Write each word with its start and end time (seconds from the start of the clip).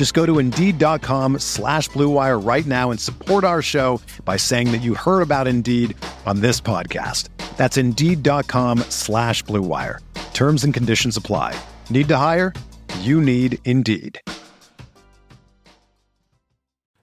Just 0.00 0.14
go 0.14 0.24
to 0.24 0.38
Indeed.com 0.38 1.40
slash 1.40 1.90
BlueWire 1.90 2.42
right 2.42 2.64
now 2.64 2.90
and 2.90 2.98
support 2.98 3.44
our 3.44 3.60
show 3.60 4.00
by 4.24 4.38
saying 4.38 4.72
that 4.72 4.78
you 4.78 4.94
heard 4.94 5.20
about 5.20 5.46
Indeed 5.46 5.94
on 6.24 6.40
this 6.40 6.58
podcast. 6.58 7.28
That's 7.58 7.76
Indeed.com 7.76 8.78
slash 8.88 9.44
BlueWire. 9.44 9.98
Terms 10.32 10.64
and 10.64 10.72
conditions 10.72 11.18
apply. 11.18 11.54
Need 11.90 12.08
to 12.08 12.16
hire? 12.16 12.54
You 13.00 13.20
need 13.20 13.58
Indeed. 13.66 14.18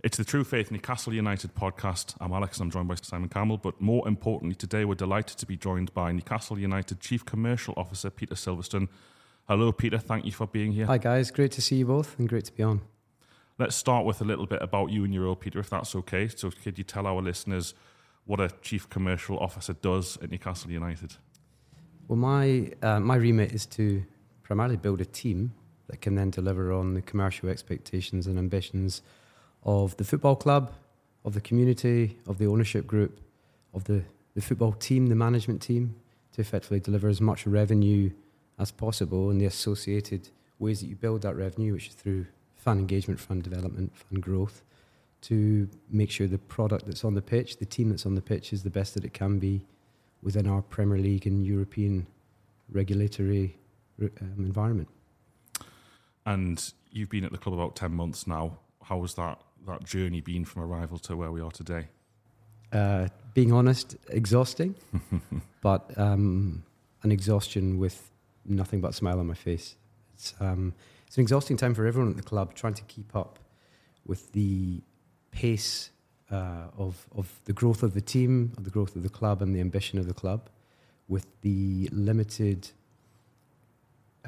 It's 0.03 0.17
the 0.17 0.25
True 0.25 0.43
Faith 0.43 0.71
Newcastle 0.71 1.13
United 1.13 1.53
podcast. 1.53 2.15
I'm 2.19 2.31
Alex 2.31 2.57
and 2.57 2.65
I'm 2.65 2.71
joined 2.71 2.87
by 2.87 2.95
Simon 2.95 3.29
Campbell. 3.29 3.57
But 3.57 3.79
more 3.79 4.07
importantly, 4.07 4.55
today 4.55 4.85
we're 4.85 4.95
delighted 4.95 5.37
to 5.37 5.45
be 5.45 5.55
joined 5.55 5.93
by 5.93 6.11
Newcastle 6.13 6.57
United 6.57 6.99
Chief 6.99 7.23
Commercial 7.23 7.75
Officer 7.77 8.09
Peter 8.09 8.33
Silverstone. 8.33 8.87
Hello, 9.49 9.71
Peter. 9.71 9.97
Thank 9.97 10.25
you 10.25 10.33
for 10.33 10.45
being 10.45 10.73
here. 10.73 10.85
Hi, 10.87 10.97
guys. 10.97 11.31
Great 11.31 11.53
to 11.53 11.61
see 11.61 11.77
you 11.77 11.85
both 11.85 12.19
and 12.19 12.27
great 12.27 12.43
to 12.45 12.51
be 12.51 12.63
on. 12.63 12.81
Let's 13.57 13.77
start 13.77 14.05
with 14.05 14.19
a 14.19 14.25
little 14.25 14.45
bit 14.45 14.61
about 14.61 14.91
you 14.91 15.05
and 15.05 15.13
your 15.13 15.23
role, 15.23 15.37
Peter, 15.37 15.57
if 15.59 15.69
that's 15.69 15.95
okay. 15.95 16.27
So, 16.27 16.51
could 16.51 16.77
you 16.77 16.83
tell 16.83 17.07
our 17.07 17.21
listeners 17.21 17.73
what 18.25 18.41
a 18.41 18.49
Chief 18.61 18.89
Commercial 18.89 19.39
Officer 19.39 19.71
does 19.71 20.17
at 20.21 20.31
Newcastle 20.31 20.69
United? 20.69 21.15
Well, 22.09 22.17
my, 22.17 22.73
uh, 22.81 22.99
my 22.99 23.15
remit 23.15 23.53
is 23.53 23.65
to 23.67 24.03
primarily 24.43 24.75
build 24.75 24.99
a 24.99 25.05
team 25.05 25.53
that 25.87 26.01
can 26.01 26.15
then 26.15 26.29
deliver 26.29 26.73
on 26.73 26.93
the 26.93 27.01
commercial 27.01 27.47
expectations 27.47 28.27
and 28.27 28.37
ambitions 28.37 29.01
of 29.63 29.95
the 29.95 30.03
football 30.03 30.35
club, 30.35 30.73
of 31.23 31.33
the 31.33 31.41
community, 31.41 32.19
of 32.27 32.37
the 32.37 32.47
ownership 32.47 32.85
group, 32.85 33.21
of 33.73 33.85
the, 33.85 34.03
the 34.35 34.41
football 34.41 34.73
team, 34.73 35.07
the 35.07 35.15
management 35.15 35.61
team, 35.61 35.95
to 36.33 36.41
effectively 36.41 36.81
deliver 36.81 37.07
as 37.07 37.21
much 37.21 37.47
revenue 37.47 38.11
as 38.59 38.71
possible 38.71 39.29
and 39.29 39.39
the 39.39 39.45
associated 39.45 40.29
ways 40.59 40.81
that 40.81 40.87
you 40.87 40.95
build 40.95 41.21
that 41.21 41.35
revenue, 41.35 41.73
which 41.73 41.87
is 41.87 41.93
through 41.93 42.25
fan 42.55 42.79
engagement, 42.79 43.19
fan 43.19 43.39
development, 43.39 43.95
fan 43.95 44.19
growth, 44.19 44.63
to 45.21 45.69
make 45.89 46.11
sure 46.11 46.27
the 46.27 46.37
product 46.37 46.85
that's 46.85 47.03
on 47.03 47.13
the 47.13 47.21
pitch, 47.21 47.57
the 47.57 47.65
team 47.65 47.89
that's 47.89 48.05
on 48.05 48.15
the 48.15 48.21
pitch, 48.21 48.53
is 48.53 48.63
the 48.63 48.69
best 48.69 48.93
that 48.93 49.03
it 49.03 49.13
can 49.13 49.39
be 49.39 49.65
within 50.21 50.47
our 50.47 50.61
Premier 50.61 50.97
League 50.97 51.27
and 51.27 51.45
European 51.45 52.07
regulatory 52.69 53.57
um, 54.01 54.33
environment. 54.39 54.89
And 56.25 56.73
you've 56.91 57.09
been 57.09 57.23
at 57.23 57.31
the 57.31 57.37
club 57.37 57.53
about 57.53 57.75
10 57.75 57.93
months 57.93 58.27
now. 58.27 58.59
How 58.83 59.01
has 59.01 59.13
that, 59.15 59.39
that 59.65 59.83
journey 59.83 60.21
been 60.21 60.45
from 60.45 60.63
arrival 60.63 60.97
to 60.99 61.15
where 61.15 61.31
we 61.31 61.41
are 61.41 61.51
today? 61.51 61.87
Uh, 62.71 63.07
being 63.33 63.53
honest, 63.53 63.95
exhausting, 64.09 64.75
but 65.61 65.97
um, 65.97 66.63
an 67.03 67.11
exhaustion 67.11 67.79
with 67.79 68.11
nothing 68.47 68.81
but 68.81 68.89
a 68.89 68.93
smile 68.93 69.19
on 69.19 69.27
my 69.27 69.33
face. 69.33 69.75
It's, 70.13 70.33
um, 70.39 70.73
it's 71.05 71.17
an 71.17 71.21
exhausting 71.21 71.57
time 71.57 71.73
for 71.73 71.85
everyone 71.85 72.11
at 72.11 72.17
the 72.17 72.23
club 72.23 72.53
trying 72.53 72.73
to 72.75 72.83
keep 72.83 73.15
up 73.15 73.39
with 74.05 74.31
the 74.33 74.81
pace 75.31 75.91
uh, 76.31 76.67
of, 76.77 77.07
of 77.15 77.39
the 77.45 77.53
growth 77.53 77.83
of 77.83 77.93
the 77.93 78.01
team, 78.01 78.53
of 78.57 78.63
the 78.63 78.69
growth 78.69 78.95
of 78.95 79.03
the 79.03 79.09
club, 79.09 79.41
and 79.41 79.55
the 79.55 79.61
ambition 79.61 79.99
of 79.99 80.07
the 80.07 80.13
club, 80.13 80.49
with 81.07 81.27
the 81.41 81.89
limited 81.91 82.69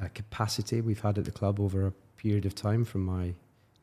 uh, 0.01 0.07
capacity 0.13 0.81
we've 0.81 1.01
had 1.01 1.17
at 1.17 1.25
the 1.25 1.31
club 1.31 1.59
over 1.59 1.87
a 1.87 1.91
period 2.15 2.45
of 2.45 2.55
time 2.55 2.85
from 2.85 3.03
my 3.03 3.33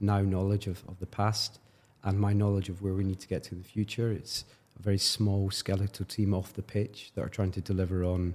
now 0.01 0.21
knowledge 0.21 0.67
of, 0.67 0.83
of 0.89 0.99
the 0.99 1.07
past 1.07 1.59
and 2.05 2.19
my 2.19 2.33
knowledge 2.33 2.69
of 2.69 2.83
where 2.83 2.95
we 2.95 3.05
need 3.05 3.21
to 3.21 3.29
get 3.29 3.43
to 3.43 3.55
in 3.55 3.59
the 3.63 3.69
future. 3.69 4.11
It's 4.13 4.45
a 4.79 4.83
very 4.83 4.99
small 4.99 5.51
skeletal 5.51 6.07
team 6.07 6.33
off 6.33 6.53
the 6.53 6.63
pitch 6.63 7.13
that 7.15 7.23
are 7.23 7.29
trying 7.29 7.53
to 7.53 7.61
deliver 7.61 8.05
on 8.05 8.35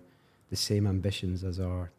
the 0.52 0.56
same 0.56 0.86
ambitions 0.86 1.44
as 1.44 1.60
our 1.60 1.90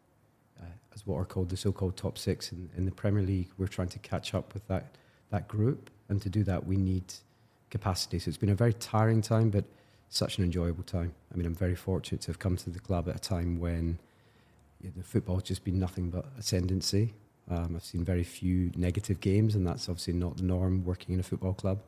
uh, 0.61 0.65
as 0.93 1.05
what 1.05 1.17
are 1.17 1.25
called 1.25 1.49
the 1.49 1.57
so-called 1.57 1.97
top 1.97 2.17
six 2.17 2.53
in, 2.53 2.69
in 2.77 2.85
the 2.85 2.91
Premier 2.91 3.23
League. 3.23 3.49
We're 3.57 3.67
trying 3.67 3.89
to 3.89 3.99
catch 3.99 4.33
up 4.33 4.53
with 4.53 4.65
that 4.69 4.95
that 5.31 5.49
group, 5.49 5.89
and 6.07 6.21
to 6.21 6.29
do 6.29 6.43
that, 6.45 6.65
we 6.65 6.77
need 6.77 7.03
capacity. 7.69 8.19
So 8.19 8.29
it's 8.29 8.37
been 8.37 8.49
a 8.49 8.55
very 8.55 8.73
tiring 8.73 9.21
time, 9.21 9.49
but 9.49 9.65
such 10.09 10.37
an 10.37 10.43
enjoyable 10.43 10.83
time. 10.83 11.11
I 11.33 11.35
mean, 11.35 11.47
I'm 11.47 11.55
very 11.55 11.75
fortunate 11.75 12.21
to 12.21 12.27
have 12.27 12.37
come 12.37 12.55
to 12.57 12.69
the 12.69 12.79
club 12.79 13.09
at 13.09 13.15
a 13.15 13.19
time 13.19 13.59
when 13.59 13.97
the 14.95 15.03
football's 15.03 15.43
just 15.43 15.63
been 15.63 15.79
nothing 15.79 16.11
but 16.11 16.25
ascendancy. 16.37 17.13
Um, 17.49 17.73
I've 17.75 17.83
seen 17.83 18.05
very 18.05 18.23
few 18.23 18.71
negative 18.75 19.19
games, 19.19 19.55
and 19.55 19.65
that's 19.65 19.89
obviously 19.89 20.13
not 20.13 20.37
the 20.37 20.43
norm 20.43 20.85
working 20.85 21.15
in 21.15 21.19
a 21.19 21.23
football 21.23 21.53
club. 21.53 21.79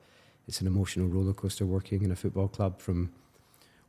It's 0.47 0.59
an 0.61 0.67
emotional 0.67 1.07
roller 1.07 1.33
coaster 1.33 1.65
working 1.65 2.03
in 2.03 2.11
a 2.11 2.15
football 2.15 2.47
club 2.47 2.79
from 2.81 3.11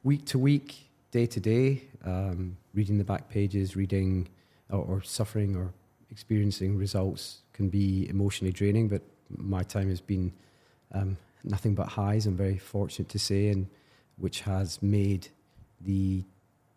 week 0.04 0.26
to 0.26 0.38
week 0.38 0.90
day 1.16 1.24
to 1.24 1.40
day, 1.40 1.80
um, 2.04 2.58
reading 2.74 2.98
the 2.98 3.04
back 3.12 3.30
pages, 3.30 3.74
reading 3.74 4.28
or, 4.70 4.80
or, 4.80 5.02
suffering 5.02 5.56
or 5.56 5.72
experiencing 6.10 6.76
results 6.76 7.40
can 7.54 7.70
be 7.70 8.06
emotionally 8.10 8.52
draining. 8.52 8.86
But 8.86 9.00
my 9.30 9.62
time 9.62 9.88
has 9.88 10.02
been 10.02 10.30
um, 10.92 11.16
nothing 11.42 11.74
but 11.74 11.88
highs. 11.88 12.26
I'm 12.26 12.36
very 12.36 12.58
fortunate 12.58 13.08
to 13.08 13.18
say, 13.18 13.48
and 13.48 13.66
which 14.18 14.42
has 14.42 14.82
made 14.82 15.28
the 15.80 16.22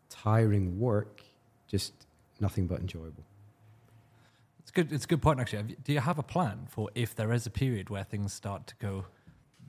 tiring 0.10 0.80
work 0.80 1.24
just 1.68 1.92
nothing 2.40 2.66
but 2.66 2.80
enjoyable. 2.80 3.26
It's 4.62 4.72
good. 4.72 4.94
It's 4.94 5.04
a 5.04 5.08
good 5.08 5.22
point, 5.22 5.42
actually. 5.42 5.76
Do 5.84 5.92
you 5.92 6.00
have 6.00 6.18
a 6.18 6.24
plan 6.24 6.68
for 6.70 6.90
if 6.96 7.14
there 7.14 7.34
is 7.34 7.46
a 7.46 7.50
period 7.50 7.90
where 7.90 8.06
things 8.06 8.32
start 8.32 8.68
to 8.68 8.76
go 8.80 9.06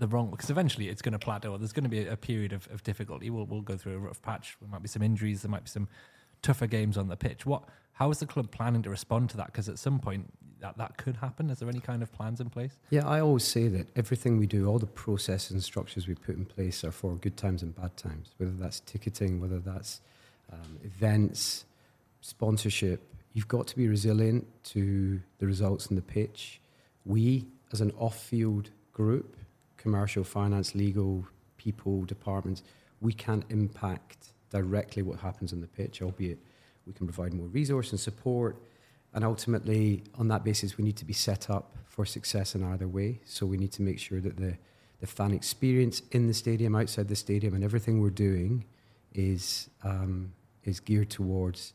the 0.01 0.09
wrong 0.09 0.31
because 0.31 0.51
eventually 0.51 0.89
it's 0.89 1.03
going 1.03 1.13
to 1.13 1.19
plateau. 1.19 1.57
There's 1.57 1.73
going 1.73 1.85
to 1.85 1.91
be 1.91 2.07
a, 2.07 2.17
period 2.17 2.53
of, 2.53 2.69
of 2.73 2.83
difficulty. 2.83 3.31
We'll, 3.31 3.47
we'll 3.47 3.61
go 3.61 3.77
through 3.77 3.95
a 3.95 3.99
rough 3.99 4.21
patch. 4.21 4.57
There 4.61 4.69
might 4.69 4.83
be 4.83 4.89
some 4.89 5.03
injuries. 5.03 5.43
There 5.43 5.51
might 5.51 5.65
be 5.65 5.71
some 5.71 5.89
tougher 6.43 6.67
games 6.67 6.97
on 6.97 7.09
the 7.09 7.17
pitch. 7.17 7.47
What? 7.47 7.63
How 7.93 8.11
is 8.11 8.19
the 8.19 8.27
club 8.27 8.51
planning 8.51 8.83
to 8.83 8.91
respond 8.91 9.31
to 9.31 9.37
that? 9.37 9.47
Because 9.47 9.69
at 9.69 9.79
some 9.79 10.01
point 10.01 10.33
that, 10.61 10.79
that 10.79 10.97
could 10.97 11.17
happen. 11.17 11.51
Is 11.51 11.59
there 11.59 11.69
any 11.69 11.81
kind 11.81 12.03
of 12.03 12.11
plans 12.13 12.41
in 12.41 12.49
place? 12.49 12.79
Yeah, 12.89 13.07
I 13.07 13.21
always 13.21 13.45
say 13.45 13.69
that 13.69 13.89
everything 13.95 14.39
we 14.39 14.47
do, 14.47 14.67
all 14.67 14.79
the 14.79 14.87
processes 14.87 15.51
and 15.51 15.63
structures 15.63 16.09
we 16.09 16.15
put 16.15 16.37
in 16.37 16.47
place 16.47 16.83
are 16.83 16.93
for 16.93 17.15
good 17.17 17.37
times 17.37 17.63
and 17.63 17.77
bad 17.77 17.97
times. 17.97 18.31
Whether 18.39 18.53
that's 18.53 18.81
ticketing, 18.81 19.41
whether 19.41 19.59
that's 19.59 20.01
um, 20.53 20.79
events, 20.83 21.67
sponsorship. 22.21 23.03
You've 23.33 23.49
got 23.49 23.67
to 23.69 23.77
be 23.77 23.87
resilient 23.87 24.47
to 24.65 25.21
the 25.39 25.47
results 25.47 25.87
in 25.87 25.97
the 25.97 26.03
pitch. 26.03 26.61
We, 27.05 27.47
as 27.73 27.81
an 27.81 27.93
off-field 27.99 28.71
group, 28.93 29.37
commercial, 29.81 30.23
finance, 30.25 30.75
legal, 30.75 31.27
people, 31.57 32.05
departments, 32.05 32.63
we 33.01 33.13
can 33.13 33.45
impact 33.49 34.33
directly 34.51 35.03
what 35.03 35.19
happens 35.21 35.53
on 35.53 35.61
the 35.61 35.67
pitch, 35.67 36.03
albeit 36.03 36.39
we 36.87 36.93
can 36.93 37.07
provide 37.07 37.33
more 37.33 37.47
resource 37.49 37.91
and 37.93 38.01
support. 38.01 38.57
And 39.15 39.25
ultimately, 39.25 40.05
on 40.19 40.29
that 40.29 40.45
basis, 40.45 40.77
we 40.77 40.85
need 40.85 40.97
to 40.97 41.05
be 41.05 41.13
set 41.13 41.51
up 41.51 41.77
for 41.87 42.05
success 42.05 42.55
in 42.55 42.63
either 42.63 42.89
way. 42.89 43.21
So 43.25 43.47
we 43.47 43.57
need 43.57 43.73
to 43.73 43.83
make 43.83 43.99
sure 43.99 44.21
that 44.21 44.37
the, 44.37 44.57
the 45.01 45.07
fan 45.07 45.33
experience 45.33 46.03
in 46.13 46.27
the 46.27 46.35
stadium, 46.35 46.75
outside 46.77 47.09
the 47.09 47.17
stadium, 47.17 47.55
and 47.55 47.65
everything 47.65 48.01
we're 48.01 48.11
doing 48.11 48.65
is, 49.15 49.71
um, 49.83 50.33
is 50.65 50.79
geared 50.79 51.11
towards 51.11 51.73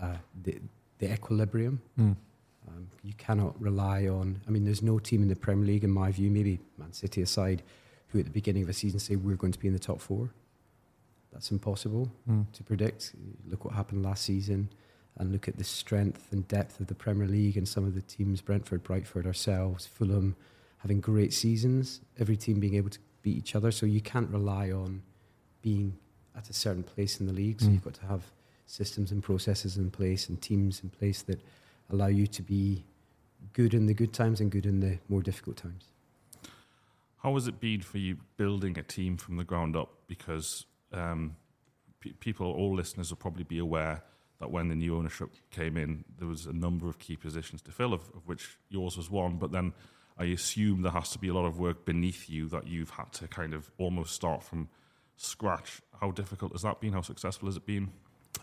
uh, 0.00 0.16
the, 0.42 0.60
the 0.98 1.12
equilibrium. 1.12 1.80
Mm. 1.98 2.16
Um, 2.76 2.88
you 3.02 3.14
cannot 3.14 3.60
rely 3.60 4.06
on. 4.06 4.40
I 4.46 4.50
mean, 4.50 4.64
there's 4.64 4.82
no 4.82 4.98
team 4.98 5.22
in 5.22 5.28
the 5.28 5.36
Premier 5.36 5.66
League, 5.66 5.84
in 5.84 5.90
my 5.90 6.12
view, 6.12 6.30
maybe 6.30 6.58
Man 6.78 6.92
City 6.92 7.22
aside, 7.22 7.62
who 8.08 8.18
at 8.18 8.24
the 8.24 8.30
beginning 8.30 8.62
of 8.62 8.68
a 8.68 8.72
season 8.72 8.98
say 9.00 9.16
we're 9.16 9.36
going 9.36 9.52
to 9.52 9.58
be 9.58 9.68
in 9.68 9.72
the 9.72 9.78
top 9.80 10.00
four. 10.00 10.30
That's 11.32 11.50
impossible 11.50 12.10
mm. 12.28 12.50
to 12.52 12.62
predict. 12.62 13.14
Look 13.48 13.64
what 13.64 13.74
happened 13.74 14.02
last 14.02 14.24
season, 14.24 14.70
and 15.18 15.32
look 15.32 15.48
at 15.48 15.58
the 15.58 15.64
strength 15.64 16.28
and 16.32 16.46
depth 16.48 16.80
of 16.80 16.86
the 16.86 16.94
Premier 16.94 17.26
League 17.26 17.56
and 17.56 17.68
some 17.68 17.84
of 17.84 17.94
the 17.94 18.00
teams: 18.02 18.40
Brentford, 18.40 18.84
Brightford, 18.84 19.26
ourselves, 19.26 19.86
Fulham, 19.86 20.36
having 20.78 21.00
great 21.00 21.32
seasons. 21.32 22.00
Every 22.18 22.36
team 22.36 22.60
being 22.60 22.74
able 22.74 22.90
to 22.90 22.98
beat 23.22 23.36
each 23.36 23.54
other. 23.54 23.70
So 23.70 23.86
you 23.86 24.00
can't 24.00 24.30
rely 24.30 24.70
on 24.70 25.02
being 25.62 25.96
at 26.36 26.48
a 26.50 26.52
certain 26.52 26.82
place 26.82 27.18
in 27.20 27.26
the 27.26 27.32
league. 27.32 27.60
So 27.60 27.68
Mm. 27.68 27.72
you've 27.72 27.84
got 27.84 27.94
to 27.94 28.06
have 28.06 28.30
systems 28.66 29.10
and 29.12 29.22
processes 29.22 29.76
in 29.76 29.90
place 29.90 30.28
and 30.28 30.40
teams 30.40 30.82
in 30.82 30.90
place 30.90 31.22
that 31.22 31.40
allow 31.90 32.06
you 32.06 32.26
to 32.26 32.42
be 32.42 32.84
good 33.52 33.74
in 33.74 33.86
the 33.86 33.94
good 33.94 34.12
times 34.12 34.40
and 34.40 34.50
good 34.50 34.66
in 34.66 34.80
the 34.80 34.98
more 35.08 35.22
difficult 35.22 35.56
times. 35.56 35.86
How 37.18 37.34
has 37.34 37.48
it 37.48 37.58
been 37.58 37.80
for 37.80 37.98
you 37.98 38.18
building 38.36 38.78
a 38.78 38.82
team 38.82 39.16
from 39.16 39.36
the 39.36 39.44
ground 39.44 39.76
up? 39.76 39.90
Because 40.06 40.66
um, 40.92 41.36
pe- 42.00 42.12
people, 42.12 42.52
all 42.52 42.74
listeners, 42.74 43.10
will 43.10 43.16
probably 43.16 43.44
be 43.44 43.58
aware 43.58 44.02
that 44.38 44.50
when 44.50 44.68
the 44.68 44.74
new 44.74 44.96
ownership 44.96 45.30
came 45.50 45.76
in, 45.76 46.04
there 46.18 46.28
was 46.28 46.46
a 46.46 46.52
number 46.52 46.88
of 46.88 46.98
key 46.98 47.16
positions 47.16 47.62
to 47.62 47.72
fill, 47.72 47.92
of, 47.92 48.02
of 48.14 48.26
which 48.26 48.58
yours 48.68 48.96
was 48.96 49.10
one. 49.10 49.36
But 49.38 49.50
then 49.50 49.72
I 50.18 50.24
assume 50.24 50.82
there 50.82 50.92
has 50.92 51.10
to 51.10 51.18
be 51.18 51.28
a 51.28 51.34
lot 51.34 51.46
of 51.46 51.58
work 51.58 51.84
beneath 51.84 52.28
you 52.28 52.48
that 52.48 52.66
you've 52.66 52.90
had 52.90 53.12
to 53.14 53.28
kind 53.28 53.54
of 53.54 53.70
almost 53.78 54.14
start 54.14 54.42
from 54.42 54.68
scratch. 55.16 55.80
How 56.00 56.10
difficult 56.10 56.52
has 56.52 56.62
that 56.62 56.80
been? 56.80 56.92
How 56.92 57.00
successful 57.00 57.48
has 57.48 57.56
it 57.56 57.66
been? 57.66 57.90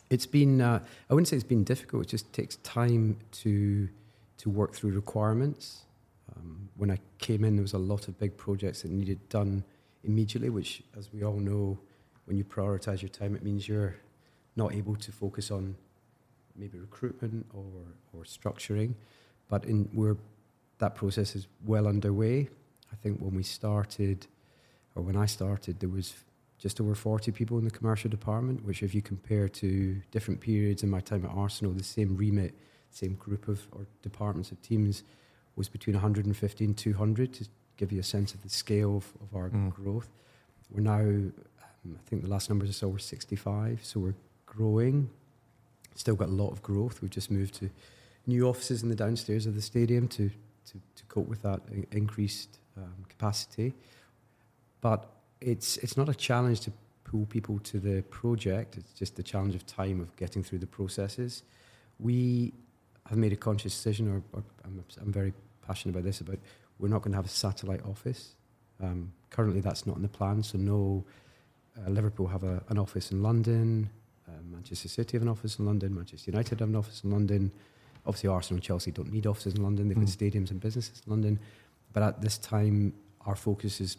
It's 0.10 0.26
been, 0.26 0.62
uh, 0.62 0.80
I 1.10 1.14
wouldn't 1.14 1.28
say 1.28 1.36
it's 1.36 1.44
been 1.44 1.64
difficult, 1.64 2.04
it 2.04 2.10
just 2.10 2.32
takes 2.34 2.58
time 2.58 3.18
to, 3.44 3.90
to 4.38 4.50
work 4.50 4.76
through 4.76 4.92
requirements. 4.92 5.86
Um, 6.36 6.70
when 6.78 6.92
I 6.92 7.00
came 7.20 7.44
in, 7.44 7.56
there 7.56 7.64
was 7.64 7.74
a 7.74 7.80
lot 7.80 8.08
of 8.08 8.20
big 8.20 8.38
projects 8.38 8.82
that 8.82 8.92
needed 8.92 9.28
done 9.30 9.64
immediately, 10.04 10.50
which, 10.50 10.84
as 10.98 11.12
we 11.14 11.24
all 11.24 11.40
know, 11.40 11.78
when 12.26 12.38
you 12.38 12.44
prioritize 12.44 13.02
your 13.02 13.10
time, 13.10 13.36
it 13.36 13.44
means 13.44 13.68
you're 13.68 13.96
not 14.56 14.74
able 14.74 14.96
to 14.96 15.12
focus 15.12 15.52
on 15.52 15.76
maybe 16.56 16.78
recruitment 16.78 17.46
or, 17.54 17.66
or 18.14 18.24
structuring. 18.24 18.94
But 19.50 19.66
in, 19.66 19.90
we're, 19.94 20.18
that 20.78 20.96
process 20.96 21.36
is 21.36 21.48
well 21.66 21.88
underway. 21.88 22.50
I 22.92 22.96
think 22.96 23.20
when 23.20 23.36
we 23.36 23.44
started, 23.44 24.28
or 24.96 25.04
when 25.04 25.16
I 25.16 25.26
started, 25.26 25.80
there 25.80 25.90
was 25.90 26.14
just 26.64 26.80
over 26.80 26.96
40 26.96 27.30
people 27.34 27.58
in 27.58 27.66
the 27.66 27.70
commercial 27.70 28.10
department, 28.10 28.64
which, 28.64 28.82
if 28.84 28.96
you 28.96 29.02
compare 29.02 29.50
to 29.50 30.02
different 30.12 30.40
periods 30.40 30.82
in 30.82 30.90
my 30.90 31.02
time 31.02 31.26
at 31.26 31.32
Arsenal, 31.36 31.74
the 31.74 31.84
same 31.84 32.16
remit, 32.16 32.54
same 32.90 33.16
group 33.16 33.50
of 33.50 33.68
or 33.74 33.86
departments 34.02 34.50
of 34.50 34.62
teams 34.62 35.04
was 35.58 35.68
between 35.68 35.94
150 35.94 36.64
and 36.64 36.78
200 36.78 37.34
to 37.34 37.46
give 37.76 37.92
you 37.92 38.00
a 38.00 38.04
sense 38.04 38.34
of 38.34 38.42
the 38.44 38.50
scale 38.50 38.96
of, 38.96 39.06
of 39.22 39.36
our 39.36 39.50
Mm. 39.50 39.74
growth. 39.74 40.08
We're 40.72 40.80
now, 40.82 41.02
um, 41.02 41.34
I 41.98 42.10
think 42.10 42.22
the 42.22 42.30
last 42.30 42.48
numbers 42.50 42.70
I 42.70 42.72
saw 42.72 42.88
were 42.88 42.98
65, 42.98 43.84
so 43.84 44.00
we're 44.00 44.16
growing. 44.46 45.10
Still 45.96 46.16
got 46.16 46.30
a 46.30 46.32
lot 46.44 46.52
of 46.52 46.62
growth. 46.64 47.02
We've 47.02 47.12
just 47.12 47.30
moved 47.30 47.56
to 47.56 47.70
new 48.26 48.48
offices 48.48 48.84
in 48.84 48.90
the 48.90 48.96
downstairs 48.96 49.46
of 49.46 49.54
the 49.54 49.62
stadium 49.62 50.08
to, 50.08 50.30
to, 50.68 50.74
to 50.96 51.04
cope 51.10 51.28
with 51.28 51.42
that 51.42 51.60
increased 51.92 52.58
um, 52.78 53.04
capacity. 53.10 53.74
But 54.80 55.10
it's 55.44 55.78
it's 55.78 55.98
not 55.98 56.10
a 56.10 56.14
challenge 56.16 56.62
to 56.62 56.72
pull 57.04 57.26
people 57.26 57.60
to 57.60 57.80
the 57.80 58.02
project. 58.04 58.78
It's 58.78 58.94
just 58.94 59.16
the 59.16 59.24
challenge 59.24 59.56
of 59.56 59.66
time 59.66 60.00
of 60.02 60.16
getting 60.16 60.44
through 60.44 60.60
the 60.60 60.68
processes. 60.68 61.44
We 62.00 62.54
have 63.10 63.18
made 63.18 63.34
a 63.34 63.36
conscious 63.36 63.74
decision, 63.74 64.08
or, 64.10 64.24
or 64.34 64.44
I'm, 64.66 64.84
I'm 65.02 65.12
very 65.12 65.34
passionate 65.68 65.94
about 65.96 66.06
this. 66.06 66.22
About 66.22 66.40
we're 66.80 66.88
not 66.90 67.02
going 67.02 67.12
to 67.12 67.18
have 67.18 67.26
a 67.26 67.30
satellite 67.30 67.84
office. 67.86 68.36
Um, 68.82 69.12
currently, 69.30 69.62
that's 69.62 69.86
not 69.86 69.96
in 69.98 70.02
the 70.02 70.08
plan. 70.10 70.42
So 70.44 70.58
no, 70.58 71.04
uh, 71.78 71.90
Liverpool 71.90 72.28
have 72.28 72.44
a, 72.44 72.64
an 72.70 72.78
office 72.78 73.12
in 73.12 73.22
London. 73.22 73.90
Uh, 74.28 74.32
Manchester 74.52 74.88
City 74.88 75.18
have 75.18 75.22
an 75.22 75.28
office 75.30 75.60
in 75.60 75.66
London. 75.66 75.94
Manchester 75.96 76.32
United 76.32 76.60
have 76.60 76.70
an 76.70 76.76
office 76.76 77.04
in 77.04 77.12
London. 77.12 77.52
Obviously, 78.06 78.30
Arsenal 78.30 78.58
and 78.58 78.64
Chelsea 78.64 78.92
don't 78.92 79.12
need 79.12 79.28
offices 79.28 79.54
in 79.56 79.64
London. 79.64 79.88
They've 79.88 79.98
got 79.98 80.06
Mm. 80.08 80.18
stadiums 80.18 80.52
and 80.52 80.60
businesses 80.60 81.02
in 81.06 81.10
London. 81.12 81.40
But 81.94 82.04
at 82.04 82.22
this 82.22 82.38
time, 82.38 82.94
our 83.26 83.36
focus 83.36 83.80
is 83.80 83.98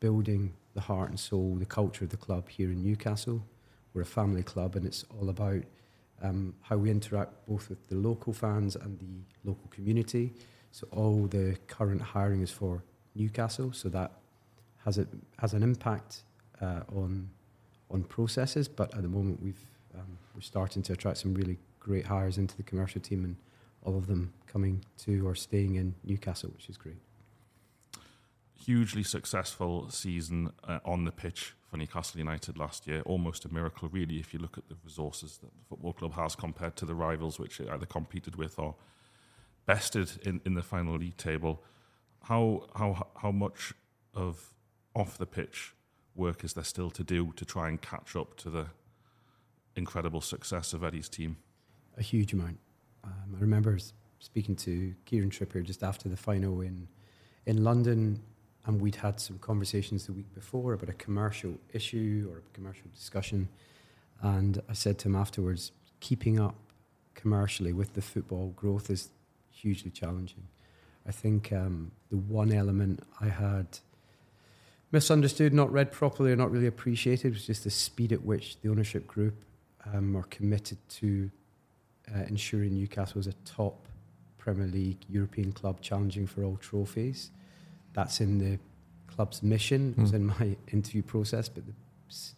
building 0.00 0.54
the 0.74 0.80
heart 0.80 1.10
and 1.10 1.18
soul, 1.18 1.56
the 1.56 1.66
culture 1.66 2.04
of 2.04 2.10
the 2.10 2.16
club 2.16 2.48
here 2.48 2.70
in 2.70 2.82
Newcastle. 2.82 3.42
We're 3.92 4.02
a 4.02 4.06
family 4.06 4.42
club, 4.42 4.74
and 4.76 4.84
it's 4.84 5.04
all 5.20 5.28
about 5.28 5.62
um, 6.22 6.54
how 6.62 6.76
we 6.76 6.90
interact 6.90 7.32
both 7.46 7.68
with 7.68 7.88
the 7.88 7.96
local 7.96 8.32
fans 8.32 8.76
and 8.76 8.98
the 8.98 9.48
local 9.48 9.68
community. 9.70 10.32
So 10.72 10.88
all 10.90 11.26
the 11.26 11.56
current 11.68 12.02
hiring 12.02 12.42
is 12.42 12.50
for 12.50 12.82
Newcastle, 13.14 13.72
so 13.72 13.88
that 13.90 14.12
has 14.84 14.98
it 14.98 15.08
has 15.38 15.54
an 15.54 15.62
impact 15.62 16.24
uh, 16.60 16.80
on 16.94 17.30
on 17.90 18.02
processes. 18.02 18.66
But 18.68 18.92
at 18.94 19.02
the 19.02 19.08
moment, 19.08 19.40
we've 19.40 19.64
um, 19.94 20.18
we're 20.34 20.40
starting 20.40 20.82
to 20.82 20.92
attract 20.92 21.18
some 21.18 21.34
really 21.34 21.58
great 21.78 22.06
hires 22.06 22.38
into 22.38 22.56
the 22.56 22.64
commercial 22.64 23.00
team, 23.00 23.24
and 23.24 23.36
all 23.84 23.96
of 23.96 24.06
them 24.08 24.32
coming 24.46 24.84
to 24.98 25.26
or 25.26 25.34
staying 25.36 25.76
in 25.76 25.94
Newcastle, 26.02 26.50
which 26.54 26.68
is 26.68 26.76
great. 26.76 26.96
Hugely 28.64 29.02
successful 29.02 29.90
season 29.90 30.52
uh, 30.66 30.78
on 30.84 31.04
the 31.04 31.12
pitch 31.12 31.54
for 31.70 31.76
Newcastle 31.76 32.18
United 32.18 32.56
last 32.56 32.86
year. 32.86 33.02
Almost 33.02 33.44
a 33.44 33.52
miracle, 33.52 33.88
really, 33.88 34.18
if 34.18 34.32
you 34.32 34.40
look 34.40 34.56
at 34.58 34.68
the 34.68 34.76
resources 34.84 35.38
that 35.38 35.50
the 35.56 35.64
football 35.68 35.92
club 35.92 36.14
has 36.14 36.34
compared 36.34 36.76
to 36.76 36.86
the 36.86 36.94
rivals 36.94 37.38
which 37.38 37.60
it 37.60 37.68
either 37.68 37.86
competed 37.86 38.36
with 38.36 38.58
or 38.58 38.74
bested 39.66 40.10
in, 40.22 40.40
in 40.44 40.54
the 40.54 40.62
final 40.62 40.96
league 40.96 41.16
table. 41.16 41.62
How 42.24 42.66
how 42.74 43.08
how 43.16 43.32
much 43.32 43.74
of 44.14 44.52
off 44.94 45.18
the 45.18 45.26
pitch 45.26 45.74
work 46.14 46.44
is 46.44 46.54
there 46.54 46.64
still 46.64 46.90
to 46.90 47.04
do 47.04 47.32
to 47.36 47.44
try 47.44 47.68
and 47.68 47.80
catch 47.82 48.16
up 48.16 48.36
to 48.38 48.50
the 48.50 48.66
incredible 49.76 50.20
success 50.20 50.72
of 50.72 50.84
Eddie's 50.84 51.08
team? 51.08 51.36
a 51.96 52.02
huge 52.02 52.32
amount. 52.32 52.58
Um, 53.04 53.34
I 53.36 53.40
remember 53.40 53.78
speaking 54.18 54.56
to 54.56 54.94
Kieran 55.04 55.30
Trippier 55.30 55.64
just 55.64 55.82
after 55.82 56.08
the 56.08 56.16
final 56.16 56.60
in 56.60 56.88
in 57.46 57.62
London, 57.62 58.22
and 58.66 58.80
we'd 58.80 58.96
had 58.96 59.20
some 59.20 59.38
conversations 59.38 60.06
the 60.06 60.12
week 60.12 60.32
before 60.34 60.72
about 60.72 60.88
a 60.88 60.94
commercial 60.94 61.54
issue 61.72 62.28
or 62.30 62.38
a 62.38 62.54
commercial 62.54 62.86
discussion. 62.94 63.48
And 64.22 64.60
I 64.68 64.72
said 64.72 64.98
to 65.00 65.08
him 65.08 65.16
afterwards, 65.16 65.72
keeping 66.00 66.40
up 66.40 66.54
commercially 67.14 67.72
with 67.72 67.94
the 67.94 68.02
football 68.02 68.48
growth 68.56 68.90
is 68.90 69.10
hugely 69.50 69.90
challenging. 69.90 70.48
I 71.06 71.12
think 71.12 71.52
um, 71.52 71.92
the 72.10 72.16
one 72.16 72.52
element 72.52 73.02
I 73.20 73.28
had 73.28 73.78
misunderstood, 74.90 75.52
not 75.52 75.70
read 75.72 75.92
properly, 75.92 76.32
or 76.32 76.36
not 76.36 76.50
really 76.50 76.66
appreciated 76.66 77.34
was 77.34 77.46
just 77.46 77.64
the 77.64 77.70
speed 77.70 78.12
at 78.12 78.22
which 78.24 78.60
the 78.60 78.70
ownership 78.70 79.06
group 79.06 79.44
um, 79.92 80.16
are 80.16 80.22
committed 80.24 80.78
to 80.88 81.30
uh, 82.14 82.20
ensuring 82.28 82.74
Newcastle 82.74 83.18
is 83.18 83.26
a 83.26 83.32
top 83.44 83.88
Premier 84.38 84.66
League 84.66 84.98
European 85.08 85.52
club 85.52 85.80
challenging 85.80 86.26
for 86.26 86.44
all 86.44 86.56
trophies. 86.56 87.30
That's 87.94 88.20
in 88.20 88.38
the 88.38 88.58
club's 89.06 89.42
mission. 89.42 89.94
It 89.96 90.00
was 90.02 90.12
Mm. 90.12 90.14
in 90.16 90.26
my 90.26 90.56
interview 90.72 91.02
process, 91.02 91.48
but 91.48 91.64
the, 91.66 91.72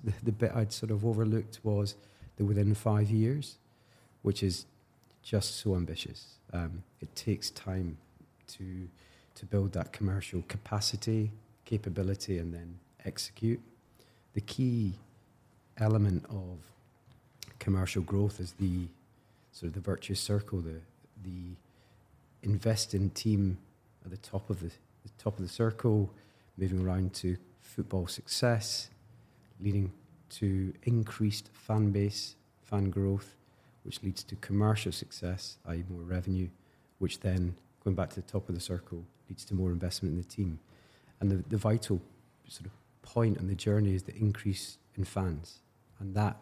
the, 0.05 0.13
the 0.25 0.33
bit 0.33 0.53
I'd 0.55 0.73
sort 0.73 0.91
of 0.93 1.05
overlooked 1.05 1.61
was 1.65 1.95
the 2.37 2.45
within 2.45 2.75
five 2.75 3.11
years, 3.11 3.57
which 4.23 4.43
is 4.43 4.67
just 5.23 5.57
so 5.57 5.75
ambitious. 5.75 6.35
Um, 6.53 6.83
it 7.01 7.15
takes 7.17 7.51
time 7.51 7.99
to 8.49 8.89
to 9.35 9.45
build 9.45 9.73
that 9.73 9.93
commercial 9.93 10.43
capacity, 10.49 11.31
capability, 11.67 12.39
and 12.39 12.55
then 12.55 12.79
execute. 13.05 13.61
The 14.33 14.41
key 14.41 14.95
element 15.77 16.25
of 16.31 16.59
commercial 17.59 18.01
growth 18.03 18.41
is 18.41 18.53
the 18.53 18.89
sort 19.53 19.69
of 19.69 19.75
the 19.75 19.81
virtuous 19.81 20.21
circle, 20.21 20.61
the 20.61 20.81
the 21.25 21.55
invest 22.43 22.95
in 22.95 23.11
team 23.11 23.59
at 24.05 24.11
the 24.11 24.17
top 24.19 24.49
of 24.51 24.61
the 24.61 24.71
top 25.19 25.37
of 25.39 25.43
the 25.43 25.49
circle, 25.49 26.11
moving 26.57 26.81
around 26.81 27.15
to 27.15 27.37
football 27.61 28.07
success, 28.07 28.91
leading 29.61 29.93
to 30.29 30.73
increased 30.85 31.51
fan 31.53 31.91
base, 31.91 32.37
fan 32.63 32.91
growth, 32.91 33.35
which 33.85 34.03
leads 34.03 34.25
to 34.25 34.37
commercial 34.37 34.93
success, 34.93 35.59
i.e., 35.67 35.85
more 35.89 36.03
revenue, 36.03 36.49
which 36.99 37.21
then, 37.21 37.55
going 37.85 37.95
back 37.95 38.11
to 38.11 38.17
the 38.17 38.23
top 38.23 38.49
of 38.49 38.55
the 38.55 38.61
circle, 38.61 39.05
leads 39.29 39.45
to 39.45 39.55
more 39.55 39.71
investment 39.71 40.13
in 40.13 40.19
the 40.19 40.27
team. 40.27 40.59
And 41.21 41.31
the, 41.31 41.45
the 41.49 41.57
vital 41.57 42.01
sort 42.49 42.67
of 42.67 42.73
point 43.03 43.39
on 43.39 43.47
the 43.47 43.55
journey 43.55 43.95
is 43.95 44.03
the 44.03 44.17
increase 44.17 44.79
in 44.97 45.05
fans. 45.05 45.61
And 46.01 46.15
that 46.15 46.37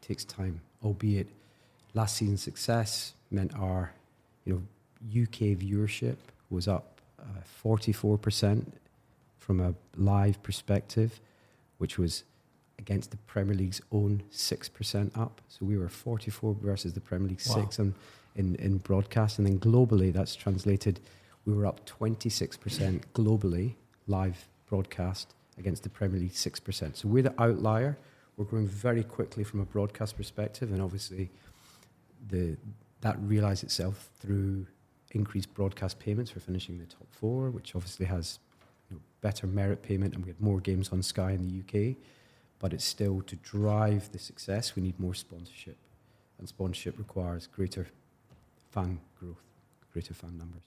takes 0.00 0.24
time, 0.24 0.60
albeit 0.82 1.28
last 1.94 2.16
season's 2.16 2.42
success 2.42 3.14
meant 3.30 3.54
our 3.54 3.92
you 4.44 4.54
know, 4.54 5.22
UK 5.22 5.58
viewership 5.58 6.16
was 6.50 6.68
up 6.68 6.95
44% 7.62 8.66
from 9.38 9.60
a 9.60 9.74
live 9.96 10.42
perspective, 10.42 11.20
which 11.78 11.98
was 11.98 12.24
against 12.78 13.10
the 13.10 13.16
Premier 13.18 13.54
League's 13.54 13.80
own 13.92 14.22
6% 14.30 15.18
up. 15.18 15.40
So 15.48 15.64
we 15.64 15.76
were 15.78 15.88
44 15.88 16.54
versus 16.60 16.92
the 16.92 17.00
Premier 17.00 17.28
League 17.28 17.42
Wow. 17.48 17.62
6 17.62 17.80
on, 17.80 17.94
in, 18.34 18.54
in 18.56 18.78
broadcast. 18.78 19.38
And 19.38 19.46
then 19.46 19.58
globally, 19.58 20.12
that's 20.12 20.34
translated, 20.34 21.00
we 21.44 21.54
were 21.54 21.66
up 21.66 21.88
26% 21.88 23.02
globally, 23.14 23.74
live 24.06 24.48
broadcast, 24.68 25.34
against 25.58 25.82
the 25.82 25.88
Premier 25.88 26.20
League 26.20 26.32
6%. 26.32 26.96
So 26.96 27.08
we're 27.08 27.22
the 27.22 27.42
outlier. 27.42 27.96
We're 28.36 28.44
growing 28.44 28.68
very 28.68 29.02
quickly 29.02 29.44
from 29.44 29.60
a 29.60 29.64
broadcast 29.64 30.16
perspective. 30.16 30.70
And 30.70 30.82
obviously, 30.82 31.30
the, 32.28 32.56
that 33.00 33.16
realised 33.20 33.64
itself 33.64 34.10
through 34.20 34.66
increased 35.16 35.52
broadcast 35.54 35.98
payments 35.98 36.30
for 36.30 36.40
finishing 36.40 36.78
the 36.78 36.84
top 36.84 37.08
four, 37.10 37.50
which 37.50 37.74
obviously 37.74 38.06
has 38.06 38.38
you 38.88 38.96
know, 38.96 39.02
better 39.20 39.46
merit 39.46 39.82
payment, 39.82 40.14
and 40.14 40.24
we 40.24 40.30
had 40.30 40.40
more 40.40 40.60
games 40.60 40.90
on 40.90 41.02
Sky 41.02 41.32
in 41.32 41.42
the 41.42 41.54
UK. 41.62 41.96
but 42.58 42.72
it's 42.72 42.84
still 42.84 43.20
to 43.22 43.36
drive 43.36 44.10
the 44.12 44.18
success. 44.18 44.74
We 44.76 44.82
need 44.82 44.98
more 44.98 45.14
sponsorship, 45.14 45.76
and 46.38 46.48
sponsorship 46.48 46.98
requires 46.98 47.46
greater 47.46 47.86
fan 48.70 49.00
growth, 49.18 49.42
greater 49.92 50.14
fan 50.14 50.38
numbers. 50.38 50.62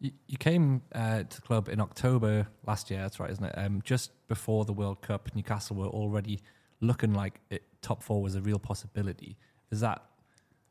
You, 0.00 0.38
came 0.38 0.82
uh, 0.94 1.24
to 1.24 1.36
the 1.40 1.42
club 1.42 1.68
in 1.68 1.80
October 1.80 2.46
last 2.64 2.88
year. 2.88 3.00
That's 3.00 3.18
right, 3.18 3.30
isn't 3.30 3.44
it? 3.44 3.54
Um, 3.58 3.82
just 3.84 4.12
before 4.28 4.64
the 4.64 4.72
World 4.72 5.02
Cup, 5.02 5.28
Newcastle 5.34 5.74
were 5.74 5.88
already 5.88 6.38
looking 6.80 7.14
like 7.14 7.40
it, 7.50 7.64
top 7.82 8.04
four 8.04 8.22
was 8.22 8.36
a 8.36 8.40
real 8.40 8.60
possibility. 8.60 9.36
Is 9.72 9.80
that 9.80 10.04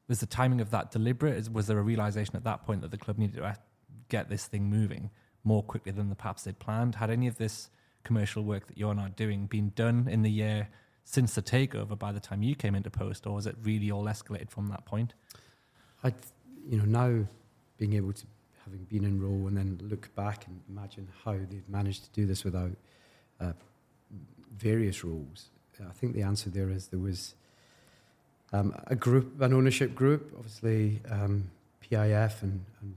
was 0.08 0.20
the 0.20 0.26
timing 0.26 0.62
of 0.62 0.72
that 0.72 0.92
deliberate? 0.92 1.52
Was 1.52 1.68
there 1.68 1.78
a 1.78 1.82
realization 1.84 2.36
at 2.36 2.44
that 2.44 2.66
point 2.66 2.82
that 2.82 2.92
the 2.92 2.98
club 2.98 3.18
needed 3.18 3.38
to 3.38 3.58
get 4.10 4.30
this 4.30 4.46
thing 4.46 4.70
moving 4.70 5.10
more 5.44 5.64
quickly 5.64 5.92
than 5.92 6.10
the 6.10 6.16
perhaps 6.16 6.44
they'd 6.44 6.60
planned? 6.60 6.96
Had 6.96 7.10
any 7.10 7.28
of 7.28 7.38
this 7.38 7.70
commercial 8.04 8.44
work 8.44 8.68
that 8.68 8.78
you're 8.78 8.96
now 8.96 9.10
doing 9.16 9.48
been 9.48 9.72
done 9.76 10.08
in 10.10 10.22
the 10.22 10.32
year 10.32 10.70
since 11.04 11.36
the 11.36 11.42
takeover 11.42 11.98
by 11.98 12.12
the 12.12 12.20
time 12.20 12.44
you 12.44 12.56
came 12.56 12.76
into 12.76 12.90
post, 12.90 13.26
or 13.26 13.36
was 13.36 13.48
it 13.48 13.56
really 13.64 13.92
all 13.92 14.06
escalated 14.06 14.50
from 14.50 14.68
that 14.68 14.86
point? 14.86 15.14
I, 16.04 16.14
you 16.70 16.78
know, 16.78 16.86
now 16.86 17.26
being 17.78 17.94
able 17.94 18.14
to 18.14 18.26
having 18.66 18.84
been 18.86 19.06
in 19.06 19.22
role 19.22 19.48
and 19.48 19.56
then 19.56 19.80
look 19.90 20.14
back 20.16 20.46
and 20.48 20.60
imagine 20.70 21.08
how 21.24 21.34
they've 21.34 21.70
managed 21.70 22.04
to 22.04 22.10
do 22.12 22.26
this 22.26 22.44
without 22.44 22.72
uh, 23.40 23.54
various 24.58 25.04
roles. 25.04 25.50
I 25.80 25.94
think 25.94 26.14
the 26.14 26.24
answer 26.24 26.50
there 26.50 26.70
is 26.70 26.88
there 26.88 27.00
was 27.00 27.36
um, 28.54 28.74
a 28.88 28.96
group, 28.96 29.42
an 29.42 29.54
ownership 29.54 29.94
group, 29.94 30.34
obviously 30.38 31.02
um, 31.12 31.50
PIF 31.82 32.42
and, 32.42 32.64
and, 32.82 32.96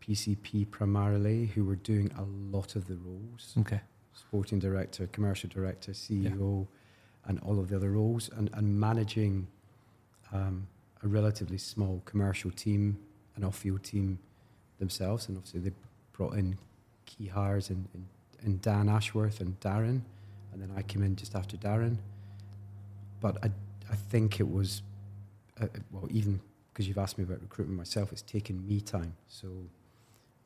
PCP 0.00 0.68
primarily, 0.70 1.46
who 1.46 1.62
were 1.62 1.76
doing 1.76 2.10
a 2.18 2.22
lot 2.56 2.74
of 2.74 2.88
the 2.88 2.96
roles. 2.96 3.54
Okay. 3.58 3.80
Sporting 4.14 4.58
director, 4.58 5.06
commercial 5.08 5.48
director, 5.48 5.92
CEO, 5.92 6.66
yeah. 6.66 7.28
and 7.30 7.38
all 7.40 7.60
of 7.60 7.68
the 7.68 7.76
other 7.76 7.90
roles, 7.90 8.30
and, 8.30 8.50
and 8.54 8.80
managing 8.80 9.46
um, 10.32 10.66
a 11.04 11.06
relatively 11.06 11.58
small 11.58 12.02
commercial 12.06 12.50
team, 12.50 12.98
an 13.36 13.44
off-field 13.44 13.84
team 13.84 14.18
themselves, 14.78 15.28
and 15.28 15.36
obviously 15.36 15.60
they 15.60 15.70
brought 16.12 16.34
in 16.34 16.58
key 17.06 17.26
hires 17.26 17.70
in, 17.70 17.86
in, 17.94 18.06
in 18.44 18.58
Dan 18.62 18.88
Ashworth 18.88 19.40
and 19.40 19.60
Darren, 19.60 20.00
and 20.52 20.60
then 20.60 20.72
I 20.76 20.82
came 20.82 21.02
in 21.02 21.14
just 21.14 21.36
after 21.36 21.56
Darren. 21.56 21.98
But 23.20 23.36
I, 23.44 23.50
I 23.90 23.94
think 23.94 24.40
it 24.40 24.50
was 24.50 24.82
uh, 25.60 25.66
well, 25.90 26.06
even 26.10 26.40
because 26.72 26.88
you've 26.88 26.98
asked 26.98 27.18
me 27.18 27.24
about 27.24 27.40
recruitment 27.40 27.76
myself, 27.76 28.12
it's 28.12 28.22
taken 28.22 28.66
me 28.66 28.80
time. 28.80 29.14
So 29.26 29.48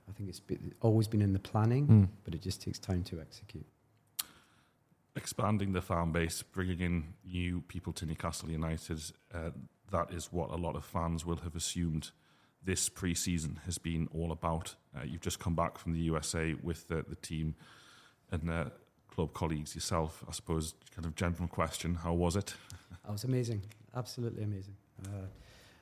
I 0.08 0.12
think 0.12 0.28
it's 0.28 0.40
been, 0.40 0.74
always 0.80 1.06
been 1.06 1.22
in 1.22 1.32
the 1.32 1.38
planning, 1.38 1.86
mm. 1.86 2.08
but 2.24 2.34
it 2.34 2.42
just 2.42 2.60
takes 2.62 2.78
time 2.78 3.02
to 3.04 3.20
execute. 3.20 3.66
Expanding 5.16 5.72
the 5.72 5.82
fan 5.82 6.10
base, 6.10 6.42
bringing 6.42 6.80
in 6.80 7.14
new 7.24 7.60
people 7.68 7.92
to 7.94 8.06
Newcastle 8.06 8.50
United, 8.50 9.00
uh, 9.32 9.50
that 9.92 10.10
is 10.12 10.32
what 10.32 10.50
a 10.50 10.56
lot 10.56 10.74
of 10.74 10.84
fans 10.84 11.24
will 11.24 11.36
have 11.36 11.54
assumed 11.54 12.10
this 12.64 12.88
pre-season 12.88 13.60
has 13.64 13.78
been 13.78 14.08
all 14.12 14.32
about. 14.32 14.74
Uh, 14.96 15.04
you've 15.04 15.20
just 15.20 15.38
come 15.38 15.54
back 15.54 15.78
from 15.78 15.92
the 15.92 16.00
USA 16.00 16.54
with 16.62 16.88
the, 16.88 17.04
the 17.08 17.14
team 17.16 17.54
and 18.32 18.50
uh, 18.50 18.64
club 19.08 19.34
colleagues 19.34 19.74
yourself. 19.74 20.24
I 20.26 20.32
suppose, 20.32 20.74
kind 20.94 21.06
of 21.06 21.14
general 21.14 21.46
question: 21.46 21.94
How 21.94 22.14
was 22.14 22.36
it? 22.36 22.54
It 23.06 23.12
was 23.12 23.24
amazing, 23.24 23.62
absolutely 23.94 24.42
amazing. 24.42 24.76
Uh, 25.04 25.26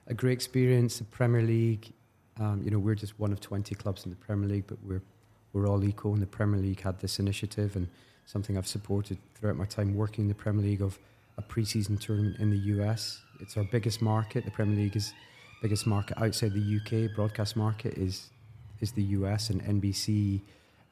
a 0.07 0.15
great 0.15 0.33
experience. 0.33 0.99
The 0.99 1.05
Premier 1.05 1.43
League, 1.43 1.93
um, 2.41 2.63
you 2.65 2.71
know, 2.71 2.79
we're 2.79 2.95
just 2.95 3.19
one 3.19 3.33
of 3.33 3.41
20 3.41 3.75
clubs 3.75 4.05
in 4.05 4.11
the 4.11 4.17
Premier 4.17 4.49
League, 4.49 4.65
but 4.67 4.79
we're 4.85 5.03
we're 5.53 5.69
all 5.69 5.85
equal. 5.85 6.15
And 6.15 6.23
the 6.23 6.27
Premier 6.27 6.61
League 6.61 6.81
had 6.81 6.99
this 7.01 7.19
initiative, 7.19 7.77
and 7.77 7.89
something 8.27 8.57
I've 8.57 8.67
supported 8.67 9.19
throughout 9.35 9.57
my 9.57 9.65
time 9.65 9.95
working 9.95 10.25
in 10.25 10.29
the 10.29 10.35
Premier 10.35 10.65
League 10.65 10.83
of 10.83 10.99
a 11.39 11.43
pre-season 11.43 11.97
tournament 11.97 12.39
in 12.39 12.51
the 12.51 12.59
US. 12.77 13.21
It's 13.41 13.57
our 13.57 13.65
biggest 13.65 14.01
market. 14.03 14.45
The 14.45 14.51
Premier 14.51 14.77
League 14.77 14.97
is 14.97 15.13
biggest 15.61 15.87
market 15.87 16.21
outside 16.21 16.53
the 16.53 16.81
UK. 16.81 17.15
Broadcast 17.15 17.57
market 17.57 17.97
is 17.99 18.31
is 18.81 18.93
the 18.93 19.03
US, 19.03 19.51
and 19.51 19.63
NBC 19.63 20.41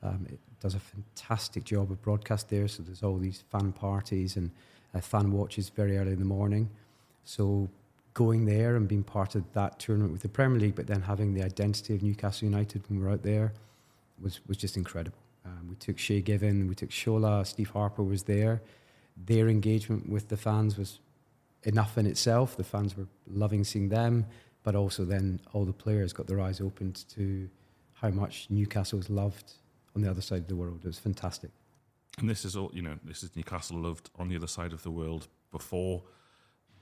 um, 0.02 0.26
does 0.60 0.74
a 0.74 0.80
fantastic 0.80 1.64
job 1.64 1.90
of 1.90 2.00
broadcast 2.02 2.48
there. 2.48 2.68
So 2.68 2.82
there's 2.82 3.02
all 3.02 3.18
these 3.18 3.42
fan 3.50 3.72
parties 3.72 4.36
and 4.36 4.50
uh, 4.94 5.00
fan 5.00 5.32
watches 5.32 5.68
very 5.70 5.98
early 5.98 6.12
in 6.12 6.18
the 6.18 6.24
morning. 6.24 6.70
So 7.24 7.68
going 8.14 8.44
there 8.44 8.76
and 8.76 8.88
being 8.88 9.04
part 9.04 9.34
of 9.34 9.44
that 9.52 9.78
tournament 9.78 10.12
with 10.12 10.22
the 10.22 10.28
Premier 10.28 10.58
League, 10.58 10.74
but 10.74 10.86
then 10.86 11.02
having 11.02 11.34
the 11.34 11.42
identity 11.42 11.94
of 11.94 12.02
Newcastle 12.02 12.46
United 12.46 12.82
when 12.88 12.98
we 12.98 13.04
were 13.04 13.12
out 13.12 13.22
there 13.22 13.52
was 14.20 14.40
was 14.46 14.56
just 14.56 14.76
incredible. 14.76 15.18
Um, 15.44 15.68
we 15.68 15.76
took 15.76 15.98
Shay 15.98 16.20
Given, 16.20 16.68
we 16.68 16.74
took 16.74 16.90
Shola, 16.90 17.46
Steve 17.46 17.70
Harper 17.70 18.02
was 18.02 18.24
there. 18.24 18.62
Their 19.16 19.48
engagement 19.48 20.08
with 20.08 20.28
the 20.28 20.36
fans 20.36 20.76
was 20.76 20.98
enough 21.64 21.98
in 21.98 22.06
itself. 22.06 22.56
The 22.56 22.64
fans 22.64 22.96
were 22.96 23.06
loving 23.26 23.64
seeing 23.64 23.88
them, 23.88 24.26
but 24.62 24.74
also 24.74 25.04
then 25.04 25.40
all 25.52 25.64
the 25.64 25.72
players 25.72 26.12
got 26.12 26.26
their 26.26 26.40
eyes 26.40 26.60
opened 26.60 27.04
to 27.10 27.48
how 27.94 28.10
much 28.10 28.46
Newcastle 28.50 28.98
was 28.98 29.10
loved 29.10 29.54
on 29.94 30.02
the 30.02 30.10
other 30.10 30.22
side 30.22 30.42
of 30.42 30.48
the 30.48 30.56
world. 30.56 30.80
It 30.84 30.86
was 30.86 30.98
fantastic. 30.98 31.50
And 32.18 32.28
this 32.28 32.44
is 32.44 32.56
all 32.56 32.70
you 32.74 32.82
know. 32.82 32.98
This 33.04 33.22
is 33.22 33.34
Newcastle 33.36 33.78
loved 33.78 34.10
on 34.18 34.28
the 34.28 34.36
other 34.36 34.46
side 34.46 34.72
of 34.72 34.82
the 34.82 34.90
world 34.90 35.28
before 35.50 36.02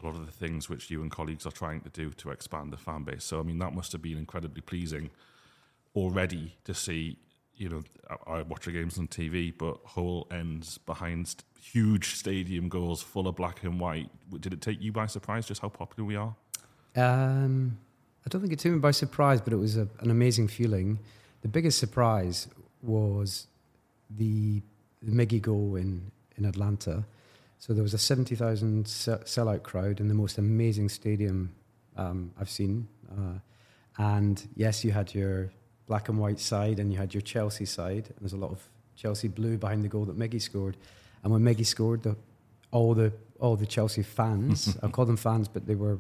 a 0.01 0.07
lot 0.07 0.15
of 0.15 0.27
the 0.27 0.33
things 0.33 0.69
which 0.69 0.91
you 0.91 1.03
and 1.03 1.11
colleagues 1.11 1.47
are 1.47 1.53
trying 1.53 1.81
to 1.81 1.89
do 1.89 2.11
to 2.11 2.31
expand 2.31 2.73
the 2.73 2.77
fan 2.77 3.03
base. 3.03 3.25
So, 3.25 3.41
I 3.41 3.43
mean, 3.43 3.59
that 3.59 3.75
must 3.75 3.93
have 3.93 4.03
been 4.03 4.19
incredibly 4.19 4.61
pleasing 4.61 5.11
already 5.95 6.57
to 6.65 6.75
see. 6.75 7.19
You 7.55 7.69
know, 7.69 7.83
I, 8.27 8.43
watch 8.43 8.67
the 8.67 8.73
games 8.73 8.99
on 8.99 9.09
TV, 9.09 9.53
but 9.57 9.79
whole 9.85 10.29
ends 10.31 10.79
behind 10.79 11.35
huge 11.61 12.15
stadium 12.15 12.69
goals 12.69 13.03
full 13.03 13.27
of 13.27 13.35
black 13.35 13.65
and 13.65 13.81
white. 13.81 14.09
Did 14.41 14.53
it 14.53 14.61
take 14.61 14.81
you 14.81 14.93
by 14.93 15.07
surprise 15.07 15.47
just 15.47 15.61
how 15.61 15.69
popular 15.69 16.07
we 16.07 16.15
are? 16.15 16.37
Um, 16.95 17.77
I 18.25 18.29
don't 18.29 18.41
think 18.41 18.53
it 18.53 18.61
took 18.61 18.73
me 18.73 18.79
by 18.79 18.93
surprise, 18.93 19.41
but 19.41 19.53
it 19.53 19.57
was 19.57 19.77
a, 19.77 19.89
an 20.01 20.11
amazing 20.11 20.47
feeling. 20.47 21.01
The 21.43 21.49
biggest 21.49 21.79
surprise 21.79 22.47
was 22.83 23.49
the, 24.11 24.63
the 25.03 25.13
Miggy 25.13 25.43
goal 25.43 25.75
in, 25.75 26.13
in 26.37 26.45
Atlanta 26.45 27.05
so 27.59 27.73
there 27.73 27.83
was 27.83 27.95
a 27.95 27.99
70,000 27.99 28.85
sellout 28.85 29.63
crowd 29.63 30.01
in 30.01 30.09
the 30.09 30.15
most 30.15 30.39
amazing 30.39 30.89
stadium 30.89 31.55
um, 31.97 32.33
I've 32.41 32.51
seen. 32.51 32.89
Uh, 33.11 33.39
and 33.99 34.49
yes, 34.55 34.85
you 34.85 34.93
had 34.93 35.13
your 35.15 35.51
black 35.87 36.09
and 36.09 36.19
white 36.19 36.39
side 36.39 36.79
and 36.79 36.93
you 36.93 36.99
had 36.99 37.13
your 37.13 37.21
Chelsea 37.21 37.65
side. 37.65 38.07
And 38.07 38.17
there's 38.21 38.33
a 38.33 38.37
lot 38.37 38.53
of 38.53 38.63
Chelsea 38.95 39.27
blue 39.27 39.59
behind 39.59 39.83
the 39.83 39.89
goal 39.89 40.05
that 40.05 40.17
Miggy 40.17 40.41
scored. 40.41 40.77
And 41.23 41.33
when 41.33 41.43
Miggy 41.43 41.67
scored, 41.67 42.05
the, 42.05 42.17
all 42.71 42.95
the 42.95 43.13
all 43.41 43.57
the 43.57 43.67
Chelsea 43.67 44.03
fans, 44.03 44.77
I 44.83 44.89
call 44.89 45.07
them 45.07 45.17
fans, 45.17 45.49
but 45.49 45.67
they 45.67 45.75
were, 45.75 45.99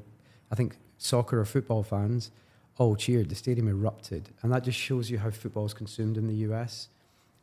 I 0.51 0.55
think, 0.55 0.77
soccer 0.99 1.41
or 1.41 1.45
football 1.45 1.83
fans, 1.83 2.31
all 2.77 2.97
cheered. 2.97 3.29
The 3.29 3.35
stadium 3.35 3.69
erupted, 3.69 4.31
and 4.43 4.53
that 4.53 4.65
just 4.65 4.79
shows 4.79 5.11
you 5.11 5.19
how 5.19 5.31
football 5.31 5.67
is 5.67 5.75
consumed 5.75 6.17
in 6.17 6.27
the 6.27 6.35
US. 6.51 6.89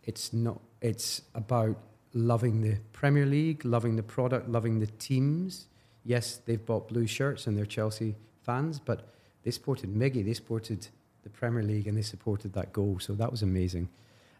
It's 0.03 0.33
not. 0.33 0.61
It's 0.81 1.21
about 1.33 1.77
loving 2.15 2.61
the 2.61 2.77
Premier 2.93 3.25
League, 3.25 3.65
loving 3.65 3.97
the 3.97 4.03
product, 4.03 4.49
loving 4.49 4.79
the 4.79 4.87
teams. 4.87 5.67
Yes, 6.03 6.37
they've 6.45 6.65
bought 6.65 6.87
blue 6.87 7.05
shirts 7.05 7.45
and 7.45 7.57
they're 7.57 7.65
Chelsea 7.65 8.15
fans, 8.43 8.79
but 8.79 9.09
they 9.43 9.51
supported 9.51 9.93
Miggy, 9.93 10.25
they 10.25 10.33
supported 10.33 10.87
the 11.23 11.29
Premier 11.29 11.61
League, 11.61 11.87
and 11.87 11.97
they 11.97 12.01
supported 12.01 12.53
that 12.53 12.71
goal. 12.71 12.99
So 12.99 13.13
that 13.13 13.29
was 13.29 13.41
amazing. 13.41 13.89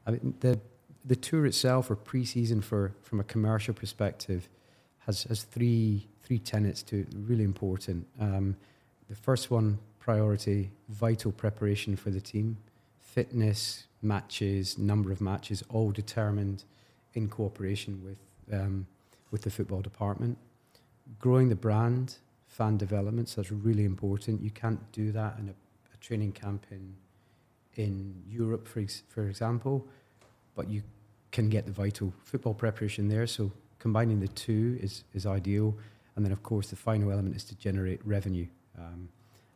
I 0.07 0.11
mean, 0.11 0.35
the 0.39 0.59
the 1.07 1.15
tour 1.15 1.45
itself, 1.45 1.91
or 1.91 1.95
pre-season 1.95 2.61
for 2.61 2.93
from 3.03 3.19
a 3.19 3.23
commercial 3.23 3.73
perspective, 3.73 4.47
has 4.99 5.23
has 5.23 5.43
three 5.43 6.07
three 6.23 6.39
tenets 6.39 6.81
to 6.83 7.01
it, 7.01 7.07
really 7.13 7.43
important. 7.43 8.07
Um, 8.19 8.55
the 9.09 9.15
first 9.15 9.51
one, 9.51 9.77
priority, 9.99 10.71
vital 10.89 11.31
preparation 11.31 11.95
for 11.95 12.09
the 12.09 12.21
team, 12.21 12.57
fitness, 12.99 13.85
matches, 14.01 14.77
number 14.77 15.11
of 15.11 15.21
matches, 15.21 15.63
all 15.69 15.91
determined 15.91 16.63
in 17.15 17.27
cooperation 17.27 18.01
with 18.03 18.19
um, 18.53 18.85
with 19.31 19.41
the 19.41 19.49
football 19.49 19.81
department. 19.81 20.37
Growing 21.19 21.49
the 21.49 21.55
brand, 21.55 22.17
fan 22.47 22.77
development, 22.77 23.29
so 23.29 23.41
that's 23.41 23.51
really 23.51 23.85
important. 23.85 24.41
You 24.41 24.51
can't 24.51 24.79
do 24.91 25.11
that 25.11 25.37
in 25.39 25.49
a, 25.49 25.53
a 25.93 25.97
training 25.99 26.31
camp 26.31 26.65
in 26.71 26.95
in 27.75 28.23
Europe, 28.29 28.67
for 28.67 28.79
ex- 28.79 29.03
for 29.09 29.27
example, 29.27 29.85
but 30.55 30.69
you 30.69 30.83
can 31.31 31.49
get 31.49 31.65
the 31.65 31.71
vital 31.71 32.13
football 32.23 32.53
preparation 32.53 33.09
there. 33.09 33.27
So 33.27 33.51
combining 33.79 34.19
the 34.19 34.29
two 34.29 34.77
is 34.81 35.03
is 35.13 35.25
ideal. 35.25 35.75
And 36.15 36.23
then, 36.23 36.31
of 36.31 36.43
course, 36.43 36.69
the 36.69 36.77
final 36.77 37.11
element 37.11 37.35
is 37.35 37.43
to 37.45 37.55
generate 37.55 37.99
revenue. 38.05 38.47
Um, 38.77 39.09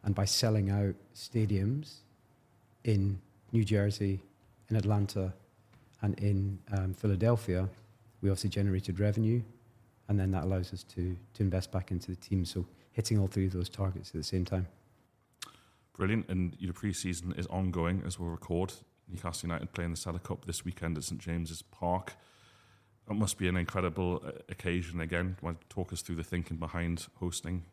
and 0.04 0.14
by 0.14 0.26
selling 0.26 0.70
out 0.70 0.96
stadiums 1.16 2.00
in 2.84 3.22
New 3.52 3.64
Jersey, 3.64 4.22
in 4.70 4.76
Atlanta, 4.76 5.34
and 6.02 6.18
in 6.20 6.60
um, 6.78 6.94
Philadelphia, 6.94 7.68
we 8.22 8.30
obviously 8.30 8.50
generated 8.50 9.00
revenue, 9.00 9.42
and 10.08 10.20
then 10.20 10.32
that 10.32 10.44
allows 10.44 10.74
us 10.74 10.84
to 10.84 11.16
to 11.34 11.44
invest 11.44 11.72
back 11.72 11.92
into 11.92 12.12
the 12.12 12.18
team. 12.18 12.46
So 12.46 12.66
hitting 12.92 13.20
all 13.20 13.28
three 13.28 13.46
of 13.46 13.54
those 13.54 13.70
targets 13.70 14.10
at 14.10 14.16
the 14.16 14.24
same 14.24 14.46
time. 14.46 14.68
Brilliant, 15.94 16.30
and 16.30 16.56
your 16.60 16.74
pre-season 16.74 17.34
is 17.38 17.46
ongoing 17.48 18.04
as 18.06 18.20
we 18.20 18.28
record. 18.28 18.74
Newcastle 19.10 19.48
United 19.50 19.74
playing 19.74 19.92
the 19.92 19.98
Sela 19.98 20.22
Cup 20.22 20.46
this 20.46 20.64
weekend 20.64 20.98
at 20.98 21.04
St 21.04 21.20
James's 21.20 21.62
Park. 21.62 22.14
That 23.08 23.16
must 23.16 23.38
be 23.38 23.48
an 23.48 23.58
incredible 23.58 24.22
uh, 24.26 24.32
occasion 24.50 25.02
again. 25.02 25.36
Want 25.42 25.60
to 25.62 25.68
talk 25.68 25.92
us 25.92 26.02
through 26.02 26.18
the 26.18 26.24
thinking 26.24 26.58
behind 26.58 27.08
hosting? 27.16 27.64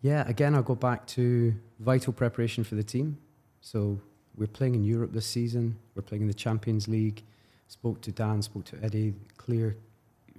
Yeah, 0.00 0.26
again, 0.26 0.54
I'll 0.54 0.62
go 0.62 0.74
back 0.74 1.06
to 1.08 1.54
vital 1.78 2.12
preparation 2.12 2.64
for 2.64 2.74
the 2.74 2.82
team. 2.82 3.18
So 3.60 4.00
we're 4.36 4.46
playing 4.46 4.74
in 4.74 4.84
Europe 4.84 5.12
this 5.12 5.26
season. 5.26 5.76
We're 5.94 6.02
playing 6.02 6.22
in 6.22 6.28
the 6.28 6.34
Champions 6.34 6.88
League. 6.88 7.22
Spoke 7.68 8.00
to 8.02 8.12
Dan, 8.12 8.42
spoke 8.42 8.64
to 8.66 8.78
Eddie. 8.82 9.14
Clear 9.36 9.76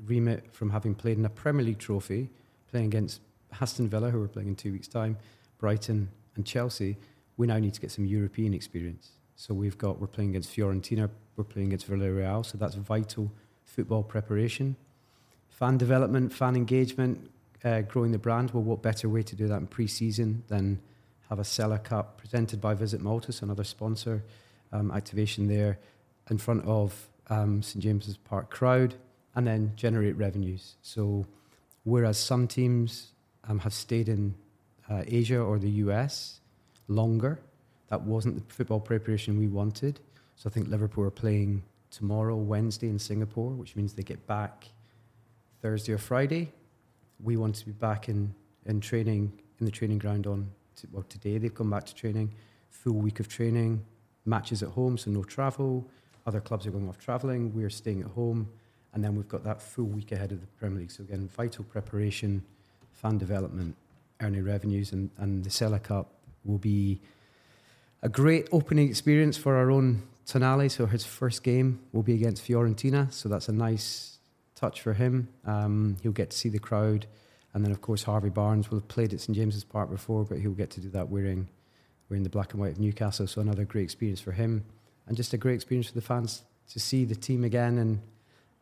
remit 0.05 0.53
from 0.53 0.69
having 0.69 0.93
played 0.93 1.17
in 1.17 1.25
a 1.25 1.29
Premier 1.29 1.65
League 1.65 1.79
trophy, 1.79 2.29
playing 2.69 2.87
against 2.87 3.21
Aston 3.61 3.89
Villa, 3.89 4.09
who 4.09 4.19
we're 4.19 4.27
playing 4.27 4.49
in 4.49 4.55
two 4.55 4.71
weeks' 4.71 4.87
time, 4.87 5.17
Brighton 5.57 6.09
and 6.35 6.45
Chelsea. 6.45 6.97
We 7.37 7.47
now 7.47 7.57
need 7.57 7.73
to 7.73 7.81
get 7.81 7.91
some 7.91 8.05
European 8.05 8.53
experience. 8.53 9.11
So 9.35 9.53
we've 9.53 9.77
got 9.77 9.99
we're 9.99 10.07
playing 10.07 10.31
against 10.31 10.55
Fiorentina, 10.55 11.09
we're 11.35 11.43
playing 11.43 11.69
against 11.69 11.89
Villarreal. 11.89 12.45
So 12.45 12.57
that's 12.57 12.75
vital 12.75 13.31
football 13.63 14.03
preparation, 14.03 14.75
fan 15.49 15.77
development, 15.77 16.31
fan 16.31 16.55
engagement, 16.55 17.29
uh, 17.63 17.81
growing 17.81 18.11
the 18.11 18.17
brand. 18.17 18.51
Well, 18.51 18.63
what 18.63 18.81
better 18.81 19.09
way 19.09 19.23
to 19.23 19.35
do 19.35 19.47
that 19.47 19.57
in 19.57 19.67
pre-season 19.67 20.43
than 20.47 20.79
have 21.29 21.39
a 21.39 21.43
Sela 21.43 21.83
Cup 21.83 22.17
presented 22.17 22.61
by 22.61 22.73
Visit 22.73 23.01
Malta, 23.01 23.33
another 23.41 23.63
sponsor 23.63 24.23
um, 24.71 24.91
activation 24.91 25.47
there 25.47 25.79
in 26.29 26.37
front 26.37 26.65
of 26.65 27.07
um, 27.29 27.61
St 27.61 27.83
James's 27.83 28.17
Park 28.17 28.49
crowd, 28.49 28.95
and 29.35 29.45
then 29.47 29.71
generate 29.75 30.15
revenues. 30.17 30.75
So, 30.81 31.25
whereas 31.83 32.17
some 32.17 32.47
teams 32.47 33.11
um, 33.47 33.59
have 33.59 33.73
stayed 33.73 34.09
in 34.09 34.35
uh, 34.89 35.03
Asia 35.07 35.39
or 35.39 35.59
the 35.59 35.69
US 35.69 36.39
longer, 36.87 37.39
that 37.89 38.01
wasn't 38.01 38.35
the 38.35 38.53
football 38.53 38.79
preparation 38.79 39.37
we 39.37 39.47
wanted. 39.47 39.99
So, 40.35 40.49
I 40.49 40.53
think 40.53 40.67
Liverpool 40.67 41.03
are 41.05 41.11
playing 41.11 41.63
tomorrow, 41.89 42.35
Wednesday 42.35 42.87
in 42.87 42.99
Singapore, 42.99 43.51
which 43.51 43.75
means 43.75 43.93
they 43.93 44.03
get 44.03 44.27
back 44.27 44.67
Thursday 45.61 45.93
or 45.93 45.97
Friday. 45.97 46.51
We 47.23 47.37
want 47.37 47.55
to 47.55 47.65
be 47.65 47.71
back 47.71 48.09
in, 48.09 48.35
in 48.65 48.81
training 48.81 49.31
in 49.59 49.65
the 49.65 49.71
training 49.71 49.99
ground 49.99 50.27
on 50.27 50.51
well 50.91 51.05
today 51.09 51.37
they've 51.37 51.53
come 51.53 51.69
back 51.69 51.85
to 51.85 51.95
training, 51.95 52.33
full 52.69 52.93
week 52.93 53.19
of 53.19 53.27
training, 53.27 53.83
matches 54.25 54.63
at 54.63 54.69
home, 54.69 54.97
so 54.97 55.11
no 55.11 55.23
travel. 55.23 55.87
Other 56.27 56.41
clubs 56.41 56.65
are 56.65 56.71
going 56.71 56.89
off 56.89 56.97
travelling. 56.97 57.53
We're 57.53 57.69
staying 57.69 58.01
at 58.01 58.07
home, 58.07 58.49
and 58.93 59.03
then 59.03 59.15
we've 59.15 59.27
got 59.27 59.43
that 59.43 59.61
full 59.61 59.85
week 59.85 60.11
ahead 60.11 60.31
of 60.31 60.41
the 60.41 60.47
Premier 60.47 60.79
League. 60.79 60.91
So 60.91 61.03
again, 61.03 61.27
vital 61.27 61.63
preparation, 61.65 62.43
fan 62.93 63.17
development, 63.17 63.75
earning 64.21 64.43
revenues, 64.43 64.91
and, 64.91 65.09
and 65.17 65.43
the 65.43 65.49
Sela 65.49 65.81
Cup 65.81 66.11
will 66.43 66.57
be 66.57 66.99
a 68.01 68.09
great 68.09 68.47
opening 68.51 68.89
experience 68.89 69.37
for 69.37 69.55
our 69.55 69.69
own 69.69 70.01
Tonali. 70.25 70.71
So 70.71 70.85
his 70.87 71.05
first 71.05 71.43
game 71.43 71.79
will 71.91 72.03
be 72.03 72.13
against 72.13 72.43
Fiorentina, 72.43 73.11
so 73.11 73.29
that's 73.29 73.49
a 73.49 73.53
nice 73.53 74.17
touch 74.55 74.81
for 74.81 74.93
him. 74.93 75.27
Um, 75.45 75.97
he'll 76.01 76.11
get 76.11 76.31
to 76.31 76.37
see 76.37 76.49
the 76.49 76.59
crowd 76.59 77.05
and 77.55 77.63
then, 77.63 77.71
of 77.71 77.81
course, 77.81 78.03
Harvey 78.03 78.29
Barnes 78.29 78.69
will 78.69 78.79
have 78.79 78.87
played 78.87 79.13
at 79.13 79.21
St 79.21 79.35
James's 79.35 79.63
Park 79.63 79.89
before, 79.89 80.25
but 80.25 80.39
he'll 80.39 80.51
get 80.51 80.69
to 80.71 80.81
do 80.81 80.89
that 80.89 81.09
wearing, 81.09 81.47
wearing 82.09 82.23
the 82.23 82.29
black 82.29 82.51
and 82.51 82.61
white 82.61 82.73
of 82.73 82.79
Newcastle. 82.79 83.25
So 83.25 83.41
another 83.41 83.63
great 83.63 83.85
experience 83.85 84.19
for 84.19 84.33
him, 84.33 84.65
and 85.07 85.15
just 85.15 85.33
a 85.33 85.37
great 85.37 85.55
experience 85.55 85.87
for 85.87 85.95
the 85.95 86.01
fans 86.01 86.43
to 86.69 86.79
see 86.79 87.05
the 87.05 87.15
team 87.15 87.43
again 87.43 87.77
and 87.79 88.01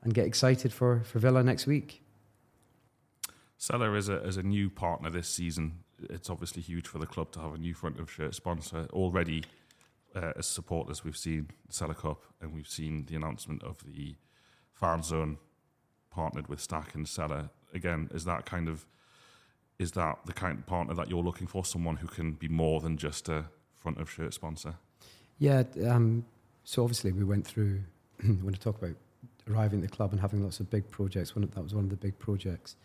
and 0.04 0.14
get 0.14 0.26
excited 0.26 0.72
for, 0.74 1.02
for 1.06 1.20
Villa 1.20 1.44
next 1.44 1.66
week. 1.66 2.04
Sela 3.60 3.98
is 3.98 4.10
a, 4.10 4.22
as 4.22 4.38
a 4.38 4.44
new 4.44 4.70
partner 4.70 5.10
this 5.10 5.28
season. 5.28 5.80
It's 6.10 6.30
obviously 6.30 6.62
huge 6.62 6.88
for 6.88 7.00
the 7.00 7.06
club 7.06 7.32
to 7.32 7.40
have 7.40 7.54
a 7.54 7.58
new 7.58 7.74
front 7.74 8.00
of 8.00 8.12
shirt 8.12 8.36
sponsor. 8.36 8.88
Already, 8.92 9.46
uh, 10.14 10.34
as 10.38 10.46
supporters, 10.46 11.06
we've 11.06 11.18
seen 11.18 11.50
Sela 11.72 11.96
Cup 11.96 12.24
and 12.42 12.54
we've 12.54 12.68
seen 12.68 13.06
the 13.06 13.16
announcement 13.16 13.64
of 13.64 13.78
the 13.86 14.16
fan 14.74 15.02
zone 15.02 15.38
partnered 16.12 16.48
with 16.48 16.60
Stack 16.60 16.94
and 16.96 17.06
Sela 17.06 17.50
again, 17.74 18.10
is 18.14 18.26
that 18.26 18.46
kind 18.46 18.68
of 18.68 18.86
is 19.80 19.92
that 19.94 20.20
the 20.26 20.34
kind 20.34 20.60
of 20.60 20.66
partner 20.66 20.94
that 20.94 21.10
you're 21.10 21.24
looking 21.24 21.48
for? 21.48 21.66
Someone 21.66 21.98
who 21.98 22.08
can 22.08 22.34
be 22.34 22.48
more 22.48 22.80
than 22.80 22.98
just 22.98 23.28
a 23.28 23.46
front 23.76 24.00
of 24.00 24.10
shirt 24.10 24.34
sponsor. 24.34 24.76
Yeah. 25.40 25.64
Um, 25.86 26.26
so 26.64 26.84
obviously 26.84 27.12
we 27.12 27.24
went 27.24 27.46
through 27.46 27.82
when 28.24 28.54
I 28.54 28.58
talk 28.58 28.82
about 28.82 28.96
arriving 29.50 29.84
at 29.84 29.90
the 29.90 29.96
club 29.96 30.12
and 30.12 30.22
having 30.22 30.44
lots 30.44 30.60
of 30.60 30.70
big 30.70 30.90
projects. 30.90 31.36
One, 31.36 31.50
that 31.54 31.62
was 31.62 31.74
one 31.74 31.84
of 31.84 31.90
the 31.90 31.98
big 31.98 32.18
projects, 32.20 32.76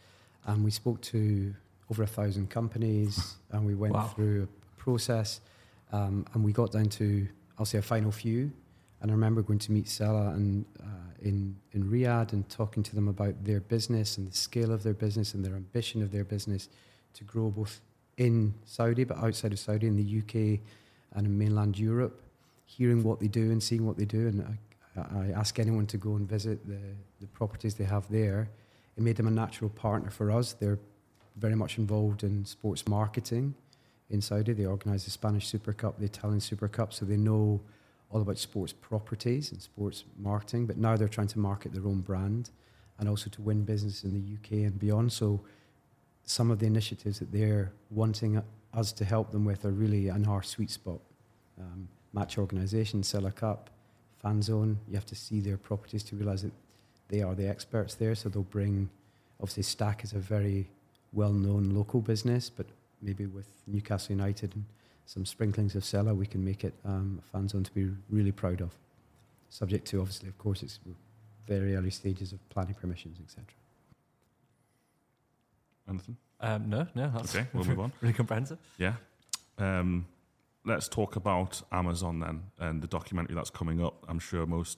and 0.47 0.65
we 0.65 0.71
spoke 0.71 1.01
to 1.03 1.55
over 1.91 2.03
a 2.03 2.07
thousand 2.07 2.51
companies, 2.51 3.37
and 3.53 3.65
we 3.65 3.75
went 3.75 3.95
wow. 3.95 4.07
through 4.09 4.45
a 4.45 4.81
process, 4.81 5.41
um, 5.93 6.27
and 6.35 6.45
we 6.45 6.53
got 6.53 6.73
down 6.73 6.87
to 6.87 7.29
I'll 7.59 7.67
say 7.67 7.79
a 7.79 7.83
final 7.83 8.13
few. 8.13 8.53
And 9.01 9.11
I 9.11 9.15
remember 9.15 9.43
going 9.43 9.61
to 9.61 9.73
meet 9.73 9.87
Sela 9.87 10.35
and 10.35 10.65
uh, 10.81 10.85
in 11.23 11.57
in 11.73 11.85
Riyadh 11.85 12.33
and 12.33 12.49
talking 12.49 12.83
to 12.83 12.95
them 12.95 13.09
about 13.09 13.45
their 13.45 13.61
business 13.61 14.19
and 14.19 14.31
the 14.31 14.37
scale 14.37 14.73
of 14.73 14.83
their 14.83 14.95
business 14.95 15.35
and 15.35 15.45
their 15.45 15.55
ambition 15.55 16.03
of 16.03 16.11
their 16.11 16.25
business 16.25 16.69
to 17.15 17.25
grow 17.25 17.51
both 17.51 17.81
in 18.17 18.55
Saudi 18.65 19.05
but 19.05 19.19
outside 19.19 19.53
of 19.53 19.59
Saudi 19.59 19.87
in 19.87 19.97
the 19.97 20.19
UK 20.19 20.61
and 21.15 21.27
in 21.27 21.39
mainland 21.39 21.79
Europe. 21.79 22.23
Hearing 22.67 23.03
what 23.03 23.19
they 23.21 23.29
do 23.29 23.51
and 23.51 23.63
seeing 23.63 23.87
what 23.87 23.97
they 23.97 24.05
do, 24.05 24.29
and 24.29 24.59
I, 24.97 25.01
I 25.01 25.31
ask 25.31 25.59
anyone 25.59 25.87
to 25.87 25.97
go 25.97 26.17
and 26.17 26.29
visit 26.29 26.67
the 26.67 26.81
the 27.21 27.27
properties 27.29 27.75
they 27.75 27.85
have 27.85 28.09
there. 28.11 28.51
It 28.97 29.03
made 29.03 29.17
them 29.17 29.29
a 29.29 29.31
natural 29.31 29.71
partner 29.71 30.11
for 30.11 30.31
us. 30.31 30.53
They're 30.53 30.79
very 31.37 31.55
much 31.55 31.79
involved 31.79 32.25
in 32.25 32.45
sports 32.45 32.87
marketing 32.89 33.55
in 34.11 34.21
Saudi. 34.21 34.53
They 34.53 34.67
organise 34.67 35.05
the 35.05 35.11
Spanish 35.11 35.47
Super 35.47 35.73
Cup, 35.73 35.99
the 35.99 36.07
Italian 36.07 36.41
Super 36.41 36.69
Cup, 36.69 36.93
so 36.93 37.05
they 37.05 37.17
know 37.17 37.61
all 38.11 38.23
about 38.23 38.39
sports 38.39 38.73
properties 38.73 39.53
and 39.53 39.61
sports 39.61 40.05
marketing, 40.19 40.67
but 40.67 40.79
now 40.79 40.97
they're 40.97 41.09
trying 41.09 41.27
to 41.29 41.39
market 41.39 41.73
their 41.73 41.87
own 41.87 42.01
brand 42.01 42.51
and 42.99 43.09
also 43.09 43.31
to 43.31 43.43
win 43.43 43.65
business 43.65 44.05
in 44.05 44.13
the 44.13 44.35
UK 44.35 44.65
and 44.67 44.79
beyond. 44.79 45.13
So 45.13 45.41
some 46.25 46.51
of 46.51 46.59
the 46.59 46.67
initiatives 46.67 47.19
that 47.19 47.33
they're 47.33 47.73
wanting 47.91 48.43
us 48.75 48.93
to 48.93 49.05
help 49.05 49.31
them 49.31 49.45
with 49.45 49.65
are 49.65 49.71
really 49.71 50.09
in 50.09 50.27
our 50.27 50.43
sweet 50.43 50.71
spot. 50.71 51.01
Um, 51.61 51.89
match 52.13 52.39
organisation, 52.39 53.03
Sela 53.03 53.35
Cup, 53.35 53.71
fan 54.23 54.43
zone. 54.43 54.79
You 54.89 54.95
have 54.95 55.07
to 55.07 55.15
see 55.15 55.41
their 55.41 55.57
properties 55.57 56.03
to 56.05 56.17
realise 56.17 56.43
that 56.43 56.53
they 57.09 57.23
are 57.23 57.35
the 57.35 57.49
experts 57.49 57.95
there. 57.95 58.15
So 58.15 58.29
they'll 58.29 58.43
bring, 58.43 58.89
obviously, 59.41 59.63
Stack 59.63 60.05
is 60.05 60.13
a 60.13 60.19
very 60.19 60.71
well-known 61.13 61.71
local 61.71 62.01
business, 62.01 62.51
but 62.51 62.67
maybe 63.01 63.27
with 63.27 63.47
Newcastle 63.67 64.15
United 64.15 64.55
and 64.55 64.65
some 65.09 65.25
sprinklings 65.25 65.75
of 65.75 65.85
Sela, 65.85 66.15
we 66.15 66.27
can 66.27 66.45
make 66.45 66.65
it 66.65 66.75
um, 66.85 67.23
a 67.25 67.33
fan 67.33 67.49
zone 67.49 67.65
to 67.65 67.73
be 67.73 67.89
really 68.11 68.31
proud 68.31 68.61
of. 68.61 68.73
Subject 69.49 69.87
to, 69.87 70.01
obviously, 70.03 70.29
of 70.29 70.37
course, 70.37 70.63
it's 70.63 70.79
very 71.47 71.75
early 71.75 71.89
stages 71.89 72.35
of 72.35 72.47
planning 72.51 72.75
permissions, 72.75 73.17
etc. 73.25 73.47
Anything? 75.89 76.19
Um, 76.41 76.69
no, 76.69 76.87
no. 76.95 77.11
That's 77.17 77.35
okay, 77.35 77.47
we'll 77.55 77.65
move 77.65 77.81
on. 77.81 77.93
really 78.03 78.13
comprehensive. 78.13 78.59
Yeah. 78.77 78.97
Um, 79.57 80.07
let's 80.67 80.89
talk 80.89 81.17
about 81.17 81.63
Amazon 81.73 82.21
then 82.21 82.43
and 82.59 82.83
the 82.83 82.87
documentary 82.87 83.35
that's 83.35 83.49
coming 83.49 83.83
up. 83.83 84.05
I'm 84.09 84.19
sure 84.19 84.45
most, 84.45 84.77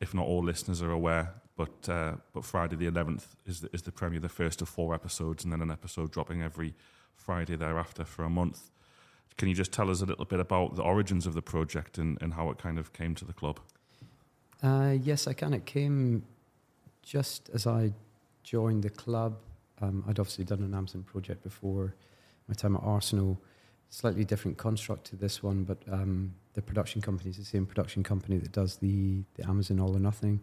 if 0.00 0.14
not 0.14 0.24
all, 0.24 0.42
listeners 0.42 0.80
are 0.80 0.92
aware. 0.92 1.34
But 1.56 1.88
uh, 1.90 2.12
but 2.32 2.46
Friday 2.46 2.76
the 2.76 2.90
11th 2.90 3.24
is 3.44 3.60
the, 3.60 3.68
is 3.74 3.82
the 3.82 3.92
premiere, 3.92 4.20
the 4.20 4.30
first 4.30 4.62
of 4.62 4.68
four 4.70 4.94
episodes, 4.94 5.44
and 5.44 5.52
then 5.52 5.60
an 5.60 5.70
episode 5.70 6.10
dropping 6.10 6.40
every 6.40 6.74
Friday 7.14 7.56
thereafter 7.56 8.06
for 8.06 8.24
a 8.24 8.30
month. 8.30 8.70
Can 9.36 9.48
you 9.48 9.54
just 9.54 9.72
tell 9.72 9.90
us 9.90 10.00
a 10.00 10.06
little 10.06 10.24
bit 10.24 10.40
about 10.40 10.76
the 10.76 10.82
origins 10.82 11.26
of 11.26 11.34
the 11.34 11.42
project 11.42 11.98
and, 11.98 12.18
and 12.20 12.34
how 12.34 12.50
it 12.50 12.58
kind 12.58 12.78
of 12.78 12.92
came 12.92 13.14
to 13.16 13.24
the 13.24 13.32
club? 13.32 13.60
Uh, 14.62 14.96
yes, 15.00 15.26
I 15.26 15.32
can. 15.32 15.54
It 15.54 15.66
came 15.66 16.24
just 17.02 17.48
as 17.54 17.66
I 17.66 17.92
joined 18.42 18.82
the 18.82 18.90
club. 18.90 19.38
Um, 19.80 20.02
I'd 20.08 20.18
obviously 20.18 20.44
done 20.44 20.62
an 20.62 20.74
Amazon 20.74 21.04
project 21.04 21.42
before 21.44 21.94
my 22.48 22.54
time 22.54 22.74
at 22.74 22.82
Arsenal. 22.82 23.40
Slightly 23.90 24.24
different 24.24 24.58
construct 24.58 25.04
to 25.06 25.16
this 25.16 25.42
one, 25.42 25.64
but 25.64 25.78
um, 25.90 26.34
the 26.54 26.62
production 26.62 27.00
company 27.00 27.30
is 27.30 27.36
the 27.36 27.44
same 27.44 27.64
production 27.64 28.02
company 28.02 28.38
that 28.38 28.52
does 28.52 28.76
the, 28.76 29.22
the 29.34 29.48
Amazon 29.48 29.78
All 29.78 29.94
or 29.96 30.00
Nothing. 30.00 30.40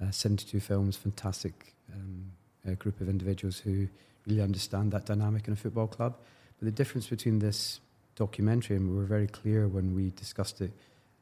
Uh, 0.00 0.10
72 0.10 0.60
films, 0.60 0.96
fantastic 0.96 1.74
um, 1.92 2.30
group 2.78 3.00
of 3.00 3.08
individuals 3.08 3.58
who 3.58 3.88
really 4.26 4.42
understand 4.42 4.92
that 4.92 5.06
dynamic 5.06 5.46
in 5.46 5.54
a 5.54 5.56
football 5.56 5.86
club. 5.86 6.16
But 6.58 6.66
the 6.66 6.72
difference 6.72 7.06
between 7.06 7.38
this 7.38 7.80
documentary, 8.18 8.76
and 8.76 8.90
we 8.90 8.96
were 8.96 9.04
very 9.04 9.28
clear 9.28 9.68
when 9.68 9.94
we 9.94 10.10
discussed 10.10 10.60
it 10.60 10.72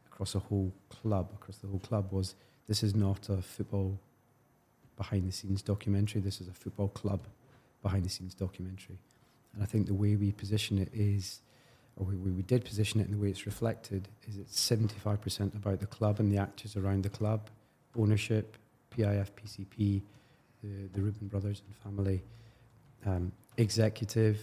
across 0.07 0.35
a 0.35 0.39
whole 0.39 0.73
club, 0.89 1.31
across 1.35 1.59
the 1.59 1.69
whole 1.69 1.79
club, 1.79 2.11
was 2.11 2.35
this 2.69 2.83
is 2.83 2.95
not 2.95 3.29
a 3.29 3.43
football 3.43 3.99
behind 4.97 5.29
the 5.29 5.33
scenes 5.33 5.63
documentary. 5.63 6.21
This 6.23 6.41
is 6.41 6.49
a 6.49 6.53
football 6.53 6.89
club 6.89 7.21
behind 7.83 8.05
the 8.05 8.09
scenes 8.09 8.35
documentary. 8.35 8.99
And 9.55 9.63
I 9.63 9.67
think 9.67 9.87
the 9.87 9.95
way 9.95 10.17
we 10.17 10.33
position 10.33 10.79
it 10.79 10.89
is, 10.93 11.43
or 11.97 12.07
we, 12.07 12.17
we 12.17 12.43
did 12.43 12.65
position 12.65 13.01
it 13.01 13.07
in 13.07 13.13
the 13.13 13.19
way 13.19 13.29
it's 13.29 13.47
reflected, 13.47 14.09
is 14.27 14.39
it's 14.39 14.59
75% 14.59 15.55
about 15.55 15.81
the 15.81 15.87
club 15.87 16.19
and 16.19 16.33
the 16.33 16.39
actors 16.39 16.77
around 16.77 17.05
the 17.05 17.11
club, 17.11 17.51
ownership, 17.97 18.57
PIF, 18.91 19.29
PCP, 19.33 20.03
the, 20.63 20.89
the 20.95 21.01
Reuben 21.01 21.29
brothers 21.29 21.63
and 21.67 21.77
family, 21.77 22.23
um, 23.05 23.33
executive, 23.59 24.41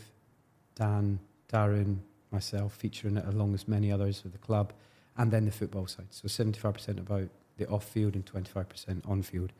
Dan, 0.75 1.19
Darren, 1.51 1.97
myself 2.33 2.73
featuring 2.73 3.17
it 3.17 3.25
along 3.25 3.51
with 3.51 3.67
many 3.67 3.91
others 3.91 4.23
of 4.25 4.31
the 4.31 4.37
club, 4.37 4.73
and 5.17 5.31
then 5.31 5.45
the 5.45 5.51
football 5.51 5.87
side. 5.87 6.07
So 6.09 6.27
75% 6.27 6.99
about 6.99 7.29
the 7.57 7.67
off 7.67 7.85
field 7.85 8.15
and 8.15 8.25
25% 8.25 9.07
on 9.07 9.21
field. 9.21 9.51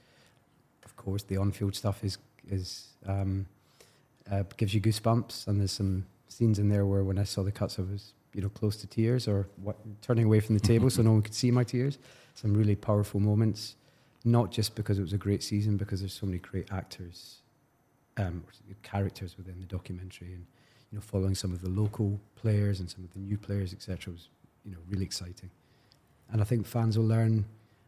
of 0.83 0.95
course, 0.95 1.23
the 1.23 1.37
on-field 1.37 1.75
stuff 1.75 2.03
is 2.03 2.17
is 2.49 2.87
um, 3.05 3.45
uh, 4.29 4.43
gives 4.57 4.73
you 4.73 4.81
goosebumps, 4.81 5.47
and 5.47 5.59
there's 5.59 5.71
some 5.71 6.05
scenes 6.27 6.59
in 6.59 6.69
there 6.69 6.85
where 6.85 7.03
when 7.03 7.17
I 7.17 7.23
saw 7.23 7.43
the 7.43 7.51
cuts, 7.51 7.79
I 7.79 7.83
was 7.83 8.13
you 8.33 8.41
know 8.41 8.49
close 8.49 8.75
to 8.77 8.87
tears 8.87 9.27
or 9.27 9.47
what, 9.61 9.77
turning 10.01 10.25
away 10.25 10.39
from 10.39 10.55
the 10.55 10.61
table 10.61 10.89
so 10.89 11.01
no 11.09 11.11
one 11.11 11.21
could 11.21 11.33
see 11.33 11.51
my 11.51 11.63
tears. 11.63 11.97
Some 12.35 12.53
really 12.53 12.75
powerful 12.75 13.19
moments, 13.19 13.75
not 14.25 14.51
just 14.51 14.75
because 14.75 14.97
it 14.97 15.01
was 15.01 15.13
a 15.13 15.17
great 15.17 15.43
season, 15.43 15.77
because 15.77 15.99
there's 15.99 16.13
so 16.13 16.25
many 16.25 16.39
great 16.39 16.71
actors, 16.71 17.41
um, 18.17 18.43
characters 18.81 19.37
within 19.37 19.59
the 19.59 19.67
documentary, 19.67 20.33
and 20.33 20.45
you 20.93 20.99
know 20.99 21.01
following 21.01 21.33
some 21.33 21.51
of 21.51 21.61
the 21.61 21.69
local 21.69 22.19
players 22.35 22.79
and 22.79 22.87
some 22.87 23.03
of 23.03 23.11
the 23.13 23.19
new 23.19 23.35
players, 23.35 23.73
etc. 23.73 24.13
was 24.13 24.29
you 24.63 24.71
know 24.71 24.77
really 24.87 25.03
exciting, 25.03 25.49
and 26.31 26.39
I 26.39 26.43
think 26.43 26.67
fans 26.67 26.99
will 26.99 27.07
learn. 27.07 27.45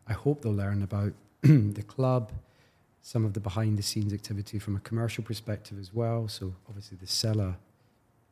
I 0.08 0.14
hope 0.14 0.42
they'll 0.42 0.56
learn 0.56 0.82
about 0.82 1.14
the 1.44 1.84
club, 1.84 2.32
some 3.04 3.24
of 3.24 3.34
the 3.34 3.40
behind 3.40 3.78
the 3.78 3.84
scenes 3.84 4.12
activity 4.12 4.58
from 4.58 4.76
a 4.76 4.80
commercial 4.80 5.24
perspective 5.24 5.78
as 5.80 5.94
well. 5.94 6.28
So 6.28 6.56
obviously 6.68 6.98
the 7.00 7.06
Sela 7.06 7.58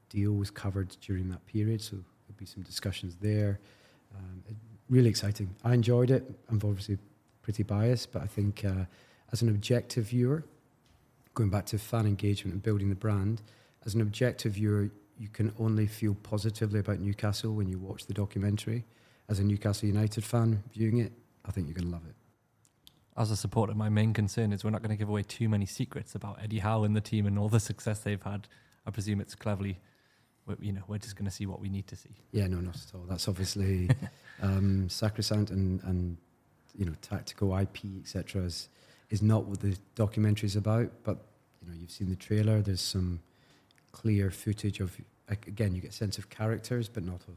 deal 0.10 0.34
was 0.34 0.50
covered 0.50 0.96
during 1.02 1.30
that 1.30 1.46
period, 1.46 1.80
so 1.80 1.92
there'll 1.92 2.40
be 2.40 2.46
some 2.48 2.64
discussions 2.64 3.16
there. 3.22 3.60
Um, 4.16 4.44
it, 4.50 4.56
really 4.90 5.10
exciting. 5.10 5.56
I 5.64 5.76
enjoyed 5.76 6.10
it. 6.10 6.24
I'm 6.50 6.60
obviously 6.64 6.98
pretty 7.44 7.62
biased, 7.62 8.12
but 8.12 8.24
I 8.24 8.28
think 8.28 8.66
uh, 8.66 8.86
as 9.32 9.44
an 9.44 9.50
objective 9.50 10.06
viewer, 10.06 10.44
going 11.36 11.52
back 11.52 11.68
to 11.68 11.78
fan 11.78 12.08
engagement 12.08 12.54
and 12.54 12.64
building 12.64 12.90
the 12.90 12.96
brand, 12.96 13.44
as 13.86 13.96
an 13.96 14.02
objective 14.02 14.54
viewer, 14.54 14.90
you 15.18 15.30
can 15.30 15.54
only 15.60 15.88
feel 15.88 16.16
positively 16.16 16.80
about 16.80 17.00
Newcastle 17.00 17.54
when 17.54 17.68
you 17.68 17.78
watch 17.80 18.06
the 18.06 18.14
documentary. 18.14 18.86
As 19.30 19.40
a 19.40 19.44
Newcastle 19.44 19.88
United 19.88 20.24
fan 20.24 20.64
viewing 20.74 20.98
it, 20.98 21.14
I 21.46 21.52
think 21.52 21.68
you're 21.68 21.76
going 21.76 21.88
to 21.88 21.92
love 21.92 22.06
it. 22.08 22.16
As 23.16 23.30
a 23.30 23.36
supporter, 23.36 23.74
my 23.74 23.90
main 23.90 24.14
concern 24.14 24.52
is 24.52 24.64
we're 24.64 24.72
not 24.72 24.82
going 24.82 24.96
to 24.96 24.98
give 24.98 25.10
away 25.10 25.24
too 25.24 25.48
many 25.48 25.66
secrets 25.66 26.16
about 26.16 26.40
Eddie 26.42 26.60
Howe 26.60 26.84
and 26.84 26.96
the 26.96 27.02
team 27.02 27.26
and 27.26 27.38
all 27.38 27.50
the 27.50 27.60
success 27.60 28.00
they've 28.00 28.22
had. 28.22 28.48
I 28.86 28.92
presume 28.92 29.22
it's 29.22 29.36
cleverly 29.36 29.80
you 30.60 30.74
know, 30.74 30.82
we're 30.88 30.98
just 30.98 31.16
going 31.16 31.26
to 31.26 31.32
see 31.32 31.46
what 31.46 31.60
we 31.60 31.70
need 31.70 31.88
to 31.88 31.96
see. 31.96 32.16
Yeah, 32.32 32.48
no, 32.48 32.58
not 32.58 32.76
at 32.76 32.94
all. 32.94 33.06
That's 33.08 33.28
obviously 33.28 33.90
um, 34.42 34.90
sacrosanct 34.90 35.52
and, 35.52 35.82
and 35.84 36.18
you 36.76 36.86
know 36.86 36.94
tactical 37.02 37.58
IP, 37.58 37.80
etc. 38.02 38.44
Is 38.44 38.70
is 39.10 39.22
not 39.22 39.46
what 39.46 39.60
the 39.60 39.78
documentary 39.96 40.48
is 40.48 40.56
about. 40.56 40.92
But 41.04 41.18
you 41.62 41.70
know, 41.70 41.78
you've 41.80 41.92
seen 41.92 42.10
the 42.10 42.16
trailer. 42.16 42.62
There's 42.62 42.82
some 42.82 43.22
clear 43.94 44.30
footage 44.30 44.82
of 44.82 45.00
again, 45.30 45.74
you 45.74 45.82
get 45.82 45.92
a 45.92 45.94
sense 45.94 46.18
of 46.18 46.30
characters, 46.30 46.90
but 46.90 47.04
not 47.04 47.22
of, 47.28 47.36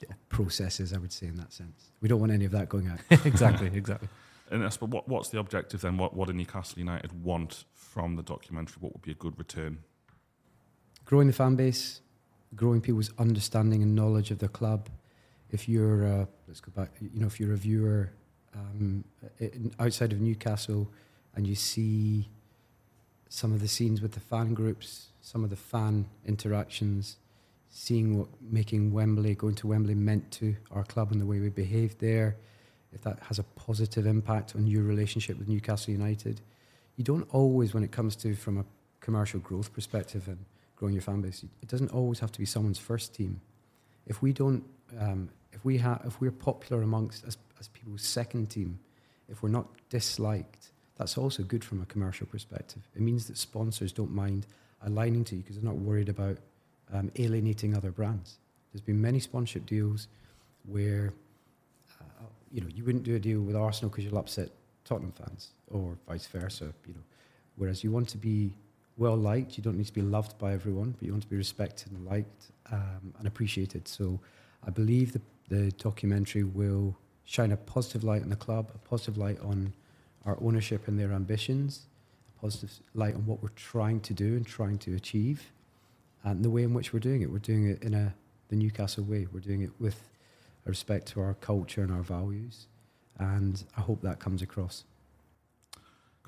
yeah. 0.00 0.14
processes. 0.28 0.92
I 0.92 0.98
would 0.98 1.12
say 1.12 1.26
in 1.26 1.36
that 1.36 1.52
sense, 1.52 1.90
we 2.00 2.08
don't 2.08 2.20
want 2.20 2.32
any 2.32 2.44
of 2.44 2.52
that 2.52 2.68
going 2.68 2.88
out. 2.88 2.98
exactly, 3.26 3.70
exactly. 3.74 4.08
And 4.50 4.62
that's, 4.62 4.76
but 4.76 4.90
what, 4.90 5.08
what's 5.08 5.28
the 5.30 5.38
objective 5.38 5.80
then? 5.80 5.96
What, 5.98 6.14
what 6.14 6.28
do 6.28 6.34
Newcastle 6.34 6.78
United 6.78 7.24
want 7.24 7.64
from 7.74 8.16
the 8.16 8.22
documentary? 8.22 8.76
What 8.80 8.92
would 8.92 9.02
be 9.02 9.10
a 9.10 9.14
good 9.14 9.38
return? 9.38 9.78
Growing 11.04 11.26
the 11.26 11.32
fan 11.32 11.56
base, 11.56 12.00
growing 12.54 12.80
people's 12.80 13.10
understanding 13.18 13.82
and 13.82 13.94
knowledge 13.94 14.30
of 14.30 14.38
the 14.38 14.48
club. 14.48 14.88
If 15.50 15.68
you're, 15.68 16.06
uh, 16.06 16.26
let's 16.46 16.60
go 16.60 16.72
back, 16.74 16.90
you 17.00 17.20
know, 17.20 17.26
if 17.26 17.40
you're 17.40 17.52
a 17.52 17.56
viewer 17.56 18.12
um, 18.54 19.04
outside 19.78 20.12
of 20.12 20.20
Newcastle 20.20 20.90
and 21.34 21.46
you 21.46 21.54
see 21.54 22.28
some 23.28 23.52
of 23.52 23.60
the 23.60 23.68
scenes 23.68 24.00
with 24.00 24.12
the 24.12 24.20
fan 24.20 24.54
groups, 24.54 25.08
some 25.28 25.44
of 25.44 25.50
the 25.50 25.56
fan 25.56 26.06
interactions, 26.24 27.18
seeing 27.68 28.18
what 28.18 28.28
making 28.40 28.94
Wembley, 28.94 29.34
going 29.34 29.54
to 29.56 29.66
Wembley 29.66 29.94
meant 29.94 30.30
to 30.32 30.56
our 30.70 30.84
club 30.84 31.12
and 31.12 31.20
the 31.20 31.26
way 31.26 31.38
we 31.38 31.50
behaved 31.50 32.00
there, 32.00 32.38
if 32.94 33.02
that 33.02 33.18
has 33.20 33.38
a 33.38 33.42
positive 33.42 34.06
impact 34.06 34.56
on 34.56 34.66
your 34.66 34.84
relationship 34.84 35.38
with 35.38 35.46
Newcastle 35.46 35.92
United. 35.92 36.40
You 36.96 37.04
don't 37.04 37.28
always, 37.30 37.74
when 37.74 37.84
it 37.84 37.92
comes 37.92 38.16
to 38.16 38.34
from 38.34 38.56
a 38.56 38.64
commercial 39.00 39.38
growth 39.40 39.70
perspective 39.70 40.28
and 40.28 40.38
growing 40.76 40.94
your 40.94 41.02
fan 41.02 41.20
base. 41.20 41.44
It 41.60 41.68
doesn't 41.68 41.90
always 41.90 42.20
have 42.20 42.32
to 42.32 42.38
be 42.38 42.46
someone's 42.46 42.78
first 42.78 43.14
team. 43.14 43.42
If 44.06 44.22
we 44.22 44.32
don't, 44.32 44.64
um, 44.98 45.28
if 45.52 45.62
we 45.62 45.76
have, 45.76 46.00
if 46.06 46.22
we're 46.22 46.30
popular 46.30 46.82
amongst 46.82 47.26
as, 47.26 47.36
as 47.60 47.68
people's 47.68 48.02
second 48.02 48.48
team, 48.48 48.78
if 49.28 49.42
we're 49.42 49.50
not 49.50 49.66
disliked, 49.90 50.70
that's 50.96 51.18
also 51.18 51.42
good 51.42 51.62
from 51.62 51.82
a 51.82 51.86
commercial 51.86 52.26
perspective. 52.26 52.88
It 52.96 53.02
means 53.02 53.26
that 53.26 53.36
sponsors 53.36 53.92
don't 53.92 54.10
mind 54.10 54.46
aligning 54.84 55.24
to 55.24 55.36
you 55.36 55.42
because 55.42 55.56
they're 55.56 55.64
not 55.64 55.76
worried 55.78 56.08
about 56.08 56.38
um, 56.92 57.10
alienating 57.16 57.76
other 57.76 57.90
brands. 57.90 58.38
There's 58.72 58.82
been 58.82 59.00
many 59.00 59.20
sponsorship 59.20 59.66
deals 59.66 60.08
where 60.66 61.12
uh, 62.00 62.24
you 62.52 62.60
know 62.60 62.68
you 62.74 62.84
wouldn't 62.84 63.04
do 63.04 63.14
a 63.14 63.18
deal 63.18 63.40
with 63.40 63.56
Arsenal 63.56 63.90
because 63.90 64.04
you'll 64.04 64.18
upset 64.18 64.50
Tottenham 64.84 65.12
fans, 65.12 65.50
or 65.70 65.96
vice 66.06 66.26
versa. 66.26 66.72
You 66.86 66.94
know, 66.94 67.00
whereas 67.56 67.82
you 67.82 67.90
want 67.90 68.08
to 68.10 68.18
be 68.18 68.52
well 68.98 69.16
liked. 69.16 69.56
You 69.56 69.62
don't 69.62 69.76
need 69.76 69.86
to 69.86 69.92
be 69.92 70.02
loved 70.02 70.38
by 70.38 70.52
everyone, 70.52 70.94
but 70.98 71.06
you 71.06 71.12
want 71.12 71.22
to 71.22 71.28
be 71.28 71.36
respected 71.36 71.92
and 71.92 72.04
liked 72.04 72.50
um, 72.70 73.14
and 73.18 73.26
appreciated. 73.26 73.88
So 73.88 74.20
I 74.66 74.70
believe 74.70 75.12
the, 75.12 75.20
the 75.48 75.70
documentary 75.72 76.42
will 76.42 76.96
shine 77.24 77.52
a 77.52 77.56
positive 77.56 78.04
light 78.04 78.22
on 78.22 78.28
the 78.28 78.36
club, 78.36 78.70
a 78.74 78.78
positive 78.78 79.16
light 79.16 79.38
on 79.40 79.72
our 80.26 80.36
ownership 80.42 80.88
and 80.88 80.98
their 80.98 81.12
ambitions, 81.12 81.86
positive 82.40 82.70
light 82.94 83.14
on 83.14 83.26
what 83.26 83.42
we're 83.42 83.48
trying 83.50 84.00
to 84.00 84.14
do 84.14 84.36
and 84.36 84.46
trying 84.46 84.78
to 84.78 84.94
achieve, 84.94 85.52
and 86.24 86.44
the 86.44 86.50
way 86.50 86.62
in 86.62 86.74
which 86.74 86.92
we're 86.92 87.00
doing 87.00 87.22
it. 87.22 87.30
We're 87.30 87.38
doing 87.38 87.68
it 87.68 87.82
in 87.82 87.94
a 87.94 88.14
the 88.48 88.56
Newcastle 88.56 89.04
way. 89.04 89.26
We're 89.32 89.40
doing 89.40 89.62
it 89.62 89.70
with 89.78 90.00
respect 90.64 91.08
to 91.08 91.20
our 91.20 91.34
culture 91.34 91.82
and 91.82 91.92
our 91.92 92.02
values, 92.02 92.66
and 93.18 93.62
I 93.76 93.80
hope 93.80 94.02
that 94.02 94.18
comes 94.18 94.42
across. 94.42 94.84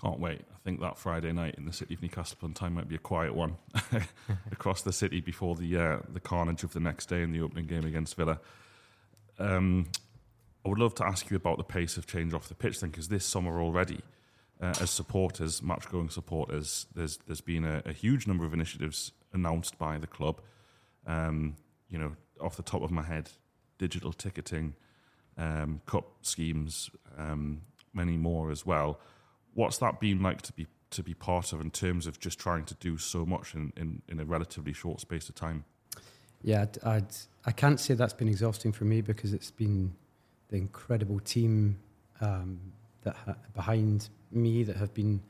Can't 0.00 0.18
wait. 0.18 0.40
I 0.54 0.58
think 0.64 0.80
that 0.80 0.96
Friday 0.96 1.32
night 1.32 1.56
in 1.58 1.66
the 1.66 1.72
city 1.72 1.94
of 1.94 2.02
Newcastle 2.02 2.36
upon 2.38 2.54
Tyne 2.54 2.72
might 2.72 2.88
be 2.88 2.94
a 2.94 2.98
quiet 2.98 3.34
one 3.34 3.56
across 4.52 4.80
the 4.80 4.92
city 4.92 5.20
before 5.20 5.56
the 5.56 5.76
uh, 5.76 5.98
the 6.12 6.20
carnage 6.20 6.64
of 6.64 6.72
the 6.72 6.80
next 6.80 7.06
day 7.06 7.22
in 7.22 7.32
the 7.32 7.40
opening 7.42 7.66
game 7.66 7.84
against 7.84 8.16
Villa. 8.16 8.40
Um, 9.38 9.86
I 10.64 10.68
would 10.68 10.78
love 10.78 10.94
to 10.96 11.06
ask 11.06 11.30
you 11.30 11.36
about 11.36 11.56
the 11.56 11.64
pace 11.64 11.96
of 11.96 12.06
change 12.06 12.34
off 12.34 12.48
the 12.48 12.54
pitch 12.54 12.80
then, 12.80 12.90
because 12.90 13.08
this 13.08 13.24
summer 13.24 13.60
already, 13.60 14.00
uh, 14.60 14.74
as 14.80 14.90
supporters, 14.90 15.62
match-going 15.62 16.10
supporters, 16.10 16.86
there's 16.94 17.18
there's 17.26 17.40
been 17.40 17.64
a, 17.64 17.82
a, 17.86 17.92
huge 17.92 18.26
number 18.26 18.44
of 18.44 18.52
initiatives 18.52 19.12
announced 19.32 19.78
by 19.78 19.98
the 19.98 20.06
club. 20.06 20.40
Um, 21.06 21.56
you 21.88 21.98
know, 21.98 22.16
off 22.40 22.56
the 22.56 22.62
top 22.62 22.82
of 22.82 22.90
my 22.90 23.02
head, 23.02 23.30
digital 23.78 24.12
ticketing, 24.12 24.74
um, 25.38 25.80
cup 25.86 26.12
schemes, 26.22 26.90
um, 27.16 27.62
many 27.92 28.16
more 28.16 28.50
as 28.50 28.64
well 28.64 29.00
what's 29.54 29.78
that 29.78 30.00
been 30.00 30.22
like 30.22 30.42
to 30.42 30.52
be 30.52 30.66
to 30.90 31.02
be 31.04 31.14
part 31.14 31.52
of 31.52 31.60
in 31.60 31.70
terms 31.70 32.06
of 32.08 32.18
just 32.18 32.38
trying 32.38 32.64
to 32.64 32.74
do 32.74 32.98
so 32.98 33.24
much 33.24 33.54
in, 33.54 33.72
in, 33.76 34.02
in 34.08 34.18
a 34.18 34.24
relatively 34.24 34.72
short 34.72 35.00
space 35.00 35.28
of 35.28 35.36
time? 35.36 35.64
Yeah, 36.42 36.62
I'd, 36.62 36.84
I'd, 36.84 37.16
I 37.46 37.52
can 37.52 37.70
not 37.70 37.80
say 37.80 37.94
that's 37.94 38.12
been 38.12 38.26
exhausting 38.26 38.72
for 38.72 38.84
me 38.84 39.00
because 39.00 39.32
it's 39.32 39.52
been 39.52 39.94
the 40.48 40.56
incredible 40.56 41.20
team 41.20 41.78
um, 42.20 42.58
that 43.02 43.16
ha- 43.26 43.36
behind 43.54 44.08
me 44.30 44.62
that 44.62 44.76
have 44.76 44.92
been 44.94 45.20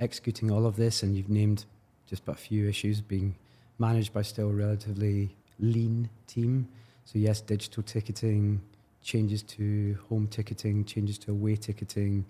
executing 0.00 0.50
all 0.50 0.66
of 0.66 0.76
this, 0.76 1.02
and 1.02 1.16
you've 1.16 1.28
named 1.28 1.64
just 2.06 2.24
but 2.24 2.32
a 2.32 2.38
few 2.38 2.68
issues 2.68 3.00
being 3.00 3.36
managed 3.78 4.12
by 4.12 4.22
still 4.22 4.52
relatively 4.52 5.36
lean 5.58 6.08
team. 6.26 6.68
So 7.04 7.18
yes, 7.18 7.40
digital 7.40 7.82
ticketing, 7.82 8.60
changes 9.02 9.42
to 9.42 9.98
home 10.08 10.26
ticketing, 10.28 10.84
changes 10.84 11.18
to 11.18 11.30
away 11.30 11.56
ticketing, 11.56 12.24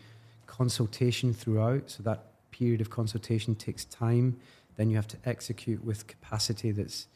consultation 0.46 1.32
throughout. 1.32 1.90
So 1.90 2.02
that 2.02 2.24
period 2.50 2.80
of 2.80 2.90
consultation 2.90 3.54
takes 3.54 3.84
time. 3.86 4.36
Then 4.76 4.90
you 4.90 4.96
have 4.96 5.08
to 5.08 5.16
execute 5.24 5.82
with 5.84 6.06
capacity 6.06 6.70
that's 6.70 7.08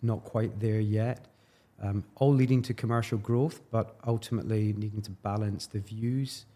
not 0.00 0.24
quite 0.24 0.60
there 0.60 0.80
yet. 0.80 1.26
Um, 1.82 2.04
all 2.16 2.32
leading 2.32 2.62
to 2.62 2.74
commercial 2.74 3.18
growth, 3.18 3.60
but 3.70 3.96
ultimately 4.06 4.72
needing 4.72 5.02
to 5.02 5.10
balance 5.10 5.66
the 5.66 5.80
views, 5.80 6.46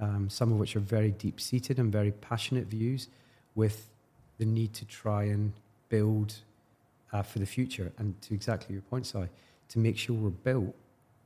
um, 0.00 0.28
some 0.28 0.52
of 0.52 0.58
which 0.58 0.76
are 0.76 0.80
very 0.80 1.10
deep 1.12 1.40
seated 1.40 1.78
and 1.78 1.92
very 1.92 2.12
passionate 2.12 2.66
views, 2.66 3.08
with 3.54 3.88
the 4.38 4.44
need 4.44 4.72
to 4.74 4.84
try 4.84 5.24
and 5.24 5.52
build 5.88 6.34
uh, 7.12 7.22
for 7.22 7.38
the 7.38 7.46
future. 7.46 7.92
And 7.98 8.20
to 8.22 8.34
exactly 8.34 8.72
your 8.72 8.82
point, 8.82 9.06
Si, 9.06 9.18
to 9.68 9.78
make 9.78 9.96
sure 9.96 10.16
we're 10.16 10.30
built 10.30 10.74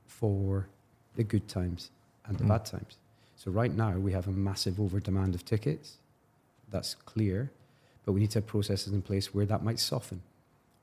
for 0.05 0.67
the 1.15 1.23
good 1.23 1.47
times 1.47 1.89
and 2.25 2.37
the 2.37 2.43
mm. 2.43 2.49
bad 2.49 2.65
times. 2.65 2.97
So 3.35 3.51
right 3.51 3.73
now 3.73 3.97
we 3.97 4.11
have 4.11 4.27
a 4.27 4.31
massive 4.31 4.79
over 4.79 4.99
demand 4.99 5.33
of 5.33 5.45
tickets. 5.45 5.97
That's 6.69 6.93
clear, 6.93 7.51
but 8.05 8.11
we 8.11 8.19
need 8.19 8.31
to 8.31 8.39
have 8.39 8.47
processes 8.47 8.93
in 8.93 9.01
place 9.01 9.33
where 9.33 9.45
that 9.45 9.63
might 9.63 9.79
soften, 9.79 10.21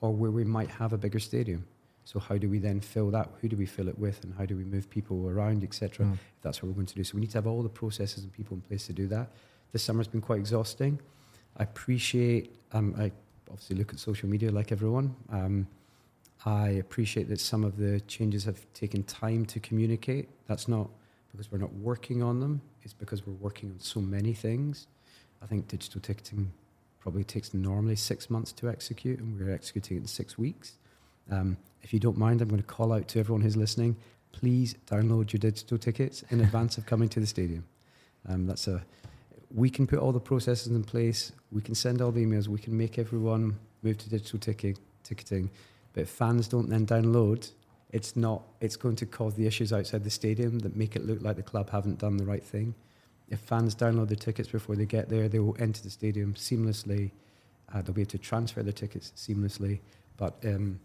or 0.00 0.12
where 0.12 0.30
we 0.30 0.44
might 0.44 0.70
have 0.70 0.92
a 0.92 0.98
bigger 0.98 1.20
stadium. 1.20 1.64
So 2.06 2.20
how 2.20 2.38
do 2.38 2.48
we 2.48 2.60
then 2.60 2.80
fill 2.80 3.10
that? 3.10 3.28
Who 3.40 3.48
do 3.48 3.56
we 3.56 3.66
fill 3.66 3.88
it 3.88 3.98
with, 3.98 4.22
and 4.22 4.32
how 4.38 4.46
do 4.46 4.56
we 4.56 4.62
move 4.62 4.88
people 4.88 5.28
around, 5.28 5.64
etc. 5.64 6.06
Mm. 6.06 6.12
If 6.12 6.20
that's 6.40 6.62
what 6.62 6.68
we're 6.68 6.76
going 6.76 6.86
to 6.86 6.94
do, 6.94 7.02
so 7.02 7.16
we 7.16 7.20
need 7.20 7.32
to 7.32 7.38
have 7.38 7.48
all 7.48 7.64
the 7.64 7.68
processes 7.68 8.22
and 8.22 8.32
people 8.32 8.54
in 8.54 8.60
place 8.60 8.86
to 8.86 8.92
do 8.92 9.08
that. 9.08 9.28
This 9.72 9.82
summer's 9.82 10.06
been 10.06 10.20
quite 10.20 10.38
exhausting. 10.38 11.00
I 11.56 11.64
appreciate. 11.64 12.54
Um, 12.70 12.94
I 12.96 13.10
obviously 13.50 13.74
look 13.74 13.92
at 13.92 13.98
social 13.98 14.28
media 14.28 14.52
like 14.52 14.70
everyone. 14.70 15.16
Um, 15.32 15.66
I 16.44 16.68
appreciate 16.68 17.28
that 17.28 17.40
some 17.40 17.64
of 17.64 17.76
the 17.76 17.98
changes 18.02 18.44
have 18.44 18.64
taken 18.72 19.02
time 19.02 19.44
to 19.46 19.58
communicate. 19.58 20.28
That's 20.46 20.68
not 20.68 20.88
because 21.32 21.50
we're 21.50 21.58
not 21.58 21.74
working 21.74 22.22
on 22.22 22.38
them. 22.38 22.60
It's 22.84 22.94
because 22.94 23.26
we're 23.26 23.32
working 23.34 23.70
on 23.70 23.80
so 23.80 24.00
many 24.00 24.32
things. 24.32 24.86
I 25.42 25.46
think 25.46 25.66
digital 25.66 26.00
ticketing 26.00 26.52
probably 27.00 27.24
takes 27.24 27.52
normally 27.52 27.96
six 27.96 28.30
months 28.30 28.52
to 28.52 28.68
execute, 28.68 29.18
and 29.18 29.40
we're 29.40 29.52
executing 29.52 29.96
it 29.96 30.00
in 30.02 30.06
six 30.06 30.38
weeks. 30.38 30.74
Um, 31.32 31.56
if 31.86 31.94
you 31.94 32.00
don't 32.00 32.18
mind, 32.18 32.42
I'm 32.42 32.48
going 32.48 32.60
to 32.60 32.66
call 32.66 32.92
out 32.92 33.06
to 33.06 33.20
everyone 33.20 33.42
who's 33.42 33.56
listening. 33.56 33.94
Please 34.32 34.74
download 34.88 35.32
your 35.32 35.38
digital 35.38 35.78
tickets 35.78 36.24
in 36.30 36.40
advance 36.40 36.78
of 36.78 36.84
coming 36.84 37.08
to 37.10 37.20
the 37.20 37.28
stadium. 37.28 37.64
Um, 38.28 38.44
that's 38.44 38.66
a 38.66 38.82
we 39.54 39.70
can 39.70 39.86
put 39.86 40.00
all 40.00 40.10
the 40.10 40.18
processes 40.18 40.66
in 40.72 40.82
place. 40.82 41.30
We 41.52 41.62
can 41.62 41.76
send 41.76 42.02
all 42.02 42.10
the 42.10 42.26
emails. 42.26 42.48
We 42.48 42.58
can 42.58 42.76
make 42.76 42.98
everyone 42.98 43.60
move 43.84 43.98
to 43.98 44.10
digital 44.10 44.40
ticket, 44.40 44.80
ticketing. 45.04 45.48
But 45.92 46.00
if 46.00 46.08
fans 46.08 46.48
don't 46.48 46.68
then 46.68 46.88
download, 46.88 47.52
it's 47.90 48.16
not. 48.16 48.42
It's 48.60 48.74
going 48.74 48.96
to 48.96 49.06
cause 49.06 49.34
the 49.34 49.46
issues 49.46 49.72
outside 49.72 50.02
the 50.02 50.10
stadium 50.10 50.58
that 50.58 50.74
make 50.74 50.96
it 50.96 51.06
look 51.06 51.22
like 51.22 51.36
the 51.36 51.44
club 51.44 51.70
haven't 51.70 52.00
done 52.00 52.16
the 52.16 52.26
right 52.26 52.42
thing. 52.44 52.74
If 53.28 53.38
fans 53.38 53.76
download 53.76 54.08
their 54.08 54.16
tickets 54.16 54.48
before 54.48 54.74
they 54.74 54.86
get 54.86 55.08
there, 55.08 55.28
they 55.28 55.38
will 55.38 55.56
enter 55.60 55.82
the 55.82 55.90
stadium 55.90 56.34
seamlessly. 56.34 57.12
Uh, 57.72 57.80
they'll 57.80 57.94
be 57.94 58.00
able 58.00 58.10
to 58.10 58.18
transfer 58.18 58.64
their 58.64 58.72
tickets 58.72 59.12
seamlessly. 59.16 59.78
But 60.16 60.34
um, 60.44 60.80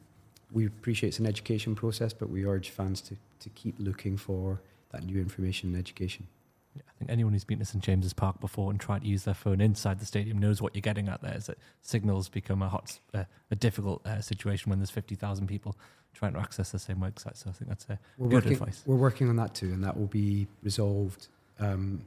we 0.52 0.66
appreciate 0.66 1.10
it's 1.10 1.20
an 1.20 1.26
education 1.28 1.76
process, 1.76 2.14
but 2.14 2.30
we 2.30 2.46
urge 2.46 2.70
fans 2.70 3.02
to, 3.02 3.16
to 3.40 3.50
keep 3.50 3.76
looking 3.80 4.18
for 4.18 4.62
that 4.92 5.04
new 5.04 5.20
information 5.20 5.70
and 5.70 5.78
education. 5.78 6.28
Yeah, 6.76 6.84
I 6.88 6.92
think 6.98 7.12
anyone 7.12 7.34
who's 7.34 7.44
been 7.44 7.60
to 7.60 7.66
St 7.66 7.84
James's 7.84 8.14
Park 8.14 8.40
before 8.40 8.72
and 8.72 8.80
tried 8.80 9.02
to 9.02 9.08
use 9.08 9.24
their 9.24 9.34
phone 9.34 9.60
inside 9.60 10.00
the 10.00 10.06
stadium 10.06 10.38
knows 10.38 10.62
what 10.62 10.74
you're 10.74 10.82
getting 10.82 11.10
at 11.10 11.22
there. 11.22 11.36
Is 11.36 11.48
that 11.48 11.58
signals 11.82 12.30
become 12.30 12.62
a 12.62 12.70
hot, 12.70 13.00
uh, 13.14 13.26
a 13.50 13.56
difficult 13.56 14.06
uh, 14.06 14.22
situation 14.22 14.70
when 14.70 14.80
there's 14.80 14.90
fifty 14.90 15.16
thousand 15.16 15.48
people 15.48 15.76
trying 16.14 16.34
to 16.34 16.40
access 16.40 16.72
the 16.72 16.80
same 16.80 16.98
website. 16.98 17.38
So 17.38 17.50
I 17.50 17.54
think 17.54 17.70
that's 17.70 17.88
a 17.90 18.00
we're 18.18 18.30
good 18.30 18.36
working, 18.36 18.54
advice. 18.54 18.84
We're 18.86 18.96
working 18.96 19.30
on 19.30 19.36
that 19.38 19.54
too, 19.54 19.68
and 19.68 19.84
that 19.84 19.98
will 19.98 20.08
be 20.08 20.48
resolved 20.64 21.28
um, 21.60 22.06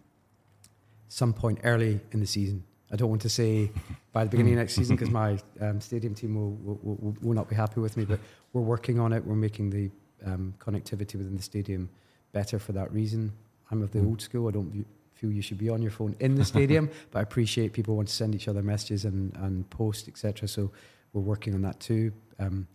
some 1.08 1.32
point 1.32 1.60
early 1.64 2.00
in 2.12 2.20
the 2.20 2.26
season. 2.26 2.64
I 2.92 2.96
don't 2.96 3.08
want 3.08 3.22
to 3.22 3.28
say 3.28 3.70
by 4.12 4.24
the 4.24 4.30
beginning 4.30 4.54
of 4.54 4.58
next 4.58 4.74
season 4.74 4.96
because 4.96 5.10
my 5.24 5.38
um, 5.60 5.80
stadium 5.80 6.14
team 6.14 6.34
will, 6.34 6.52
will, 6.52 6.78
will, 6.82 7.16
will, 7.20 7.34
not 7.34 7.48
be 7.48 7.56
happy 7.56 7.80
with 7.80 7.96
me, 7.96 8.04
but 8.04 8.20
we're 8.52 8.62
working 8.62 9.00
on 9.00 9.12
it. 9.12 9.24
We're 9.24 9.34
making 9.34 9.70
the 9.70 9.90
um, 10.24 10.54
connectivity 10.58 11.16
within 11.16 11.36
the 11.36 11.42
stadium 11.42 11.88
better 12.32 12.58
for 12.58 12.72
that 12.72 12.92
reason. 12.92 13.32
I'm 13.70 13.82
of 13.82 13.90
the 13.92 14.00
mm. 14.00 14.06
old 14.06 14.20
school. 14.20 14.48
I 14.48 14.52
don't 14.52 14.70
view, 14.70 14.84
feel 15.14 15.30
you 15.30 15.42
should 15.42 15.58
be 15.58 15.70
on 15.70 15.80
your 15.80 15.90
phone 15.90 16.14
in 16.20 16.34
the 16.34 16.44
stadium, 16.44 16.90
but 17.10 17.20
I 17.20 17.22
appreciate 17.22 17.72
people 17.72 17.96
want 17.96 18.08
to 18.08 18.14
send 18.14 18.34
each 18.34 18.48
other 18.48 18.62
messages 18.62 19.04
and, 19.04 19.34
and 19.36 19.68
post, 19.70 20.08
etc. 20.08 20.46
So 20.46 20.70
we're 21.12 21.22
working 21.22 21.54
on 21.54 21.62
that 21.62 21.80
too. 21.80 22.12
Um, 22.38 22.66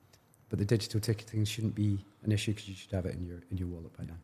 but 0.50 0.58
the 0.58 0.66
digital 0.66 1.00
ticketing 1.00 1.46
shouldn't 1.46 1.76
be 1.76 2.00
an 2.24 2.32
issue 2.32 2.54
because 2.54 2.68
you 2.68 2.76
should 2.76 2.92
have 2.92 3.06
it 3.06 3.16
in 3.16 3.26
your 3.26 3.42
in 3.52 3.58
your 3.58 3.68
wallet 3.68 3.96
by 3.96 4.06
now. 4.06 4.18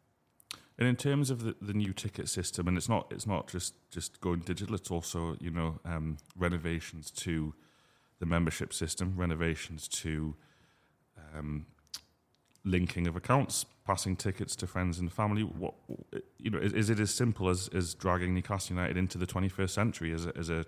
And 0.77 0.87
in 0.87 0.95
terms 0.97 1.29
of 1.29 1.43
the, 1.43 1.55
the 1.61 1.73
new 1.73 1.93
ticket 1.93 2.27
system, 2.27 2.67
and 2.67 2.77
it's 2.77 2.89
not 2.89 3.07
it's 3.09 3.25
not 3.25 3.47
just 3.47 3.73
just 3.91 4.19
going 4.19 4.39
digital. 4.39 4.75
It's 4.75 4.91
also 4.91 5.37
you 5.39 5.51
know 5.51 5.79
um, 5.85 6.17
renovations 6.35 7.11
to 7.11 7.53
the 8.19 8.25
membership 8.25 8.73
system, 8.73 9.13
renovations 9.15 9.87
to 9.87 10.35
um, 11.33 11.65
linking 12.65 13.07
of 13.07 13.15
accounts, 13.15 13.65
passing 13.85 14.17
tickets 14.17 14.55
to 14.57 14.67
friends 14.67 14.99
and 14.99 15.11
family. 15.13 15.43
What 15.43 15.75
you 16.37 16.51
know 16.51 16.59
is, 16.59 16.73
is 16.73 16.89
it 16.89 16.99
as 16.99 17.13
simple 17.13 17.49
as, 17.49 17.69
as 17.73 17.93
dragging 17.93 18.33
Newcastle 18.33 18.75
United 18.75 18.97
into 18.97 19.17
the 19.17 19.27
21st 19.27 19.69
century 19.69 20.11
as 20.11 20.25
a, 20.25 20.37
as 20.37 20.49
a 20.49 20.65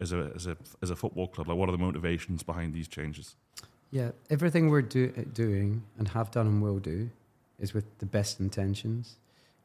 as 0.00 0.12
a 0.12 0.32
as 0.34 0.46
a 0.46 0.56
as 0.82 0.90
a 0.90 0.96
football 0.96 1.28
club? 1.28 1.48
Like, 1.48 1.56
what 1.56 1.70
are 1.70 1.72
the 1.72 1.78
motivations 1.78 2.42
behind 2.42 2.74
these 2.74 2.88
changes? 2.88 3.36
Yeah, 3.90 4.10
everything 4.28 4.70
we're 4.70 4.82
do, 4.82 5.08
doing 5.32 5.84
and 5.98 6.08
have 6.08 6.30
done 6.30 6.46
and 6.46 6.60
will 6.60 6.80
do 6.80 7.10
is 7.58 7.74
with 7.74 7.98
the 7.98 8.06
best 8.06 8.40
intentions. 8.40 9.16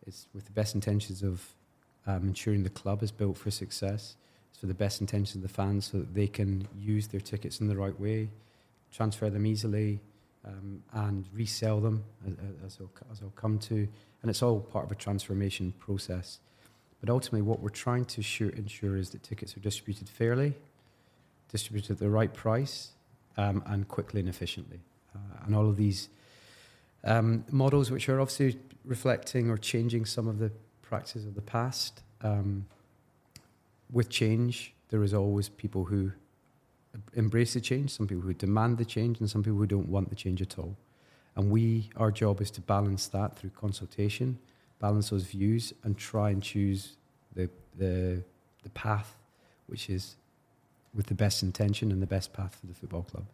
It's 0.05 0.27
with 0.33 0.45
the 0.45 0.51
best 0.51 0.75
intentions 0.75 1.23
of 1.23 1.43
um, 2.07 2.27
ensuring 2.27 2.63
the 2.63 2.69
club 2.69 3.03
is 3.03 3.11
built 3.11 3.37
for 3.37 3.51
success. 3.51 4.15
It's 4.49 4.59
for 4.59 4.67
the 4.67 4.73
best 4.73 5.01
intentions 5.01 5.35
of 5.35 5.41
the 5.41 5.53
fans 5.53 5.85
so 5.91 5.99
that 5.99 6.13
they 6.13 6.27
can 6.27 6.67
use 6.77 7.07
their 7.07 7.19
tickets 7.19 7.59
in 7.59 7.67
the 7.67 7.77
right 7.77 7.97
way, 7.99 8.29
transfer 8.91 9.29
them 9.29 9.45
easily, 9.45 9.99
um, 10.45 10.81
and 10.93 11.27
resell 11.33 11.79
them, 11.79 12.03
as, 12.25 12.33
as, 12.65 12.77
I'll, 12.79 12.91
as 13.11 13.21
I'll 13.21 13.29
come 13.35 13.59
to. 13.59 13.87
And 14.21 14.29
it's 14.29 14.41
all 14.41 14.59
part 14.59 14.85
of 14.85 14.91
a 14.91 14.95
transformation 14.95 15.73
process. 15.79 16.39
But 16.99 17.09
ultimately, 17.09 17.41
what 17.41 17.59
we're 17.61 17.69
trying 17.69 18.05
to 18.05 18.17
ensure, 18.17 18.49
ensure 18.49 18.97
is 18.97 19.11
that 19.11 19.23
tickets 19.23 19.55
are 19.55 19.61
distributed 19.61 20.09
fairly, 20.09 20.53
distributed 21.51 21.91
at 21.91 21.99
the 21.99 22.09
right 22.09 22.33
price, 22.33 22.91
um, 23.37 23.63
and 23.67 23.87
quickly 23.87 24.19
and 24.19 24.29
efficiently. 24.29 24.79
Uh, 25.15 25.45
and 25.45 25.55
all 25.55 25.69
of 25.69 25.77
these 25.77 26.09
um, 27.03 27.45
models, 27.51 27.91
which 27.91 28.09
are 28.09 28.19
obviously 28.19 28.59
reflecting 28.85 29.49
or 29.49 29.57
changing 29.57 30.05
some 30.05 30.27
of 30.27 30.39
the 30.39 30.51
practices 30.81 31.25
of 31.25 31.35
the 31.35 31.41
past. 31.41 32.01
Um, 32.21 32.65
with 33.91 34.09
change, 34.09 34.73
there 34.89 35.03
is 35.03 35.13
always 35.13 35.49
people 35.49 35.85
who 35.85 36.11
embrace 37.13 37.53
the 37.53 37.61
change, 37.61 37.91
some 37.91 38.07
people 38.07 38.23
who 38.23 38.33
demand 38.33 38.77
the 38.77 38.85
change, 38.85 39.19
and 39.19 39.29
some 39.29 39.43
people 39.43 39.57
who 39.57 39.67
don't 39.67 39.89
want 39.89 40.09
the 40.09 40.15
change 40.15 40.41
at 40.41 40.57
all. 40.57 40.75
And 41.35 41.51
we, 41.51 41.89
our 41.95 42.11
job 42.11 42.41
is 42.41 42.51
to 42.51 42.61
balance 42.61 43.07
that 43.07 43.37
through 43.37 43.51
consultation, 43.51 44.39
balance 44.79 45.09
those 45.09 45.23
views, 45.23 45.73
and 45.83 45.97
try 45.97 46.31
and 46.31 46.43
choose 46.43 46.97
the 47.35 47.49
the 47.77 48.23
the 48.63 48.69
path 48.71 49.15
which 49.67 49.89
is 49.89 50.15
with 50.93 51.05
the 51.05 51.13
best 51.13 51.43
intention 51.43 51.91
and 51.91 52.01
the 52.01 52.07
best 52.07 52.33
path 52.33 52.57
for 52.59 52.65
the 52.65 52.73
football 52.73 53.03
club. 53.03 53.25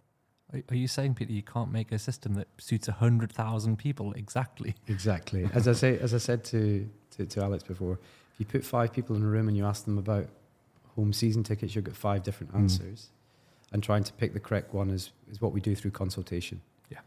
Are 0.54 0.76
you 0.76 0.88
saying, 0.88 1.16
Peter, 1.16 1.34
you 1.34 1.42
can't 1.42 1.72
make 1.72 1.92
a 1.92 2.00
system 2.00 2.36
that 2.36 2.48
suits 2.60 2.88
hundred 2.88 3.32
thousand 3.32 3.78
people 3.78 4.14
exactly? 4.14 4.76
Exactly. 4.88 5.50
As 5.54 5.68
I 5.68 5.74
say, 5.74 5.98
as 6.00 6.14
I 6.14 6.18
said 6.20 6.44
to, 6.46 6.90
to, 7.18 7.26
to 7.26 7.44
Alex 7.44 7.64
before, 7.64 7.94
if 8.34 8.40
you 8.40 8.46
put 8.46 8.64
five 8.64 8.94
people 8.94 9.16
in 9.16 9.24
a 9.24 9.26
room 9.26 9.48
and 9.48 9.58
you 9.58 9.66
ask 9.66 9.86
them 9.86 9.98
about 9.98 10.28
home 10.96 11.12
season 11.14 11.44
tickets, 11.44 11.76
you'll 11.76 11.84
get 11.84 11.96
five 11.96 12.24
different 12.24 12.54
mm. 12.54 12.60
answers 12.60 13.10
and 13.72 13.84
trying 13.84 14.04
to 14.04 14.14
pick 14.14 14.34
the 14.34 14.40
correct 14.40 14.74
one 14.74 14.90
is, 14.90 15.12
is 15.30 15.42
what 15.42 15.52
we 15.52 15.60
do 15.60 15.76
through 15.76 15.92
consultation. 15.92 16.62
Yeah. 16.90 17.00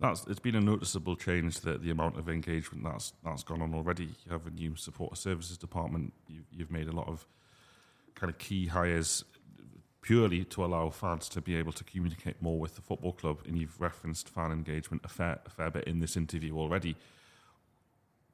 That's, 0.00 0.26
it's 0.26 0.40
been 0.40 0.56
a 0.56 0.60
noticeable 0.60 1.16
change 1.16 1.60
that 1.60 1.82
the 1.82 1.90
amount 1.90 2.18
of 2.18 2.28
engagement 2.28 2.84
that's 2.84 3.12
that's 3.24 3.44
gone 3.44 3.62
on 3.62 3.74
already. 3.74 4.04
You 4.04 4.32
have 4.32 4.46
a 4.46 4.50
new 4.50 4.76
support 4.76 5.16
services 5.16 5.56
department. 5.56 6.12
You've, 6.28 6.44
you've 6.52 6.70
made 6.70 6.88
a 6.88 6.92
lot 6.92 7.08
of 7.08 7.26
kind 8.14 8.30
of 8.30 8.38
key 8.38 8.66
hires 8.66 9.24
purely 10.04 10.44
to 10.44 10.62
allow 10.62 10.90
fans 10.90 11.30
to 11.30 11.40
be 11.40 11.56
able 11.56 11.72
to 11.72 11.82
communicate 11.82 12.40
more 12.42 12.58
with 12.60 12.76
the 12.76 12.82
football 12.82 13.12
club. 13.12 13.40
And 13.46 13.58
you've 13.58 13.80
referenced 13.80 14.28
fan 14.28 14.52
engagement 14.52 15.00
a 15.02 15.08
fair, 15.08 15.40
a 15.46 15.50
fair 15.50 15.70
bit 15.70 15.84
in 15.84 15.98
this 15.98 16.14
interview 16.16 16.58
already. 16.58 16.94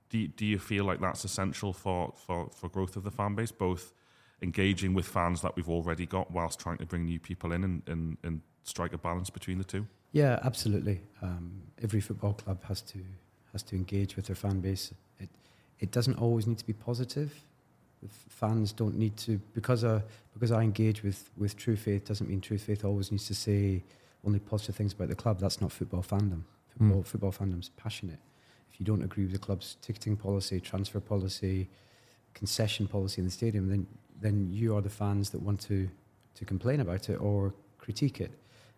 Do 0.08 0.26
do 0.26 0.44
you 0.44 0.58
feel 0.58 0.84
like 0.84 1.00
that's 1.00 1.24
essential 1.24 1.72
for, 1.72 2.12
for, 2.26 2.50
for 2.50 2.68
growth 2.68 2.96
of 2.96 3.04
the 3.04 3.12
fan 3.12 3.36
base, 3.36 3.52
both 3.52 3.92
engaging 4.42 4.94
with 4.94 5.06
fans 5.06 5.42
that 5.42 5.54
we've 5.54 5.68
already 5.68 6.06
got 6.06 6.32
whilst 6.32 6.58
trying 6.58 6.78
to 6.78 6.86
bring 6.86 7.04
new 7.04 7.20
people 7.20 7.52
in 7.52 7.62
and, 7.62 7.82
and, 7.86 8.16
and 8.24 8.40
strike 8.64 8.92
a 8.92 8.98
balance 8.98 9.30
between 9.30 9.58
the 9.58 9.64
two? 9.64 9.86
Yeah, 10.10 10.40
absolutely. 10.42 11.02
Um, 11.22 11.62
every 11.80 12.00
football 12.00 12.32
club 12.32 12.64
has 12.64 12.82
to 12.82 12.98
has 13.52 13.62
to 13.64 13.76
engage 13.76 14.16
with 14.16 14.26
their 14.26 14.34
fan 14.34 14.60
base. 14.60 14.92
It 15.20 15.30
it 15.78 15.92
doesn't 15.92 16.18
always 16.18 16.48
need 16.48 16.58
to 16.58 16.66
be 16.66 16.72
positive. 16.72 17.32
The 18.02 18.08
fans 18.28 18.72
don't 18.72 18.96
need 18.96 19.16
to 19.18 19.38
because 19.52 19.84
I 19.84 20.02
because 20.32 20.52
I 20.52 20.62
engage 20.62 21.02
with 21.02 21.30
with 21.36 21.56
True 21.56 21.76
Faith 21.76 22.06
doesn't 22.06 22.28
mean 22.28 22.40
True 22.40 22.58
Faith 22.58 22.84
always 22.84 23.10
needs 23.10 23.26
to 23.26 23.34
say 23.34 23.84
only 24.26 24.38
positive 24.38 24.76
things 24.76 24.92
about 24.92 25.08
the 25.08 25.14
club. 25.14 25.38
That's 25.38 25.60
not 25.60 25.72
football 25.72 26.02
fandom. 26.02 26.42
Football 26.68 27.02
mm. 27.02 27.06
football 27.06 27.32
fandom's 27.32 27.70
passionate. 27.70 28.20
If 28.72 28.80
you 28.80 28.86
don't 28.86 29.02
agree 29.02 29.24
with 29.24 29.32
the 29.32 29.38
club's 29.38 29.76
ticketing 29.82 30.16
policy, 30.16 30.60
transfer 30.60 31.00
policy, 31.00 31.68
concession 32.34 32.86
policy 32.86 33.20
in 33.20 33.26
the 33.26 33.32
stadium, 33.32 33.68
then 33.68 33.86
then 34.20 34.48
you 34.50 34.76
are 34.76 34.80
the 34.80 34.90
fans 34.90 35.30
that 35.30 35.42
want 35.42 35.60
to 35.62 35.88
to 36.34 36.44
complain 36.44 36.80
about 36.80 37.08
it 37.08 37.16
or 37.16 37.54
critique 37.78 38.20
it. 38.20 38.32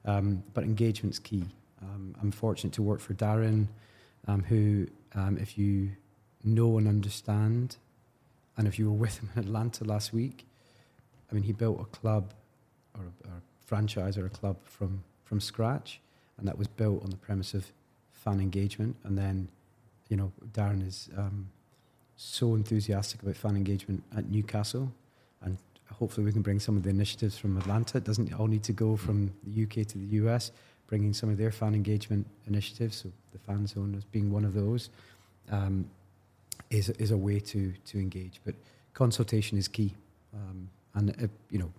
Um, 0.05 0.43
but 0.53 0.65
engagement's 0.65 1.19
key. 1.19 1.45
Um, 1.81 2.15
I'm 2.21 2.31
fortunate 2.33 2.73
to 2.75 2.83
work 2.83 3.01
for 3.01 3.15
Darren, 3.15 3.69
um, 4.27 4.43
who, 4.43 4.87
um, 5.15 5.39
if 5.39 5.59
you 5.59 5.91
know 6.45 6.79
and 6.79 6.89
understand, 6.89 7.77
and 8.57 8.69
if 8.69 8.79
you 8.79 8.91
were 8.91 8.97
with 8.97 9.19
him 9.19 9.31
in 9.35 9.43
Atlanta 9.43 9.85
last 9.85 10.13
week, 10.13 10.47
I 11.31 11.35
mean, 11.35 11.45
he 11.45 11.53
built 11.53 11.81
a 11.81 11.85
club 11.85 12.35
or 12.95 13.05
a, 13.05 13.29
or 13.29 13.37
a 13.39 13.67
franchise 13.67 14.19
or 14.19 14.27
a 14.27 14.31
club 14.31 14.57
from, 14.65 15.03
from 15.25 15.41
scratch, 15.41 16.01
and 16.39 16.47
that 16.47 16.59
was 16.59 16.69
built 16.69 17.03
on 17.03 17.11
the 17.11 17.17
premise 17.17 17.55
of 17.55 17.67
fan 18.13 18.41
engagement. 18.41 18.97
And 19.05 19.17
then, 19.17 19.49
you 20.09 20.17
know, 20.17 20.33
Darren 20.53 20.87
is 20.87 21.09
um, 21.17 21.49
so 22.17 22.55
enthusiastic 22.55 23.23
about 23.23 23.37
fan 23.37 23.57
engagement 23.57 24.03
at 24.17 24.29
Newcastle. 24.31 24.93
And 25.43 25.57
hopefully 25.91 26.25
we 26.25 26.33
can 26.33 26.43
bring 26.43 26.61
some 26.61 26.77
of 26.77 26.83
the 26.83 26.91
initiatives 26.91 27.39
from 27.39 27.57
Atlanta. 27.57 27.99
It 27.99 28.05
doesn't 28.05 28.33
all 28.35 28.47
need 28.47 28.63
to 28.65 28.73
go 28.73 28.97
from 28.97 29.33
the 29.45 29.63
UK 29.65 29.87
to 29.89 29.99
the 29.99 30.17
US, 30.23 30.53
bringing 30.87 31.13
some 31.13 31.31
of 31.31 31.39
their 31.39 31.51
fan 31.51 31.75
engagement 31.75 32.27
initiatives, 32.47 32.97
so 32.97 33.13
the 33.33 33.39
fan 33.39 33.67
zone 33.67 33.95
as 33.97 34.05
being 34.05 34.31
one 34.31 34.45
of 34.45 34.55
those, 34.55 34.91
um, 35.51 35.89
is, 36.73 36.89
is 36.91 37.11
a 37.11 37.17
way 37.17 37.39
to, 37.41 37.73
to 37.87 37.99
engage. 37.99 38.41
But 38.45 38.55
consultation 38.95 39.59
is 39.59 39.69
key. 39.69 39.95
Um, 40.35 40.69
and, 40.95 41.11
uh, 41.11 41.27
you 41.51 41.59
know, 41.59 41.71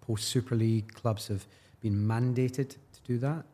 post 0.00 0.28
Super 0.28 0.54
League 0.54 0.92
clubs 0.94 1.28
have 1.28 1.46
been 1.80 1.94
mandated 1.94 2.70
to 2.70 3.00
do 3.06 3.18
that, 3.18 3.44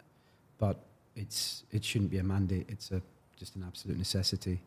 but 0.59 0.77
it's, 1.17 1.65
it 1.71 1.85
shouldn't 1.85 2.11
be 2.11 2.19
a 2.19 2.25
mandate. 2.25 2.67
It's 2.69 2.91
a, 2.91 3.01
just 3.37 3.57
an 3.57 3.65
absolute 3.67 3.99
necessity 3.99 4.61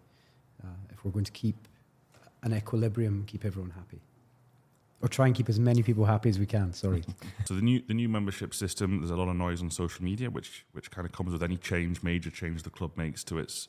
uh, 0.63 0.67
if 0.91 1.03
we're 1.03 1.11
going 1.11 1.25
to 1.25 1.31
keep 1.31 1.55
an 2.43 2.53
equilibrium, 2.53 3.23
keep 3.27 3.45
everyone 3.45 3.71
happy. 3.71 3.99
or 5.01 5.07
try 5.09 5.27
and 5.27 5.35
keep 5.35 5.49
as 5.49 5.59
many 5.59 5.83
people 5.83 6.05
happy 6.05 6.29
as 6.29 6.39
we 6.39 6.45
can. 6.45 6.73
Sorry. 6.73 7.03
So 7.45 7.53
the 7.55 7.61
new 7.61 7.81
the 7.85 7.93
new 7.93 8.07
membership 8.07 8.53
system, 8.53 8.99
there's 8.99 9.11
a 9.11 9.15
lot 9.17 9.27
of 9.27 9.35
noise 9.35 9.61
on 9.61 9.69
social 9.69 10.03
media, 10.03 10.29
which 10.29 10.65
which 10.71 10.89
kind 10.91 11.05
of 11.05 11.11
comes 11.11 11.31
with 11.33 11.43
any 11.43 11.57
change, 11.57 12.01
major 12.03 12.29
change 12.31 12.63
the 12.63 12.69
club 12.69 12.91
makes 12.97 13.23
to 13.25 13.37
its 13.37 13.67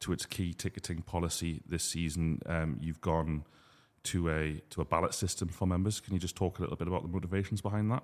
to 0.00 0.12
its 0.12 0.26
key 0.26 0.52
ticketing 0.52 1.02
policy 1.02 1.60
this 1.68 1.84
season. 1.84 2.40
Um, 2.46 2.78
you've 2.80 3.00
gone 3.00 3.44
to 4.04 4.30
a 4.30 4.62
to 4.70 4.80
a 4.80 4.84
ballot 4.84 5.14
system 5.14 5.48
for 5.48 5.66
members. 5.66 6.00
Can 6.00 6.14
you 6.14 6.20
just 6.20 6.36
talk 6.36 6.58
a 6.58 6.62
little 6.62 6.76
bit 6.76 6.88
about 6.88 7.02
the 7.02 7.08
motivations 7.08 7.60
behind 7.60 7.90
that? 7.90 8.02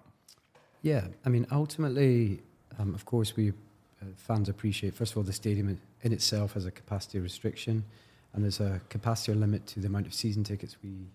Yeah, 0.82 1.06
I 1.24 1.28
mean, 1.30 1.46
ultimately, 1.50 2.42
um, 2.78 2.94
of 2.94 3.04
course, 3.04 3.36
we 3.36 3.50
uh, 3.50 4.06
fans 4.16 4.48
appreciate. 4.48 4.94
First 4.94 5.12
of 5.12 5.18
all, 5.18 5.22
the 5.22 5.32
stadium 5.32 5.80
in 6.02 6.12
itself 6.12 6.54
has 6.54 6.66
a 6.66 6.70
capacity 6.70 7.20
restriction, 7.20 7.84
and 8.32 8.44
there's 8.44 8.60
a 8.60 8.80
capacity 8.90 9.32
limit 9.32 9.66
to 9.68 9.80
the 9.80 9.86
amount 9.86 10.06
of 10.06 10.14
season 10.14 10.44
tickets 10.44 10.76
we 10.82 11.06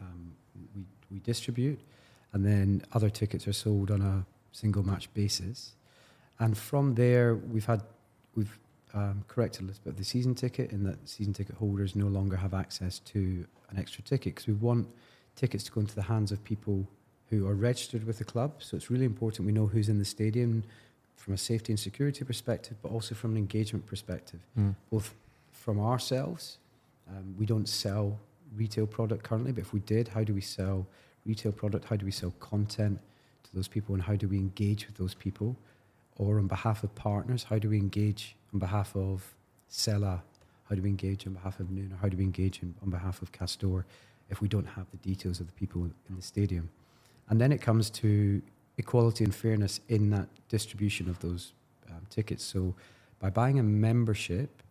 um, 0.00 0.32
we 0.74 0.84
we 1.10 1.18
distribute, 1.20 1.80
and 2.32 2.44
then 2.44 2.82
other 2.92 3.10
tickets 3.10 3.48
are 3.48 3.52
sold 3.52 3.90
on 3.90 4.02
a 4.02 4.26
single 4.52 4.82
match 4.82 5.12
basis. 5.14 5.74
And 6.38 6.56
from 6.56 6.94
there, 6.94 7.34
we've 7.34 7.64
had 7.64 7.82
we've 8.34 8.58
um, 8.96 9.22
corrected 9.28 9.62
a 9.62 9.64
little 9.66 9.80
bit 9.84 9.90
of 9.90 9.96
the 9.98 10.04
season 10.04 10.34
ticket 10.34 10.72
in 10.72 10.82
that 10.84 10.96
season 11.08 11.32
ticket 11.34 11.54
holders 11.56 11.94
no 11.94 12.06
longer 12.06 12.36
have 12.36 12.54
access 12.54 12.98
to 13.00 13.46
an 13.70 13.78
extra 13.78 14.02
ticket 14.02 14.34
because 14.34 14.46
we 14.46 14.54
want 14.54 14.88
tickets 15.36 15.62
to 15.64 15.70
go 15.72 15.80
into 15.82 15.94
the 15.94 16.02
hands 16.02 16.32
of 16.32 16.42
people 16.44 16.86
who 17.28 17.46
are 17.46 17.54
registered 17.54 18.04
with 18.06 18.18
the 18.18 18.24
club. 18.24 18.52
So 18.58 18.76
it's 18.76 18.90
really 18.90 19.04
important 19.04 19.44
we 19.46 19.52
know 19.52 19.66
who's 19.66 19.88
in 19.90 19.98
the 19.98 20.04
stadium 20.04 20.64
from 21.16 21.34
a 21.34 21.38
safety 21.38 21.72
and 21.72 21.78
security 21.78 22.24
perspective, 22.24 22.76
but 22.82 22.90
also 22.90 23.14
from 23.14 23.32
an 23.32 23.36
engagement 23.36 23.86
perspective, 23.86 24.40
Mm. 24.58 24.74
both 24.90 25.14
from 25.52 25.78
ourselves. 25.80 26.58
Um, 27.08 27.34
we 27.38 27.44
don't 27.46 27.68
sell 27.68 28.18
retail 28.56 28.86
product 28.86 29.24
currently, 29.24 29.52
but 29.52 29.60
if 29.62 29.72
we 29.72 29.80
did, 29.80 30.08
how 30.08 30.24
do 30.24 30.32
we 30.32 30.40
sell 30.40 30.86
retail 31.26 31.52
product? 31.52 31.84
How 31.86 31.96
do 31.96 32.06
we 32.06 32.12
sell 32.12 32.32
content 32.40 33.00
to 33.44 33.54
those 33.54 33.68
people, 33.68 33.94
and 33.94 34.04
how 34.04 34.16
do 34.16 34.26
we 34.28 34.38
engage 34.38 34.86
with 34.86 34.96
those 34.96 35.14
people? 35.14 35.56
Or 36.16 36.38
on 36.38 36.46
behalf 36.46 36.82
of 36.84 36.94
partners, 36.94 37.42
how 37.44 37.58
do 37.58 37.68
we 37.68 37.78
engage 37.78 38.36
on 38.56 38.58
behalf 38.58 38.96
of 38.96 39.34
Sela? 39.70 40.22
How 40.68 40.74
do 40.74 40.80
we 40.82 40.88
engage 40.88 41.26
on 41.26 41.34
behalf 41.34 41.60
of 41.60 41.70
Noon? 41.70 41.94
How 42.00 42.08
do 42.08 42.16
we 42.16 42.24
engage 42.24 42.62
in, 42.62 42.74
on 42.82 42.88
behalf 42.88 43.20
of 43.20 43.30
Castore 43.30 43.84
if 44.30 44.40
we 44.40 44.48
don't 44.48 44.64
have 44.64 44.86
the 44.90 44.96
details 44.96 45.40
of 45.40 45.46
the 45.46 45.52
people 45.52 45.84
in 45.84 46.16
the 46.16 46.22
stadium? 46.22 46.70
And 47.28 47.38
then 47.38 47.52
it 47.52 47.60
comes 47.60 47.90
to 47.90 48.40
equality 48.78 49.24
and 49.24 49.34
fairness 49.34 49.80
in 49.90 50.08
that 50.10 50.28
distribution 50.48 51.10
of 51.10 51.20
those 51.20 51.52
um, 51.90 52.06
tickets. 52.08 52.42
So 52.42 52.74
by 53.20 53.28
buying 53.28 53.58
a 53.58 53.62
membership, 53.62 54.62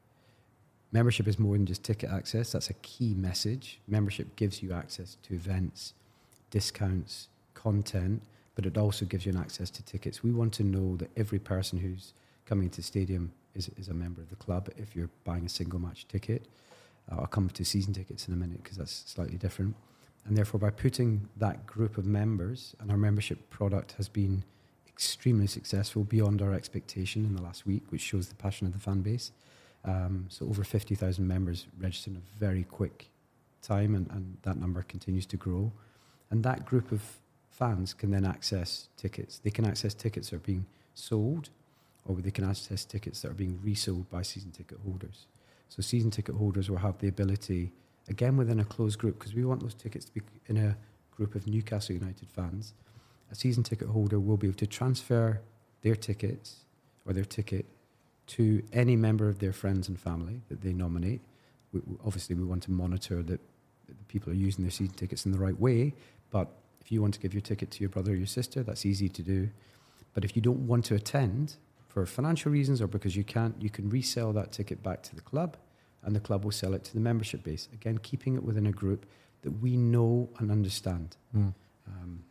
membership 0.91 1.27
is 1.27 1.37
more 1.37 1.55
than 1.55 1.67
just 1.67 1.83
ticket 1.83 2.09
access. 2.09 2.53
That's 2.53 2.71
a 2.71 2.75
key 2.75 3.13
message. 3.13 3.79
Membership 3.87 4.35
gives 4.35 4.63
you 4.63 4.73
access 4.73 5.17
to 5.23 5.35
events, 5.35 5.93
discounts, 6.49 7.27
content, 7.53 8.23
but 8.55 8.65
it 8.65 8.79
also 8.79 9.05
gives 9.05 9.27
you 9.27 9.31
an 9.31 9.37
access 9.37 9.69
to 9.69 9.83
tickets. 9.83 10.23
We 10.23 10.31
want 10.31 10.53
to 10.53 10.63
know 10.63 10.95
that 10.97 11.11
every 11.15 11.39
person 11.39 11.77
who's 11.77 12.13
coming 12.45 12.69
to 12.69 12.77
the 12.77 12.83
stadium 12.83 13.31
is, 13.55 13.69
is 13.77 13.87
a 13.87 13.93
member 13.93 14.21
of 14.21 14.29
the 14.29 14.35
club 14.35 14.69
if 14.77 14.95
you're 14.95 15.09
buying 15.23 15.45
a 15.45 15.49
single 15.49 15.79
match 15.79 16.07
ticket. 16.07 16.47
Uh, 17.11 17.21
I'll 17.21 17.27
come 17.27 17.49
to 17.49 17.65
season 17.65 17.93
tickets 17.93 18.27
in 18.27 18.33
a 18.33 18.37
minute 18.37 18.63
because 18.63 18.77
that's 18.77 19.03
slightly 19.07 19.37
different. 19.37 19.75
And 20.25 20.35
therefore, 20.35 20.59
by 20.59 20.71
putting 20.71 21.29
that 21.37 21.67
group 21.67 21.97
of 21.97 22.05
members, 22.05 22.75
and 22.79 22.89
our 22.89 22.97
membership 22.97 23.49
product 23.49 23.93
has 23.93 24.09
been 24.09 24.43
extremely 24.87 25.45
successful 25.45 26.03
beyond 26.03 26.41
our 26.41 26.53
expectation 26.53 27.25
in 27.25 27.35
the 27.35 27.41
last 27.41 27.67
week, 27.67 27.83
which 27.89 28.01
shows 28.01 28.27
the 28.27 28.35
passion 28.35 28.65
of 28.65 28.73
the 28.73 28.79
fan 28.79 29.01
base. 29.01 29.31
Um, 29.83 30.25
so, 30.29 30.47
over 30.47 30.63
50,000 30.63 31.27
members 31.27 31.67
registered 31.79 32.13
in 32.13 32.17
a 32.17 32.39
very 32.39 32.63
quick 32.63 33.09
time, 33.61 33.93
and, 33.93 34.09
and 34.09 34.37
that 34.41 34.57
number 34.57 34.81
continues 34.81 35.27
to 35.27 35.37
grow. 35.37 35.71
And 36.31 36.43
that 36.43 36.65
group 36.65 36.91
of 36.91 37.19
fans 37.49 37.93
can 37.93 38.09
then 38.09 38.25
access 38.25 38.89
tickets. 38.97 39.39
They 39.43 39.51
can 39.51 39.65
access 39.65 39.93
tickets 39.93 40.29
that 40.29 40.37
are 40.37 40.39
being 40.39 40.65
sold, 40.95 41.49
or 42.05 42.15
they 42.17 42.31
can 42.31 42.47
access 42.47 42.85
tickets 42.85 43.21
that 43.21 43.31
are 43.31 43.35
being 43.35 43.59
resold 43.63 44.09
by 44.09 44.21
season 44.21 44.51
ticket 44.51 44.77
holders. 44.83 45.27
So, 45.69 45.81
season 45.81 46.11
ticket 46.11 46.35
holders 46.35 46.69
will 46.69 46.77
have 46.77 46.99
the 46.99 47.07
ability 47.07 47.73
again 48.07 48.37
within 48.37 48.59
a 48.59 48.65
closed 48.65 48.99
group 48.99 49.17
because 49.17 49.33
we 49.33 49.43
want 49.43 49.61
those 49.61 49.73
tickets 49.73 50.05
to 50.05 50.13
be 50.13 50.21
in 50.47 50.57
a 50.57 50.77
group 51.15 51.35
of 51.35 51.47
Newcastle 51.47 51.95
United 51.95 52.29
fans. 52.29 52.73
A 53.31 53.35
season 53.35 53.63
ticket 53.63 53.87
holder 53.87 54.19
will 54.19 54.37
be 54.37 54.47
able 54.47 54.57
to 54.57 54.67
transfer 54.67 55.41
their 55.81 55.95
tickets 55.95 56.65
or 57.05 57.13
their 57.13 57.25
ticket 57.25 57.65
to 58.27 58.63
any 58.73 58.95
member 58.95 59.27
of 59.29 59.39
their 59.39 59.53
friends 59.53 59.87
and 59.87 59.99
family 59.99 60.41
that 60.49 60.61
they 60.61 60.73
nominate. 60.73 61.21
We, 61.71 61.81
obviously, 62.05 62.35
we 62.35 62.43
want 62.43 62.63
to 62.63 62.71
monitor 62.71 63.23
that 63.23 63.39
people 64.07 64.31
are 64.31 64.35
using 64.35 64.63
their 64.63 64.71
season 64.71 64.95
tickets 64.95 65.25
in 65.25 65.31
the 65.31 65.37
right 65.37 65.59
way. 65.59 65.93
But 66.31 66.49
if 66.81 66.91
you 66.91 67.01
want 67.01 67.13
to 67.15 67.19
give 67.19 67.33
your 67.33 67.41
ticket 67.41 67.71
to 67.71 67.79
your 67.79 67.89
brother 67.89 68.11
or 68.11 68.15
your 68.15 68.27
sister, 68.27 68.63
that's 68.63 68.85
easy 68.85 69.09
to 69.09 69.21
do. 69.21 69.49
But 70.13 70.23
if 70.23 70.35
you 70.35 70.41
don't 70.41 70.67
want 70.67 70.85
to 70.85 70.95
attend 70.95 71.55
for 71.95 72.05
financial 72.05 72.51
reasons 72.51 72.81
or 72.81 72.87
because 72.87 73.15
you 73.15 73.23
can't, 73.23 73.55
you 73.61 73.69
can 73.69 73.89
resell 73.89 74.33
that 74.33 74.51
ticket 74.51 74.83
back 74.83 75.01
to 75.01 75.15
the 75.15 75.21
club 75.21 75.55
and 76.03 76.13
the 76.13 76.19
club 76.19 76.43
will 76.43 76.51
sell 76.51 76.73
it 76.73 76.83
to 76.83 76.93
the 76.93 76.99
membership 76.99 77.41
base. 77.41 77.69
Again, 77.71 77.99
keeping 77.99 78.35
it 78.35 78.43
within 78.43 78.65
a 78.65 78.71
group 78.73 79.05
that 79.43 79.51
we 79.61 79.77
know 79.77 80.27
and 80.39 80.51
understand. 80.51 81.15
Mm. 81.33 81.53
Um, 81.87 82.23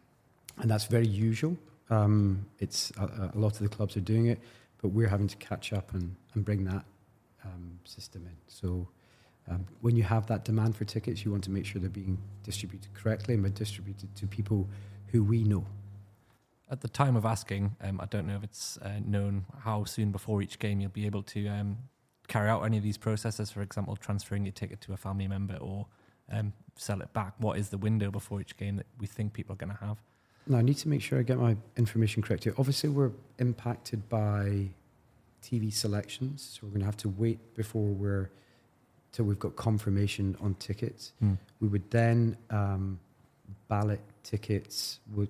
and 0.59 0.70
that's 0.70 0.85
very 0.85 1.07
usual. 1.07 1.57
Um, 1.88 2.44
it's 2.59 2.92
a, 2.98 3.31
a 3.35 3.38
lot 3.38 3.55
of 3.55 3.61
the 3.61 3.70
clubs 3.70 3.96
are 3.96 4.03
doing 4.03 4.27
it, 4.27 4.38
but 4.83 4.88
we're 4.88 5.09
having 5.09 5.29
to 5.29 5.37
catch 5.37 5.72
up 5.72 5.94
and, 5.94 6.14
and 6.35 6.44
bring 6.44 6.64
that 6.66 6.85
um, 7.42 7.79
system 7.85 8.27
in. 8.27 8.37
So 8.48 8.87
um, 9.50 9.64
when 9.81 9.96
you 9.96 10.03
have 10.03 10.27
that 10.27 10.44
demand 10.44 10.77
for 10.77 10.85
tickets, 10.85 11.24
you 11.24 11.31
want 11.31 11.44
to 11.44 11.50
make 11.50 11.64
sure 11.64 11.81
they're 11.81 11.88
being 11.88 12.18
distributed 12.42 12.92
correctly 12.92 13.33
and 13.33 13.55
distributed 13.55 14.14
to 14.16 14.27
people 14.27 14.68
who 15.07 15.24
we 15.24 15.42
know. 15.42 15.64
At 16.74 16.80
the 16.80 16.88
time 16.88 17.14
of 17.14 17.24
asking, 17.24 17.76
um, 17.82 18.00
I 18.00 18.06
don't 18.06 18.26
know 18.26 18.34
if 18.34 18.42
it's 18.42 18.78
uh, 18.78 18.98
known 19.06 19.46
how 19.60 19.84
soon 19.84 20.10
before 20.10 20.42
each 20.42 20.58
game 20.58 20.80
you'll 20.80 20.90
be 20.90 21.06
able 21.06 21.22
to 21.22 21.46
um, 21.46 21.78
carry 22.26 22.48
out 22.50 22.62
any 22.62 22.76
of 22.76 22.82
these 22.82 22.98
processes. 22.98 23.52
For 23.52 23.62
example, 23.62 23.94
transferring 23.94 24.44
your 24.44 24.50
ticket 24.50 24.80
to 24.80 24.92
a 24.92 24.96
family 24.96 25.28
member 25.28 25.54
or 25.58 25.87
um, 26.32 26.52
sell 26.74 27.00
it 27.00 27.12
back. 27.12 27.34
What 27.38 27.58
is 27.58 27.68
the 27.68 27.78
window 27.78 28.10
before 28.10 28.40
each 28.40 28.56
game 28.56 28.74
that 28.74 28.87
we 28.98 29.06
think 29.06 29.34
people 29.34 29.52
are 29.52 29.56
going 29.56 29.70
to 29.70 29.78
have? 29.87 29.98
Now, 30.48 30.58
I 30.58 30.62
need 30.62 30.76
to 30.78 30.88
make 30.88 31.00
sure 31.00 31.20
I 31.20 31.22
get 31.22 31.38
my 31.38 31.56
information 31.76 32.24
correct 32.24 32.42
here. 32.42 32.54
Obviously, 32.58 32.90
we're 32.90 33.12
impacted 33.38 34.08
by 34.08 34.70
TV 35.44 35.72
selections, 35.72 36.58
so 36.58 36.66
we're 36.66 36.70
going 36.70 36.80
to 36.80 36.87
have 36.87 36.96
to 36.96 37.08
wait 37.08 37.54
before 37.54 37.87
we're 37.87 38.32
till 39.12 39.26
we've 39.26 39.38
got 39.38 39.54
confirmation 39.54 40.37
on 40.40 40.54
tickets. 40.54 41.12
We 41.60 41.68
would 41.68 41.88
then 41.92 42.37
um, 42.50 42.98
ballot 43.68 44.00
tickets 44.24 44.98
would 45.14 45.28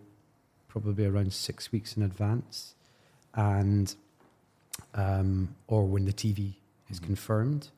probably 0.75 1.07
around 1.07 1.33
six 1.33 1.71
weeks 1.71 1.97
in 1.97 2.03
advance, 2.03 2.75
and 3.35 3.95
um, 4.95 5.55
or 5.69 5.85
when 5.87 6.05
the 6.05 6.13
TV 6.13 6.55
is 6.91 6.99
Mhm. 6.99 7.05
confirmed, 7.05 7.69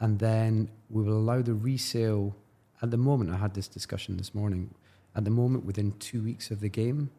and 0.00 0.18
then 0.18 0.70
we 0.88 1.02
will 1.02 1.18
allow 1.18 1.42
the 1.42 1.52
resale. 1.52 2.34
At 2.80 2.90
the 2.90 2.96
moment, 2.96 3.28
I 3.30 3.36
had 3.36 3.52
this 3.52 3.68
discussion 3.68 4.16
this 4.16 4.34
morning. 4.34 4.74
At 5.14 5.24
the 5.24 5.30
moment, 5.30 5.66
within 5.66 5.92
two 5.98 6.22
weeks 6.22 6.50
of 6.50 6.60
the 6.60 6.70
game, 6.70 7.10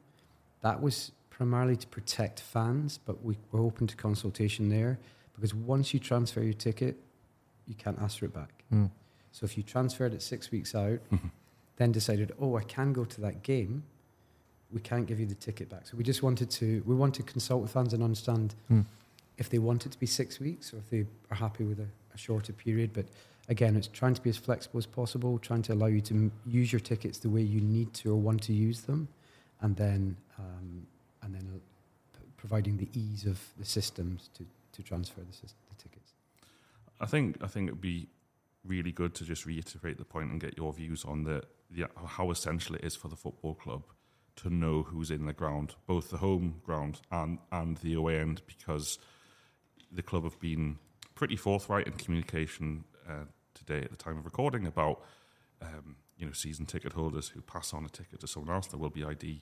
that 0.61 0.81
was 0.81 1.11
primarily 1.29 1.75
to 1.77 1.87
protect 1.87 2.39
fans, 2.39 2.97
but 3.05 3.23
we, 3.23 3.37
we're 3.51 3.61
open 3.61 3.85
to 3.87 3.95
consultation 3.95 4.69
there 4.69 4.97
because 5.35 5.53
once 5.53 5.93
you 5.93 5.99
transfer 5.99 6.41
your 6.41 6.53
ticket, 6.53 6.97
you 7.67 7.75
can't 7.75 7.99
ask 7.99 8.17
for 8.19 8.25
it 8.25 8.33
back. 8.33 8.63
Mm. 8.73 8.89
So 9.31 9.45
if 9.45 9.57
you 9.57 9.63
transferred 9.63 10.13
it 10.13 10.21
six 10.23 10.49
weeks 10.51 10.73
out, 10.73 10.99
Mhm. 11.11 11.29
then 11.75 11.91
decided, 11.91 12.31
oh, 12.39 12.55
I 12.57 12.63
can 12.63 12.93
go 12.93 13.05
to 13.05 13.21
that 13.21 13.43
game, 13.43 13.83
we 14.71 14.79
can't 14.81 15.05
give 15.07 15.19
you 15.19 15.25
the 15.25 15.35
ticket 15.35 15.69
back. 15.69 15.87
So 15.87 15.97
we 15.97 16.03
just 16.03 16.21
wanted 16.23 16.49
to, 16.51 16.83
we 16.85 16.95
want 16.95 17.15
to 17.15 17.23
consult 17.23 17.61
with 17.61 17.71
fans 17.71 17.93
and 17.93 18.03
understand 18.03 18.55
Hmm. 18.67 18.81
if 19.37 19.49
they 19.49 19.57
want 19.59 19.85
it 19.85 19.91
to 19.93 19.99
be 19.99 20.05
six 20.05 20.39
weeks 20.39 20.73
or 20.73 20.77
if 20.77 20.89
they 20.89 21.05
are 21.31 21.35
happy 21.35 21.63
with 21.63 21.79
a, 21.79 21.87
a 22.13 22.17
shorter 22.17 22.53
period. 22.53 22.91
But 22.93 23.05
again, 23.47 23.75
it's 23.75 23.87
trying 23.87 24.13
to 24.13 24.21
be 24.21 24.29
as 24.29 24.37
flexible 24.37 24.77
as 24.77 24.85
possible, 24.85 25.39
trying 25.39 25.63
to 25.63 25.73
allow 25.73 25.87
you 25.87 26.01
to 26.01 26.13
m- 26.13 26.31
use 26.45 26.71
your 26.71 26.79
tickets 26.81 27.17
the 27.19 27.29
way 27.29 27.41
you 27.41 27.61
need 27.61 27.93
to 27.95 28.11
or 28.13 28.17
want 28.17 28.43
to 28.43 28.53
use 28.53 28.81
them, 28.81 29.07
and 29.61 29.75
then 29.75 30.15
um, 30.37 30.85
and 31.23 31.33
then 31.33 31.43
uh, 31.53 31.57
p- 32.19 32.25
providing 32.37 32.77
the 32.77 32.87
ease 32.93 33.25
of 33.25 33.39
the 33.57 33.65
systems 33.65 34.29
to, 34.35 34.45
to 34.73 34.83
transfer 34.83 35.21
the, 35.21 35.33
sys- 35.33 35.53
the 35.69 35.75
tickets. 35.83 36.13
I 37.01 37.05
think 37.07 37.37
I 37.41 37.47
think 37.47 37.69
it'd 37.69 37.81
be 37.81 38.07
really 38.65 38.91
good 38.91 39.15
to 39.15 39.23
just 39.23 39.45
reiterate 39.45 39.97
the 39.97 40.05
point 40.05 40.31
and 40.31 40.39
get 40.39 40.55
your 40.57 40.71
views 40.73 41.03
on 41.05 41.23
the, 41.23 41.41
the 41.71 41.85
how 42.05 42.29
essential 42.29 42.75
it 42.75 42.83
is 42.83 42.95
for 42.95 43.07
the 43.07 43.15
football 43.15 43.55
club 43.55 43.83
to 44.41 44.49
know 44.49 44.83
who's 44.83 45.11
in 45.11 45.25
the 45.25 45.33
ground, 45.33 45.75
both 45.87 46.09
the 46.09 46.17
home 46.17 46.61
ground 46.65 47.01
and 47.11 47.39
and 47.51 47.77
the 47.77 47.93
away 47.93 48.19
end, 48.19 48.41
because 48.47 48.99
the 49.91 50.03
club 50.03 50.23
have 50.23 50.39
been 50.39 50.77
pretty 51.15 51.35
forthright 51.35 51.87
in 51.87 51.93
communication 51.93 52.83
uh, 53.07 53.25
today 53.53 53.79
at 53.83 53.91
the 53.91 53.97
time 53.97 54.17
of 54.17 54.25
recording 54.25 54.65
about 54.65 55.01
um, 55.61 55.97
you 56.17 56.25
know 56.25 56.31
season 56.31 56.65
ticket 56.65 56.93
holders 56.93 57.29
who 57.29 57.41
pass 57.41 57.73
on 57.73 57.85
a 57.85 57.89
ticket 57.89 58.19
to 58.19 58.27
someone 58.27 58.53
else. 58.53 58.67
There 58.67 58.79
will 58.79 58.89
be 58.89 59.03
ID 59.03 59.41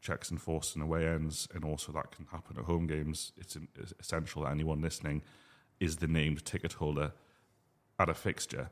checks 0.00 0.30
enforced 0.30 0.76
in 0.76 0.82
away 0.82 1.06
ends, 1.06 1.48
and 1.54 1.64
also 1.64 1.92
that 1.92 2.10
can 2.10 2.26
happen 2.26 2.56
at 2.58 2.64
home 2.64 2.86
games. 2.86 3.32
It's, 3.36 3.56
in, 3.56 3.68
it's 3.74 3.94
essential 3.98 4.42
that 4.42 4.50
anyone 4.50 4.80
listening 4.80 5.22
is 5.80 5.96
the 5.96 6.06
named 6.06 6.44
ticket 6.44 6.74
holder 6.74 7.12
at 7.98 8.08
a 8.08 8.14
fixture. 8.14 8.70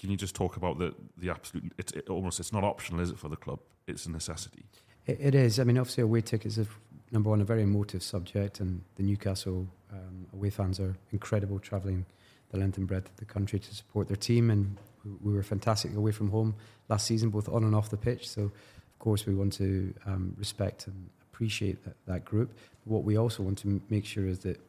can 0.00 0.10
you 0.10 0.16
just 0.16 0.34
talk 0.34 0.56
about 0.56 0.78
the 0.78 0.94
the 1.16 1.30
absolute? 1.30 1.72
It's 1.78 1.92
it 1.92 2.08
almost 2.08 2.40
it's 2.40 2.52
not 2.52 2.64
optional, 2.64 3.00
is 3.00 3.10
it, 3.10 3.18
for 3.18 3.28
the 3.28 3.36
club? 3.36 3.60
It's 3.86 4.06
a 4.06 4.10
necessity. 4.10 4.66
It, 5.08 5.18
it 5.20 5.34
is. 5.34 5.58
I 5.58 5.64
mean, 5.64 5.78
obviously, 5.78 6.04
away 6.04 6.20
tickets 6.20 6.58
are 6.58 6.66
number 7.10 7.30
one 7.30 7.40
a 7.40 7.44
very 7.44 7.62
emotive 7.62 8.02
subject, 8.02 8.60
and 8.60 8.82
the 8.96 9.02
Newcastle 9.02 9.66
um, 9.92 10.26
away 10.34 10.50
fans 10.50 10.78
are 10.78 10.94
incredible, 11.10 11.58
travelling 11.58 12.06
the 12.50 12.58
length 12.58 12.78
and 12.78 12.86
breadth 12.86 13.08
of 13.08 13.16
the 13.16 13.24
country 13.24 13.58
to 13.58 13.74
support 13.74 14.06
their 14.06 14.16
team, 14.16 14.50
and 14.50 14.76
we, 15.04 15.10
we 15.30 15.34
were 15.34 15.42
fantastic 15.42 15.94
away 15.96 16.12
from 16.12 16.30
home 16.30 16.54
last 16.88 17.06
season, 17.06 17.30
both 17.30 17.48
on 17.48 17.64
and 17.64 17.74
off 17.74 17.90
the 17.90 17.96
pitch. 17.96 18.28
So, 18.28 18.42
of 18.42 18.98
course, 18.98 19.26
we 19.26 19.34
want 19.34 19.52
to 19.54 19.94
um, 20.06 20.34
respect 20.38 20.86
and 20.86 21.08
appreciate 21.32 21.84
that, 21.84 21.96
that 22.06 22.24
group. 22.24 22.50
But 22.84 22.92
what 22.92 23.04
we 23.04 23.16
also 23.16 23.42
want 23.42 23.58
to 23.58 23.68
m- 23.68 23.82
make 23.90 24.04
sure 24.04 24.26
is 24.26 24.40
that 24.40 24.60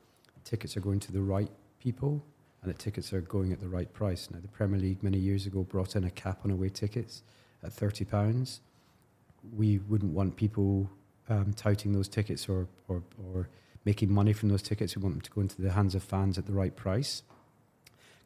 tickets 0.45 0.77
are 0.77 0.81
going 0.81 0.99
to 1.01 1.11
the 1.11 1.21
right 1.21 1.49
people 1.81 2.23
and 2.61 2.69
that 2.69 2.77
tickets 2.79 3.13
are 3.13 3.21
going 3.21 3.51
at 3.53 3.59
the 3.59 3.67
right 3.67 3.91
price. 3.93 4.29
Now, 4.31 4.39
the 4.41 4.47
Premier 4.49 4.79
League 4.79 5.01
many 5.01 5.17
years 5.17 5.45
ago 5.45 5.63
brought 5.63 5.95
in 5.95 6.03
a 6.03 6.11
cap 6.11 6.39
on 6.43 6.51
away 6.51 6.69
tickets 6.69 7.23
at 7.63 7.73
thirty 7.73 8.05
pounds. 8.05 8.61
We 9.55 9.79
wouldn't 9.79 10.13
want 10.13 10.35
people 10.35 10.89
um, 11.29 11.53
touting 11.53 11.93
those 11.93 12.07
tickets 12.07 12.49
or, 12.49 12.67
or 12.87 13.03
or 13.33 13.49
making 13.85 14.11
money 14.11 14.33
from 14.33 14.49
those 14.49 14.61
tickets. 14.61 14.95
We 14.95 15.01
want 15.01 15.15
them 15.15 15.21
to 15.21 15.31
go 15.31 15.41
into 15.41 15.61
the 15.61 15.71
hands 15.71 15.95
of 15.95 16.03
fans 16.03 16.37
at 16.37 16.45
the 16.45 16.53
right 16.53 16.75
price. 16.75 17.23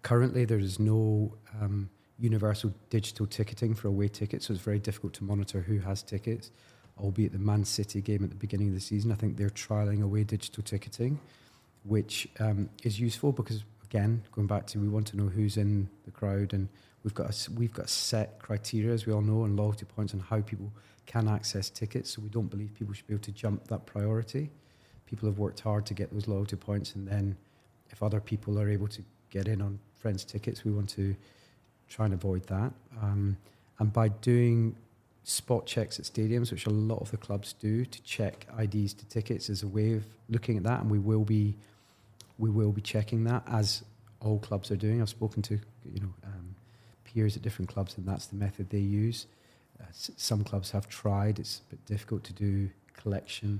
Currently, 0.01 0.45
there 0.45 0.59
is 0.59 0.79
no 0.79 1.33
um, 1.61 1.89
universal 2.19 2.73
digital 2.89 3.25
ticketing 3.25 3.73
for 3.73 3.87
away 3.87 4.07
tickets, 4.07 4.47
so 4.47 4.53
it's 4.53 4.61
very 4.63 4.79
difficult 4.79 5.13
to 5.13 5.23
monitor 5.23 5.61
who 5.61 5.79
has 5.79 6.03
tickets. 6.03 6.51
Albeit 6.99 7.31
the 7.31 7.39
Man 7.39 7.65
City 7.65 8.01
game 8.01 8.23
at 8.23 8.29
the 8.29 8.35
beginning 8.35 8.67
of 8.67 8.73
the 8.75 8.79
season, 8.79 9.11
I 9.11 9.15
think 9.15 9.37
they're 9.37 9.49
trialing 9.49 10.03
away 10.03 10.23
digital 10.23 10.61
ticketing, 10.63 11.19
which 11.83 12.27
um, 12.39 12.69
is 12.83 12.99
useful 12.99 13.31
because 13.31 13.63
again, 13.83 14.23
going 14.31 14.47
back 14.47 14.67
to 14.67 14.79
we 14.79 14.87
want 14.87 15.07
to 15.07 15.17
know 15.17 15.27
who's 15.27 15.57
in 15.57 15.89
the 16.05 16.11
crowd, 16.11 16.53
and 16.53 16.67
we've 17.03 17.13
got 17.13 17.29
a, 17.29 17.51
we've 17.51 17.73
got 17.73 17.89
set 17.89 18.39
criteria 18.39 18.93
as 18.93 19.05
we 19.05 19.13
all 19.13 19.21
know 19.21 19.43
and 19.43 19.57
loyalty 19.57 19.85
points 19.85 20.13
on 20.13 20.19
how 20.19 20.41
people 20.41 20.71
can 21.05 21.27
access 21.27 21.69
tickets. 21.69 22.11
So 22.11 22.21
we 22.21 22.29
don't 22.29 22.47
believe 22.47 22.73
people 22.73 22.93
should 22.93 23.07
be 23.07 23.13
able 23.13 23.23
to 23.23 23.31
jump 23.31 23.67
that 23.67 23.85
priority. 23.85 24.49
People 25.05 25.27
have 25.27 25.37
worked 25.37 25.59
hard 25.59 25.85
to 25.87 25.93
get 25.93 26.11
those 26.13 26.27
loyalty 26.27 26.55
points, 26.55 26.95
and 26.95 27.07
then 27.07 27.35
if 27.89 28.01
other 28.01 28.19
people 28.19 28.59
are 28.59 28.69
able 28.69 28.87
to 28.87 29.03
get 29.29 29.47
in 29.47 29.61
on 29.61 29.79
friends' 29.95 30.23
tickets, 30.23 30.63
we 30.63 30.71
want 30.71 30.89
to 30.89 31.15
try 31.89 32.05
and 32.05 32.13
avoid 32.13 32.47
that. 32.47 32.71
Um, 33.01 33.37
and 33.79 33.91
by 33.91 34.07
doing 34.07 34.75
spot 35.23 35.65
checks 35.65 35.99
at 35.99 36.05
stadiums, 36.05 36.51
which 36.51 36.65
a 36.65 36.69
lot 36.69 36.99
of 36.99 37.11
the 37.11 37.17
clubs 37.17 37.53
do, 37.53 37.85
to 37.85 38.01
check 38.03 38.47
IDs 38.59 38.93
to 38.93 39.05
tickets, 39.05 39.49
is 39.49 39.63
a 39.63 39.67
way 39.67 39.93
of 39.93 40.03
looking 40.29 40.57
at 40.57 40.63
that, 40.63 40.81
and 40.81 40.89
we 40.89 40.99
will 40.99 41.23
be 41.23 41.55
we 42.39 42.49
will 42.49 42.71
be 42.71 42.81
checking 42.81 43.23
that 43.25 43.43
as 43.47 43.83
all 44.19 44.39
clubs 44.39 44.71
are 44.71 44.75
doing. 44.75 45.01
I've 45.01 45.09
spoken 45.09 45.41
to 45.43 45.59
you 45.85 45.99
know 45.99 46.13
um, 46.25 46.52
peers 47.13 47.35
at 47.35 47.41
different 47.41 47.69
clubs, 47.69 47.97
and 47.97 48.07
that's 48.07 48.27
the 48.27 48.35
method 48.35 48.69
they 48.69 48.79
use. 48.79 49.27
Uh, 49.79 49.85
s- 49.89 50.11
some 50.17 50.43
clubs 50.43 50.71
have 50.71 50.87
tried; 50.87 51.39
it's 51.39 51.61
a 51.67 51.71
bit 51.71 51.85
difficult 51.85 52.23
to 52.25 52.33
do 52.33 52.69
collection 52.95 53.59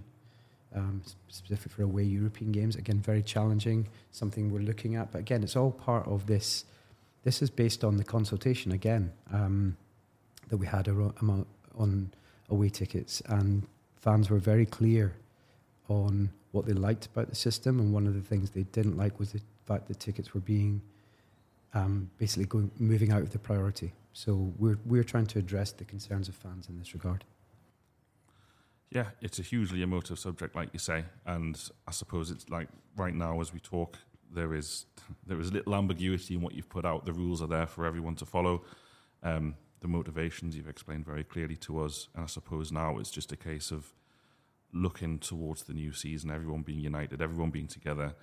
um, 0.76 1.02
specific 1.28 1.72
for 1.72 1.84
away 1.84 2.04
European 2.04 2.52
games. 2.52 2.76
Again, 2.76 3.00
very 3.00 3.22
challenging. 3.22 3.88
Something 4.12 4.52
we're 4.52 4.60
looking 4.60 4.96
at, 4.96 5.12
but 5.12 5.20
again, 5.20 5.44
it's 5.44 5.56
all 5.56 5.72
part 5.72 6.08
of 6.08 6.26
this. 6.28 6.66
This 7.24 7.42
is 7.42 7.50
based 7.50 7.84
on 7.84 7.98
the 7.98 8.04
consultation 8.04 8.72
again 8.74 9.12
um, 9.32 9.78
that 10.50 10.58
we 10.58 10.66
had 10.68 10.88
amo- 10.90 11.48
on 11.78 12.12
away 12.50 12.70
tickets, 12.70 13.22
and 13.28 13.64
fans 13.96 14.30
were 14.30 14.40
very 14.40 14.66
clear 14.66 15.14
on 15.90 16.30
what 16.52 16.66
they 16.66 16.74
liked 16.74 17.06
about 17.08 17.30
the 17.30 17.36
system, 17.36 17.80
and 17.80 17.94
one 17.94 18.06
of 18.08 18.14
the 18.14 18.22
things 18.22 18.52
they 18.52 18.64
didn't 18.64 18.98
like 18.98 19.20
was 19.20 19.32
the 19.32 19.42
fact 19.66 19.88
that 19.88 20.00
tickets 20.00 20.34
were 20.34 20.40
being 20.42 20.82
um, 21.74 22.10
basically 22.18 22.46
going 22.46 22.72
moving 22.78 23.12
out 23.12 23.22
of 23.22 23.32
the 23.32 23.40
priority. 23.40 23.94
So 24.14 24.54
we're 24.58 24.80
we're 24.86 25.04
trying 25.04 25.28
to 25.28 25.40
address 25.40 25.72
the 25.72 25.86
concerns 25.86 26.30
of 26.30 26.36
fans 26.36 26.70
in 26.70 26.78
this 26.78 26.94
regard. 26.94 27.24
Yeah, 28.90 29.08
it's 29.22 29.40
a 29.40 29.42
hugely 29.42 29.82
emotive 29.82 30.20
subject, 30.20 30.56
like 30.56 30.70
you 30.72 30.80
say, 30.80 31.06
and 31.26 31.60
I 31.88 31.92
suppose 31.92 32.30
it's 32.30 32.48
like 32.50 32.68
right 32.96 33.16
now 33.16 33.42
as 33.42 33.52
we 33.52 33.60
talk, 33.60 33.98
there 34.32 34.54
is 34.54 34.86
there 35.26 35.40
is 35.40 35.52
little 35.52 35.74
ambiguity 35.76 36.36
in 36.36 36.42
what 36.42 36.54
you've 36.54 36.70
put 36.70 36.86
out. 36.86 37.06
The 37.06 37.14
rules 37.14 37.42
are 37.42 37.48
there 37.48 37.68
for 37.68 37.86
everyone 37.86 38.16
to 38.16 38.26
follow. 38.26 38.64
Um, 39.24 39.56
the 39.80 39.88
motivations 39.88 40.56
you've 40.56 40.70
explained 40.70 41.06
very 41.06 41.24
clearly 41.24 41.56
to 41.58 41.82
us, 41.82 42.08
and 42.16 42.24
I 42.24 42.28
suppose 42.28 42.72
now 42.72 43.00
it's 43.00 43.12
just 43.12 43.32
a 43.32 43.38
case 43.38 43.72
of 43.72 43.94
looking 44.72 45.20
towards 45.20 45.64
the 45.64 45.74
new 45.74 45.92
season, 45.92 46.32
everyone 46.32 46.62
being 46.62 46.80
united, 46.80 47.22
everyone 47.22 47.52
being 47.52 47.68
together. 47.68 48.16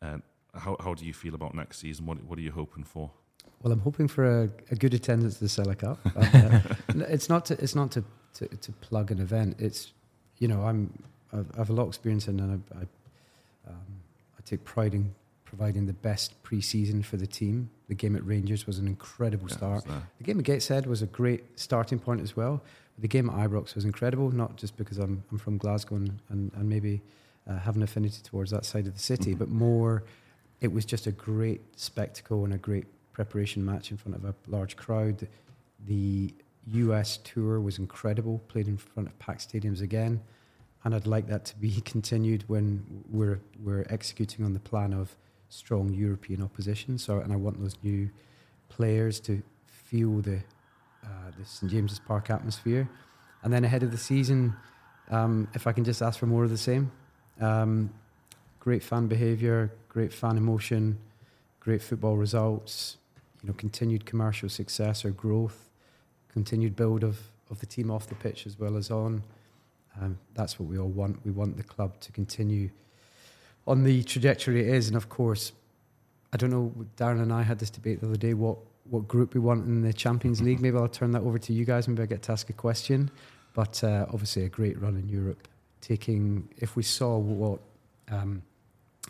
And 0.00 0.22
how 0.54 0.76
how 0.80 0.94
do 0.94 1.04
you 1.04 1.12
feel 1.14 1.34
about 1.34 1.54
next 1.54 1.78
season? 1.78 2.06
What 2.06 2.22
what 2.24 2.38
are 2.38 2.42
you 2.42 2.52
hoping 2.52 2.84
for? 2.84 3.10
Well, 3.62 3.72
I'm 3.72 3.80
hoping 3.80 4.08
for 4.08 4.24
a, 4.24 4.50
a 4.70 4.74
good 4.76 4.94
attendance 4.94 5.34
at 5.34 5.40
the 5.40 5.46
Sela 5.46 5.76
Cup. 5.78 5.98
Uh, 6.16 7.04
it's 7.08 7.28
not 7.28 7.44
to, 7.46 7.54
it's 7.62 7.74
not 7.74 7.90
to, 7.92 8.02
to, 8.34 8.48
to 8.48 8.72
plug 8.72 9.10
an 9.10 9.20
event. 9.20 9.56
It's 9.58 9.92
you 10.38 10.48
know 10.48 10.62
I'm 10.62 10.92
I've, 11.32 11.46
I 11.54 11.58
have 11.58 11.70
a 11.70 11.72
lot 11.72 11.82
of 11.84 11.88
experience 11.88 12.26
in 12.28 12.40
and 12.40 12.62
I 12.74 12.78
I, 12.78 12.82
um, 13.70 13.86
I 14.38 14.40
take 14.44 14.64
pride 14.64 14.94
in 14.94 15.14
providing 15.44 15.86
the 15.86 15.92
best 15.92 16.40
pre-season 16.42 17.02
for 17.02 17.16
the 17.16 17.26
team. 17.26 17.70
The 17.88 17.94
game 17.94 18.14
at 18.16 18.24
Rangers 18.24 18.66
was 18.66 18.78
an 18.78 18.86
incredible 18.86 19.48
Yeah, 19.48 19.56
start. 19.56 19.84
The 20.18 20.24
game 20.24 20.38
at 20.38 20.44
Gateshead 20.44 20.86
was 20.86 21.02
a 21.02 21.06
great 21.06 21.42
starting 21.58 21.98
point 21.98 22.20
as 22.20 22.36
well. 22.36 22.62
The 22.98 23.08
game 23.08 23.28
at 23.28 23.36
Ibrox 23.36 23.74
was 23.74 23.84
incredible, 23.84 24.30
not 24.30 24.56
just 24.56 24.76
because 24.76 24.98
I'm, 24.98 25.24
I'm 25.32 25.38
from 25.38 25.58
Glasgow 25.58 25.96
and, 25.96 26.20
and, 26.28 26.52
and 26.54 26.68
maybe 26.68 27.02
uh, 27.48 27.58
have 27.58 27.74
an 27.74 27.82
affinity 27.82 28.20
towards 28.22 28.50
that 28.52 28.64
side 28.64 28.86
of 28.86 28.92
the 28.94 29.00
city, 29.00 29.34
Mhm. 29.34 29.38
but 29.38 29.48
more, 29.48 30.04
it 30.60 30.72
was 30.72 30.84
just 30.84 31.06
a 31.06 31.12
great 31.12 31.60
spectacle 31.78 32.44
and 32.44 32.52
a 32.52 32.58
great 32.58 32.86
preparation 33.12 33.64
match 33.64 33.90
in 33.90 33.96
front 33.96 34.16
of 34.16 34.24
a 34.24 34.34
large 34.46 34.76
crowd. 34.76 35.26
The 35.86 36.34
US 36.66 37.18
tour 37.18 37.60
was 37.60 37.78
incredible, 37.78 38.40
played 38.48 38.68
in 38.68 38.76
front 38.76 39.08
of 39.08 39.18
packed 39.18 39.50
stadiums 39.50 39.80
again. 39.80 40.20
And 40.84 40.94
I'd 40.94 41.06
like 41.06 41.26
that 41.28 41.44
to 41.46 41.56
be 41.56 41.80
continued 41.84 42.44
when 42.48 43.04
we're, 43.10 43.40
we're 43.62 43.86
executing 43.90 44.44
on 44.44 44.52
the 44.52 44.60
plan 44.60 44.92
of 44.92 45.16
strong 45.48 45.92
European 45.92 46.42
opposition. 46.42 46.98
So, 46.98 47.18
and 47.18 47.32
I 47.32 47.36
want 47.36 47.60
those 47.60 47.76
new 47.82 48.10
players 48.68 49.20
to 49.20 49.42
feel 49.66 50.20
the 50.20 50.42
uh, 51.02 51.30
the 51.38 51.44
St 51.44 51.72
James's 51.72 51.98
Park 51.98 52.30
atmosphere. 52.30 52.88
And 53.42 53.52
then 53.52 53.64
ahead 53.64 53.82
of 53.82 53.90
the 53.90 53.98
season, 53.98 54.54
um, 55.10 55.48
if 55.54 55.66
I 55.66 55.72
can 55.72 55.84
just 55.84 56.02
ask 56.02 56.18
for 56.18 56.26
more 56.26 56.44
of 56.44 56.50
the 56.50 56.58
same, 56.58 56.92
um, 57.40 57.90
great 58.58 58.82
fan 58.82 59.06
behaviour, 59.06 59.72
great 59.90 60.12
fan 60.12 60.38
emotion, 60.38 60.98
great 61.58 61.82
football 61.82 62.16
results, 62.16 62.96
you 63.42 63.48
know, 63.48 63.54
continued 63.54 64.06
commercial 64.06 64.48
success 64.48 65.04
or 65.04 65.10
growth, 65.10 65.68
continued 66.32 66.74
build 66.76 67.04
of, 67.04 67.18
of 67.50 67.60
the 67.60 67.66
team 67.66 67.90
off 67.90 68.06
the 68.06 68.14
pitch 68.14 68.46
as 68.46 68.58
well 68.58 68.76
as 68.76 68.90
on. 68.90 69.22
Um, 70.00 70.18
that's 70.34 70.58
what 70.58 70.68
we 70.68 70.78
all 70.78 70.88
want. 70.88 71.18
We 71.24 71.32
want 71.32 71.56
the 71.56 71.64
club 71.64 72.00
to 72.00 72.12
continue 72.12 72.70
on 73.66 73.84
the 73.84 74.02
trajectory 74.04 74.60
it 74.60 74.68
is, 74.68 74.88
and 74.88 74.96
of 74.96 75.08
course, 75.08 75.52
I 76.32 76.36
don't 76.36 76.50
know. 76.50 76.72
Darren 76.96 77.22
and 77.22 77.32
I 77.32 77.42
had 77.42 77.58
this 77.58 77.70
debate 77.70 78.00
the 78.00 78.06
other 78.06 78.16
day. 78.16 78.34
What 78.34 78.56
what 78.88 79.06
group 79.06 79.34
we 79.34 79.40
want 79.40 79.66
in 79.66 79.82
the 79.82 79.92
Champions 79.92 80.40
League? 80.46 80.60
Maybe 80.60 80.76
I'll 80.76 80.88
turn 80.88 81.10
that 81.12 81.22
over 81.22 81.38
to 81.38 81.52
you 81.52 81.64
guys. 81.64 81.88
Maybe 81.88 82.02
I 82.02 82.06
get 82.06 82.22
to 82.22 82.32
ask 82.32 82.48
a 82.50 82.52
question. 82.52 83.10
But 83.52 83.82
uh, 83.82 84.06
obviously, 84.12 84.44
a 84.44 84.48
great 84.48 84.80
run 84.80 84.96
in 84.96 85.08
Europe. 85.08 85.48
Taking 85.80 86.48
if 86.58 86.76
we 86.76 86.82
saw 86.82 87.18
what 87.18 87.60
um, 88.10 88.42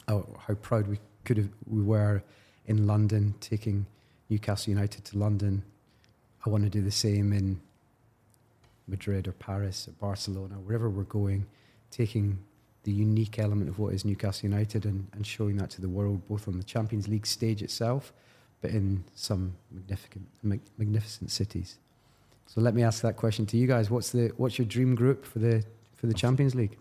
how, 0.08 0.26
how 0.46 0.54
proud 0.54 0.86
we 0.86 0.98
could 1.24 1.36
have 1.36 1.48
we 1.66 1.82
were 1.82 2.22
in 2.66 2.86
London, 2.86 3.34
taking 3.40 3.86
Newcastle 4.28 4.70
United 4.72 5.04
to 5.06 5.18
London. 5.18 5.62
I 6.46 6.50
want 6.50 6.64
to 6.64 6.70
do 6.70 6.80
the 6.80 6.90
same 6.90 7.32
in 7.32 7.60
Madrid 8.86 9.28
or 9.28 9.32
Paris 9.32 9.88
or 9.88 9.92
Barcelona, 9.92 10.54
wherever 10.54 10.88
we're 10.88 11.02
going, 11.04 11.46
taking 11.90 12.38
the 12.84 12.92
unique 12.92 13.38
element 13.38 13.68
of 13.68 13.78
what 13.78 13.92
is 13.92 14.04
Newcastle 14.04 14.48
United 14.48 14.84
and, 14.84 15.06
and 15.12 15.26
showing 15.26 15.56
that 15.56 15.70
to 15.70 15.80
the 15.80 15.88
world, 15.88 16.26
both 16.28 16.48
on 16.48 16.56
the 16.56 16.64
Champions 16.64 17.08
League 17.08 17.26
stage 17.26 17.62
itself, 17.62 18.12
but 18.62 18.70
in 18.70 19.04
some 19.14 19.54
magnificent, 19.70 20.26
mag- 20.42 20.60
magnificent 20.78 21.30
cities. 21.30 21.78
So 22.46 22.60
let 22.60 22.74
me 22.74 22.82
ask 22.82 23.02
that 23.02 23.16
question 23.16 23.46
to 23.46 23.56
you 23.56 23.66
guys. 23.66 23.90
What's 23.90 24.10
the 24.10 24.32
what's 24.36 24.58
your 24.58 24.66
dream 24.66 24.94
group 24.96 25.24
for 25.24 25.38
the 25.38 25.62
for 25.94 26.08
the 26.08 26.14
Champions 26.14 26.54
League? 26.54 26.76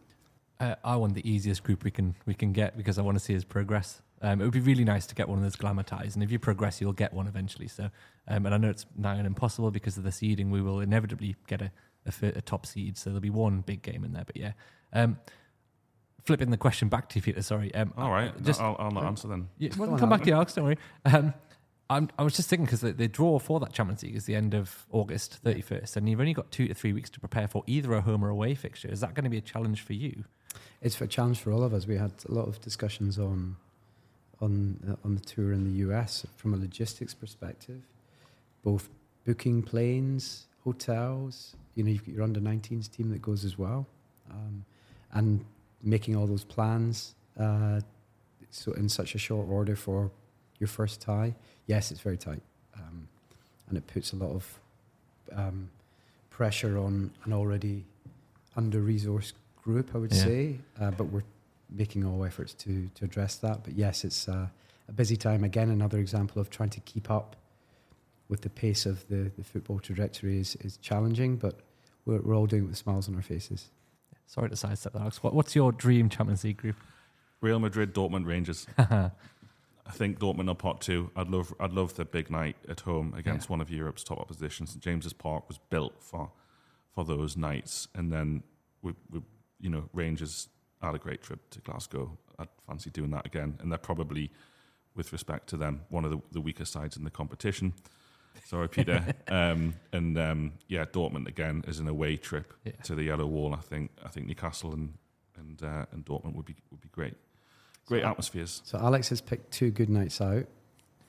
Uh, 0.60 0.76
I 0.84 0.98
want 0.98 1.14
the 1.14 1.30
easiest 1.30 1.64
group 1.64 1.84
we 1.86 1.92
can 1.92 2.16
we 2.26 2.34
can 2.34 2.52
get 2.52 2.76
because 2.76 3.00
I 3.00 3.02
want 3.02 3.18
to 3.18 3.24
see 3.24 3.34
his 3.34 3.46
progress. 3.46 4.02
Um, 4.22 4.42
it 4.42 4.44
would 4.44 4.54
be 4.54 4.60
really 4.60 4.84
nice 4.84 5.06
to 5.08 5.16
get 5.16 5.30
one 5.30 5.38
of 5.38 5.44
those 5.44 5.56
glamour 5.56 5.84
ties, 5.84 6.16
and 6.16 6.24
if 6.24 6.32
you 6.32 6.40
progress, 6.40 6.82
you'll 6.82 6.92
get 6.92 7.14
one 7.14 7.28
eventually. 7.28 7.70
So, 7.70 7.90
um, 8.28 8.46
and 8.46 8.54
I 8.54 8.58
know 8.58 8.70
it's 8.70 8.86
now 8.98 9.12
an 9.14 9.26
impossible 9.26 9.72
because 9.72 9.98
of 9.98 10.04
the 10.04 10.12
seeding. 10.12 10.52
We 10.52 10.62
will 10.62 10.82
inevitably 10.82 11.38
get 11.48 11.62
a, 11.62 11.72
a, 12.06 12.28
a 12.28 12.42
top 12.42 12.66
seed, 12.66 12.98
so 12.98 13.10
there'll 13.10 13.22
be 13.22 13.30
one 13.30 13.62
big 13.62 13.82
game 13.82 14.04
in 14.04 14.12
there. 14.12 14.26
But 14.26 14.36
yeah, 14.36 14.52
um, 14.92 15.18
flipping 16.26 16.50
the 16.52 16.58
question 16.58 16.90
back 16.90 17.08
to 17.10 17.16
you, 17.16 17.22
Peter. 17.22 17.42
Sorry. 17.42 17.74
Um, 17.74 17.94
All 17.98 18.12
right, 18.12 18.34
I- 18.38 18.42
just 18.42 18.60
I'll, 18.60 18.76
I'll 18.78 18.92
not 18.92 19.06
answer 19.06 19.30
then. 19.30 19.48
yeah, 19.58 19.70
well, 19.78 19.88
Go 19.88 19.94
on, 19.94 20.00
come 20.00 20.10
back 20.10 20.24
to 20.24 20.28
you, 20.28 20.34
Alex. 20.36 20.54
Don't 20.54 20.66
worry. 20.66 20.78
Um, 21.06 21.34
I'm, 21.90 22.10
I 22.20 22.24
was 22.24 22.36
just 22.36 22.50
thinking 22.50 22.66
because 22.66 22.82
the, 22.82 22.92
the 22.92 23.08
draw 23.08 23.40
for 23.40 23.62
that 23.62 23.72
Champions 23.72 24.04
League 24.04 24.18
is 24.18 24.26
the 24.26 24.36
end 24.36 24.54
of 24.54 24.86
August 24.92 25.42
31st, 25.46 25.96
and 25.96 26.10
you've 26.10 26.20
only 26.20 26.34
got 26.34 26.52
two 26.52 26.68
to 26.68 26.74
three 26.74 26.92
weeks 26.92 27.10
to 27.12 27.22
prepare 27.22 27.48
for 27.48 27.64
either 27.66 27.94
a 27.94 28.02
home 28.02 28.24
or 28.26 28.30
away 28.30 28.54
fixture. 28.54 28.90
Is 28.90 29.00
that 29.00 29.14
going 29.14 29.24
to 29.24 29.30
be 29.30 29.38
a 29.38 29.42
challenge 29.42 29.82
for 29.82 29.94
you? 29.94 30.26
It's 30.82 31.00
a 31.02 31.08
challenge 31.08 31.40
for 31.40 31.52
all 31.52 31.64
of 31.64 31.74
us. 31.74 31.88
We 31.88 31.98
had 31.98 32.12
a 32.28 32.32
lot 32.32 32.48
of 32.48 32.62
discussions 32.62 33.20
on 33.20 33.58
on 34.42 34.80
uh, 34.90 34.96
on 35.06 35.16
the 35.16 35.22
tour 35.22 35.52
in 35.54 35.64
the 35.66 35.80
US 35.88 36.26
from 36.38 36.54
a 36.54 36.58
logistics 36.58 37.14
perspective. 37.14 37.82
both 38.64 38.90
booking 39.26 39.62
planes, 39.62 40.48
hotels. 40.64 41.56
You 41.76 41.84
know, 41.84 41.92
you've 41.92 42.06
got 42.06 42.14
your 42.16 42.24
under 42.24 42.40
19s 42.40 42.90
team 42.92 43.12
that 43.12 43.22
goes 43.22 43.46
as 43.46 43.58
well, 43.58 43.88
um, 44.32 44.66
and 45.14 45.46
making 45.84 46.16
all 46.16 46.28
those 46.28 46.44
plans. 46.44 47.16
Uh, 47.40 47.82
so 48.52 48.72
in 48.74 48.90
such 48.90 49.16
a 49.16 49.18
short 49.18 49.48
order 49.50 49.76
for 49.76 50.12
your 50.60 50.68
first 50.68 51.02
tie, 51.02 51.36
yes, 51.68 51.92
it's 51.92 52.02
very 52.02 52.18
tight, 52.18 52.42
um, 52.76 53.08
and 53.68 53.78
it 53.78 53.88
puts 53.88 54.14
a 54.14 54.16
lot 54.16 54.32
of 54.32 54.60
um, 55.34 55.70
pressure 56.30 56.78
on 56.78 57.12
an 57.26 57.34
already 57.34 57.86
under-resourced 58.56 59.34
group. 59.70 59.88
I 59.96 59.98
would 60.00 60.12
Yeah. 60.14 60.24
say, 60.30 60.60
uh, 60.82 60.92
but 60.92 61.06
we're 61.14 61.28
making 61.70 62.04
all 62.06 62.24
efforts 62.26 62.54
to 62.64 62.72
to 62.96 63.06
address 63.06 63.34
that. 63.46 63.64
But 63.66 63.74
yes, 63.86 64.04
it's 64.04 64.28
uh, 64.28 64.48
a 64.88 64.92
busy 65.02 65.16
time. 65.28 65.44
Again, 65.44 65.70
another 65.70 66.00
example 66.00 66.42
of 66.42 66.50
trying 66.50 66.72
to 66.78 66.82
keep 66.92 67.10
up 67.12 67.36
with 68.30 68.42
the 68.42 68.50
pace 68.50 68.86
of 68.86 69.08
the, 69.08 69.32
the 69.38 69.44
football 69.44 69.80
trajectory 69.80 70.40
is, 70.40 70.56
is 70.68 70.78
challenging, 70.78 71.36
but 71.46 71.56
we're, 72.06 72.22
we're 72.22 72.36
all 72.36 72.46
doing 72.48 72.64
it 72.66 72.68
with 72.68 72.78
smiles 72.78 73.08
on 73.10 73.16
our 73.16 73.22
faces. 73.24 73.70
Sorry 74.28 74.50
to 74.50 74.56
sidestep 74.56 74.94
that, 74.94 75.02
Alex. 75.02 75.24
What, 75.24 75.34
what's 75.34 75.56
your 75.56 75.72
dream 75.72 76.10
Champions 76.10 76.44
League 76.44 76.58
group? 76.58 76.76
Real 77.42 77.58
Madrid, 77.60 77.94
Dortmund, 77.96 78.26
Rangers. 78.28 78.68
I 78.78 79.92
think 79.92 80.20
Dortmund 80.20 80.50
are 80.52 80.56
pot 80.56 80.82
two. 80.82 81.10
I'd 81.16 81.30
love, 81.30 81.52
I'd 81.60 81.74
love 81.74 81.96
the 81.96 82.06
big 82.06 82.30
night 82.30 82.56
at 82.68 82.82
home 82.82 83.14
against 83.18 83.48
Yeah. 83.48 83.54
one 83.54 83.62
of 83.62 83.70
Europe's 83.72 84.04
top 84.04 84.20
oppositions. 84.20 84.70
St 84.72 84.84
James's 84.84 85.14
Park 85.14 85.48
was 85.48 85.58
built 85.72 85.96
for, 86.00 86.30
for 86.94 87.04
those 87.04 87.36
nights, 87.36 87.88
and 87.96 88.12
then 88.12 88.44
we, 88.84 88.94
we, 89.12 89.22
you 89.60 89.70
know, 89.70 89.90
Rangers 89.94 90.48
had 90.82 90.96
a 90.96 90.98
great 90.98 91.22
trip 91.22 91.50
to 91.52 91.60
Glasgow. 91.62 92.18
I'd 92.38 92.48
fancy 92.68 92.90
doing 92.90 93.12
that 93.12 93.26
again, 93.26 93.58
and 93.62 93.72
they're 93.72 93.78
probably, 93.78 94.32
with 94.96 95.12
respect 95.12 95.48
to 95.50 95.58
them, 95.58 95.82
one 95.90 96.06
of 96.06 96.12
the, 96.12 96.20
the 96.32 96.42
weaker 96.42 96.66
sides 96.66 96.96
in 96.98 97.04
the 97.04 97.10
competition. 97.10 97.74
Sorry, 98.46 98.68
Peter. 98.78 99.04
um, 99.28 99.74
and 99.92 100.18
um, 100.18 100.54
yeah, 100.68 100.86
Dortmund 100.86 101.28
again 101.28 101.64
is 101.68 101.80
an 101.80 101.88
away 101.88 102.16
trip 102.18 102.54
Yeah. 102.64 102.72
to 102.84 102.96
the 102.96 103.04
Yellow 103.04 103.26
Wall. 103.28 103.54
I 103.54 103.62
think 103.62 103.92
I 104.06 104.08
think 104.08 104.28
Newcastle 104.28 104.74
and 104.74 104.94
and 105.38 105.62
uh, 105.62 105.86
and 105.92 106.06
Dortmund 106.06 106.36
would 106.36 106.46
be 106.46 106.56
would 106.72 106.82
be 106.82 106.90
great. 106.90 107.16
Great 107.86 108.04
So- 108.04 108.10
atmospheres. 108.10 108.62
So 108.64 108.78
Alex 108.80 109.10
has 109.10 109.20
picked 109.22 109.52
two 109.52 109.72
good 109.72 109.90
nights 109.90 110.22
out 110.22 110.46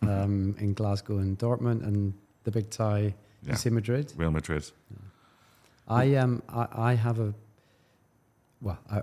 um, 0.02 0.56
in 0.58 0.72
Glasgow 0.74 1.18
and 1.18 1.38
Dortmund, 1.38 1.84
and 1.86 2.14
the 2.44 2.50
big 2.50 2.70
tie, 2.70 3.14
Yeah. 3.44 3.52
you 3.52 3.56
say 3.56 3.70
Madrid. 3.70 4.12
Real 4.16 4.30
Madrid. 4.32 4.64
I 5.88 6.14
um 6.16 6.42
I, 6.48 6.66
I 6.72 6.94
have 6.94 7.20
a 7.20 7.34
well 8.60 8.78
I, 8.90 8.98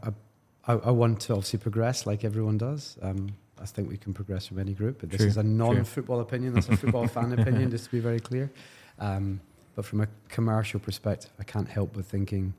I 0.67 0.73
I 0.73 0.91
want 0.91 1.21
to 1.21 1.33
obviously 1.33 1.59
progress 1.59 2.05
like 2.05 2.25
everyone 2.25 2.57
does. 2.57 2.97
Um, 3.01 3.29
I 3.59 3.65
think 3.65 3.89
we 3.89 3.97
can 3.97 4.13
progress 4.13 4.45
from 4.47 4.59
any 4.59 4.73
group, 4.73 4.99
but 4.99 5.09
this 5.09 5.19
True, 5.21 5.27
is 5.27 5.37
a 5.37 5.43
non-football 5.43 6.19
opinion. 6.19 6.53
That's 6.53 6.67
a 6.69 6.75
football 6.83 7.07
fan 7.07 7.31
opinion, 7.31 7.71
just 7.71 7.85
to 7.85 7.91
be 7.91 7.99
very 7.99 8.19
clear. 8.19 8.51
Um, 8.99 9.39
but 9.75 9.85
from 9.85 10.01
a 10.01 10.07
commercial 10.27 10.79
perspective, 10.79 11.31
I 11.39 11.43
can't 11.43 11.67
help 11.69 11.93
but 11.93 12.05
thinking 12.05 12.53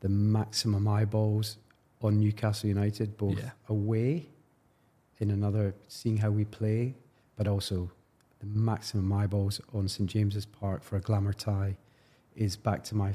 the 0.00 0.08
maximum 0.08 0.88
eyeballs 0.88 1.58
on 2.02 2.18
Newcastle 2.18 2.68
United, 2.68 3.16
both 3.16 3.38
Yeah. 3.38 3.50
away 3.68 4.26
in 5.20 5.30
another, 5.30 5.74
seeing 5.88 6.16
how 6.18 6.30
we 6.30 6.44
play, 6.44 6.94
but 7.36 7.46
also 7.46 7.90
the 8.40 8.46
maximum 8.46 9.10
eyeballs 9.12 9.60
on 9.72 9.86
St 9.88 10.10
James's 10.10 10.44
Park 10.44 10.82
for 10.82 10.96
a 10.96 11.00
glamour 11.00 11.32
tie 11.32 11.76
is 12.34 12.56
back 12.56 12.82
to 12.84 12.94
my 12.96 13.14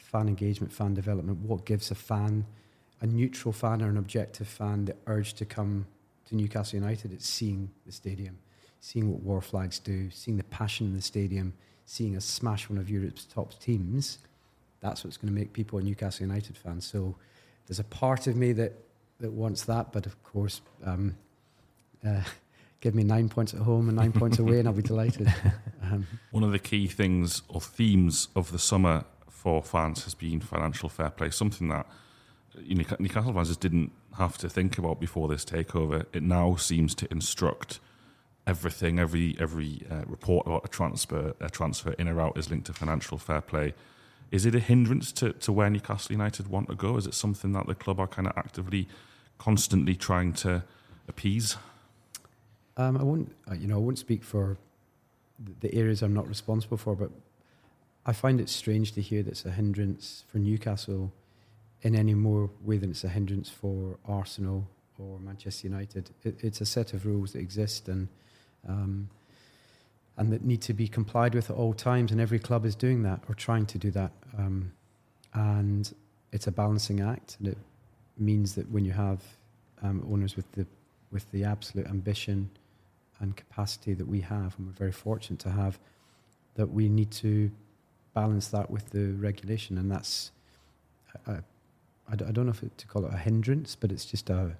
fan 0.00 0.28
engagement, 0.28 0.72
fan 0.72 0.94
development. 0.94 1.38
What 1.38 1.64
gives 1.64 1.90
a 1.90 1.94
fan, 1.94 2.46
a 3.00 3.06
neutral 3.06 3.52
fan 3.52 3.82
or 3.82 3.88
an 3.88 3.96
objective 3.96 4.48
fan, 4.48 4.86
the 4.86 4.96
urge 5.06 5.34
to 5.34 5.44
come 5.44 5.86
to 6.26 6.36
Newcastle 6.36 6.78
United? 6.78 7.12
It's 7.12 7.28
seeing 7.28 7.70
the 7.86 7.92
stadium, 7.92 8.38
seeing 8.80 9.10
what 9.10 9.22
Wor 9.22 9.40
Flags 9.40 9.78
do, 9.78 10.10
seeing 10.10 10.36
the 10.36 10.44
passion 10.44 10.86
in 10.86 10.96
the 10.96 11.02
stadium, 11.02 11.52
seeing 11.86 12.16
us 12.16 12.24
smash 12.24 12.68
one 12.68 12.78
of 12.78 12.90
Europe's 12.90 13.24
top 13.24 13.58
teams. 13.60 14.18
That's 14.80 15.04
what's 15.04 15.16
going 15.16 15.32
to 15.32 15.38
make 15.38 15.52
people 15.52 15.78
a 15.78 15.82
Newcastle 15.82 16.26
United 16.26 16.56
fan. 16.56 16.80
So 16.80 17.16
there's 17.66 17.80
a 17.80 17.84
part 17.84 18.26
of 18.26 18.36
me 18.36 18.52
that, 18.52 18.72
that 19.20 19.32
wants 19.32 19.64
that, 19.64 19.92
but 19.92 20.06
of 20.06 20.22
course, 20.22 20.60
um, 20.84 21.16
uh, 22.06 22.22
give 22.80 22.94
me 22.94 23.04
nine 23.04 23.28
points 23.28 23.54
at 23.54 23.60
home 23.60 23.88
and 23.88 23.96
nine 23.96 24.12
points 24.12 24.38
away, 24.38 24.58
and 24.58 24.68
I'll 24.68 24.74
be 24.74 24.82
delighted. 24.82 25.32
Um, 25.82 26.06
One 26.30 26.44
of 26.44 26.52
the 26.52 26.60
key 26.60 26.86
things 26.86 27.42
or 27.48 27.60
themes 27.60 28.28
of 28.36 28.52
the 28.52 28.60
summer 28.60 29.04
for 29.42 29.62
fans 29.62 30.04
has 30.04 30.14
been 30.14 30.38
financial 30.40 30.90
fair 30.90 31.08
play, 31.08 31.30
something 31.30 31.68
that 31.68 31.86
Newcastle 32.68 33.32
fans 33.32 33.48
just 33.48 33.60
didn't 33.60 33.90
have 34.18 34.36
to 34.36 34.50
think 34.50 34.76
about 34.76 35.00
before 35.00 35.28
this 35.28 35.46
takeover. 35.46 36.04
It 36.12 36.22
now 36.22 36.56
seems 36.56 36.94
to 36.96 37.10
instruct 37.10 37.80
everything, 38.46 38.98
every 38.98 39.36
every 39.40 39.86
uh, 39.90 40.04
report 40.06 40.46
about 40.46 40.66
a 40.66 40.68
transfer, 40.68 41.34
a 41.40 41.48
transfer 41.48 41.92
in 41.92 42.06
or 42.06 42.20
out 42.20 42.36
is 42.36 42.50
linked 42.50 42.66
to 42.66 42.74
financial 42.74 43.16
fair 43.16 43.40
play. 43.40 43.72
Is 44.30 44.44
it 44.44 44.54
a 44.54 44.60
hindrance 44.60 45.10
to, 45.12 45.32
to 45.32 45.52
where 45.52 45.70
Newcastle 45.70 46.12
United 46.12 46.48
want 46.48 46.68
to 46.68 46.74
go? 46.74 46.96
Is 46.98 47.06
it 47.06 47.14
something 47.14 47.52
that 47.52 47.66
the 47.66 47.74
club 47.74 47.98
are 47.98 48.06
kind 48.06 48.28
of 48.28 48.34
actively, 48.36 48.88
constantly 49.38 49.96
trying 49.96 50.34
to 50.34 50.64
appease? 51.08 51.56
Um, 52.76 52.98
I 52.98 53.02
won't, 53.02 53.32
uh, 53.50 53.54
you 53.54 53.66
know, 53.68 53.76
I 53.76 53.80
won't 53.80 53.98
speak 53.98 54.22
for 54.22 54.58
the 55.60 55.74
areas 55.74 56.02
I'm 56.02 56.14
not 56.14 56.28
responsible 56.28 56.76
for, 56.76 56.94
but 56.94 57.10
I 58.06 58.12
find 58.12 58.40
it 58.40 58.48
strange 58.48 58.92
to 58.92 59.02
hear 59.02 59.22
that 59.22 59.30
it's 59.30 59.44
a 59.44 59.50
hindrance 59.50 60.24
for 60.28 60.38
Newcastle 60.38 61.12
in 61.82 61.94
any 61.94 62.14
more 62.14 62.50
way 62.62 62.78
than 62.78 62.90
it's 62.90 63.04
a 63.04 63.08
hindrance 63.08 63.48
for 63.48 63.98
Arsenal 64.06 64.68
or 64.98 65.18
Manchester 65.18 65.68
United. 65.68 66.10
It, 66.22 66.42
it's 66.42 66.60
a 66.60 66.66
set 66.66 66.92
of 66.92 67.06
rules 67.06 67.32
that 67.32 67.40
exist 67.40 67.88
and 67.88 68.08
um, 68.68 69.08
and 70.16 70.32
that 70.32 70.44
need 70.44 70.60
to 70.60 70.74
be 70.74 70.86
complied 70.86 71.34
with 71.34 71.48
at 71.50 71.56
all 71.56 71.72
times, 71.72 72.12
and 72.12 72.20
every 72.20 72.38
club 72.38 72.66
is 72.66 72.74
doing 72.74 73.02
that 73.04 73.22
or 73.26 73.34
trying 73.34 73.64
to 73.64 73.78
do 73.78 73.90
that. 73.92 74.12
Um, 74.36 74.72
and 75.32 75.90
it's 76.30 76.46
a 76.46 76.52
balancing 76.52 77.00
act, 77.00 77.36
and 77.38 77.48
it 77.48 77.58
means 78.18 78.54
that 78.56 78.70
when 78.70 78.84
you 78.84 78.92
have 78.92 79.22
um, 79.82 80.06
owners 80.12 80.36
with 80.36 80.50
the 80.52 80.66
with 81.10 81.30
the 81.32 81.44
absolute 81.44 81.86
ambition 81.86 82.50
and 83.20 83.36
capacity 83.36 83.94
that 83.94 84.06
we 84.06 84.20
have, 84.20 84.54
and 84.58 84.66
we're 84.66 84.72
very 84.74 84.92
fortunate 84.92 85.40
to 85.40 85.50
have, 85.50 85.78
that 86.54 86.70
we 86.70 86.88
need 86.88 87.10
to 87.10 87.50
balance 88.14 88.48
that 88.48 88.70
with 88.70 88.90
the 88.90 89.12
regulation, 89.12 89.78
and 89.78 89.90
that's 89.90 90.32
I, 91.26 91.32
I, 91.32 91.42
I 92.12 92.16
don't 92.16 92.46
know 92.46 92.50
if 92.50 92.62
it, 92.62 92.76
to 92.78 92.86
call 92.86 93.04
it 93.06 93.14
a 93.14 93.16
hindrance, 93.16 93.76
but 93.76 93.92
it's 93.92 94.04
just 94.04 94.30
a 94.30 94.56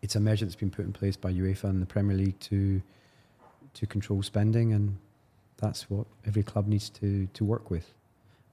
it's 0.00 0.16
a 0.16 0.20
measure 0.20 0.44
that's 0.44 0.56
been 0.56 0.70
put 0.70 0.84
in 0.84 0.92
place 0.92 1.16
by 1.16 1.32
UEFA 1.32 1.64
and 1.64 1.80
the 1.80 1.86
Premier 1.86 2.16
League 2.16 2.38
to 2.40 2.82
to 3.74 3.86
control 3.86 4.22
spending, 4.22 4.72
and 4.72 4.96
that's 5.56 5.88
what 5.88 6.06
every 6.26 6.42
club 6.42 6.66
needs 6.66 6.90
to 6.90 7.26
to 7.32 7.44
work 7.44 7.70
with. 7.70 7.92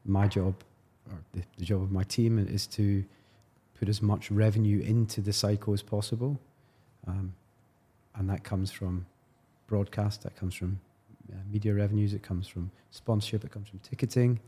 My 0.05 0.27
job, 0.27 0.55
or 1.11 1.19
the, 1.33 1.43
the 1.57 1.65
job 1.65 1.81
of 1.81 1.91
my 1.91 2.03
team, 2.03 2.39
is 2.39 2.67
to 2.67 3.03
put 3.77 3.89
as 3.89 4.01
much 4.01 4.31
revenue 4.31 4.81
into 4.81 5.21
the 5.21 5.33
cycle 5.33 5.73
as 5.73 5.81
possible, 5.81 6.39
um, 7.07 7.33
and 8.15 8.29
that 8.29 8.43
comes 8.43 8.71
from 8.71 9.05
broadcast, 9.67 10.23
that 10.23 10.35
comes 10.35 10.55
from 10.55 10.79
uh, 10.88 10.88
media 11.51 11.73
revenues, 11.73 12.13
it 12.13 12.23
comes 12.23 12.47
from 12.47 12.71
sponsorship, 12.91 13.43
it 13.43 13.51
comes 13.51 13.69
from 13.69 13.79
ticketing, 13.79 14.39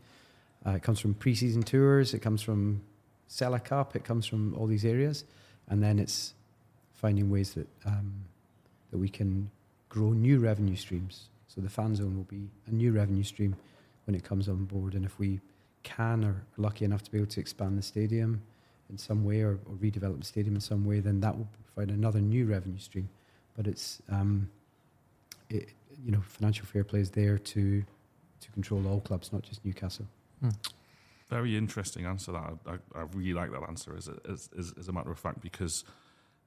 uh, 0.66 0.70
it 0.72 0.82
comes 0.82 1.00
from 1.00 1.14
pre-season 1.14 1.62
tours, 1.62 2.14
it 2.14 2.20
comes 2.20 2.42
from 2.42 2.82
Sela 3.28 3.62
Cup, 3.62 3.96
it 3.96 4.04
comes 4.04 4.26
from 4.26 4.54
all 4.54 4.66
these 4.66 4.84
areas, 4.84 5.24
and 5.68 5.82
then 5.82 5.98
it's 5.98 6.34
finding 6.94 7.30
ways 7.30 7.54
that 7.54 7.68
um, 7.86 8.12
that 8.90 8.98
we 8.98 9.08
can 9.08 9.50
grow 9.88 10.10
new 10.10 10.38
revenue 10.38 10.76
streams. 10.76 11.28
So 11.48 11.60
the 11.60 11.68
fan 11.68 11.94
zone 11.94 12.16
will 12.16 12.24
be 12.24 12.48
a 12.66 12.72
new 12.72 12.92
revenue 12.92 13.24
stream 13.24 13.56
when 14.06 14.14
it 14.14 14.24
comes 14.24 14.48
on 14.48 14.64
board, 14.64 14.94
and 14.94 15.04
if 15.04 15.18
we 15.18 15.40
can 15.82 16.24
or 16.24 16.28
are 16.28 16.44
lucky 16.56 16.84
enough 16.84 17.02
to 17.02 17.10
be 17.10 17.18
able 17.18 17.28
to 17.28 17.40
expand 17.40 17.76
the 17.76 17.82
stadium 17.82 18.40
in 18.90 18.98
some 18.98 19.24
way 19.24 19.40
or, 19.40 19.58
or 19.66 19.74
redevelop 19.80 20.18
the 20.18 20.24
stadium 20.24 20.54
in 20.54 20.60
some 20.60 20.84
way, 20.84 21.00
then 21.00 21.20
that 21.20 21.36
will 21.36 21.48
provide 21.74 21.92
another 21.92 22.20
new 22.20 22.46
revenue 22.46 22.78
stream. 22.78 23.08
But 23.56 23.66
it's 23.66 24.00
um, 24.10 24.48
it, 25.50 25.70
you 26.04 26.12
know 26.12 26.20
financial 26.20 26.66
fair 26.66 26.84
play 26.84 27.00
is 27.00 27.10
there 27.10 27.38
to 27.38 27.84
to 28.40 28.50
control 28.50 28.86
all 28.88 29.00
clubs, 29.00 29.32
not 29.32 29.42
just 29.42 29.64
Newcastle. 29.64 30.06
Very 31.28 31.56
interesting 31.56 32.04
answer. 32.04 32.32
That 32.32 32.58
I, 32.66 32.98
I 32.98 33.04
really 33.14 33.32
like 33.32 33.52
that 33.52 33.62
answer 33.66 33.96
as 33.96 34.08
a, 34.08 34.16
as, 34.30 34.50
as, 34.58 34.74
as 34.78 34.88
a 34.88 34.92
matter 34.92 35.10
of 35.10 35.18
fact 35.18 35.40
because 35.40 35.84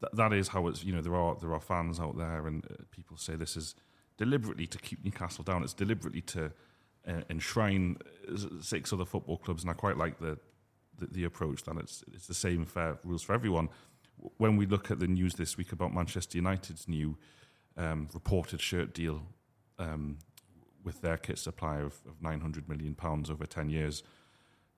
that, 0.02 0.16
that 0.16 0.34
is 0.34 0.50
how 0.50 0.68
it's. 0.68 0.84
You 0.84 0.94
know, 0.94 1.02
there 1.02 1.16
are 1.16 1.36
there 1.40 1.54
are 1.54 1.60
fans 1.60 2.00
out 2.00 2.18
there, 2.18 2.46
and 2.46 2.66
uh, 2.66 2.84
people 2.92 3.18
say 3.18 3.36
this 3.36 3.58
is 3.58 3.76
deliberately 4.18 4.68
to 4.68 4.78
keep 4.78 5.04
Newcastle 5.04 5.44
down. 5.44 5.64
It's 5.64 5.74
deliberately 5.74 6.22
to 6.22 6.52
uh, 7.08 7.22
enshrine 7.30 7.98
uh, 8.32 8.38
six 8.62 8.94
other 8.94 9.06
football 9.06 9.38
clubs, 9.38 9.64
and 9.64 9.72
I 9.72 9.74
quite 9.74 9.98
like 9.98 10.20
the 10.20 10.38
the, 10.98 11.08
the 11.08 11.24
approach 11.24 11.64
that 11.64 11.78
it's 11.78 12.04
it's 12.14 12.28
the 12.28 12.34
same 12.34 12.66
fair 12.66 13.00
rules 13.04 13.24
for 13.24 13.34
everyone. 13.34 13.70
When 14.38 14.56
we 14.56 14.66
look 14.66 14.92
at 14.92 15.00
the 15.00 15.08
news 15.08 15.34
this 15.36 15.58
week 15.58 15.72
about 15.72 15.94
Manchester 15.94 16.38
United's 16.38 16.88
new 16.88 17.18
um, 17.78 18.08
reported 18.14 18.62
shirt 18.62 18.94
deal 18.94 19.24
um, 19.80 20.18
with 20.84 21.02
their 21.02 21.18
kit 21.18 21.38
supply 21.38 21.78
of, 21.78 22.00
of 22.08 22.22
900 22.22 22.70
million 22.70 22.94
pounds 22.94 23.30
over 23.30 23.46
10 23.46 23.70
years, 23.70 24.04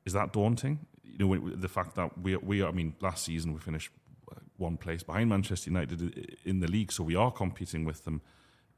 is 0.05 0.13
that 0.13 0.31
daunting? 0.31 0.85
You 1.03 1.27
know, 1.27 1.49
the 1.49 1.67
fact 1.67 1.95
that 1.95 2.17
we 2.17 2.35
we 2.37 2.63
I 2.63 2.71
mean, 2.71 2.95
last 3.01 3.25
season 3.25 3.53
we 3.53 3.59
finished 3.59 3.91
uh, 4.31 4.35
one 4.57 4.77
place 4.77 5.03
behind 5.03 5.29
Manchester 5.29 5.69
United 5.69 6.37
in 6.45 6.59
the 6.59 6.67
league, 6.67 6.91
so 6.91 7.03
we 7.03 7.15
are 7.15 7.31
competing 7.31 7.85
with 7.85 8.05
them. 8.05 8.21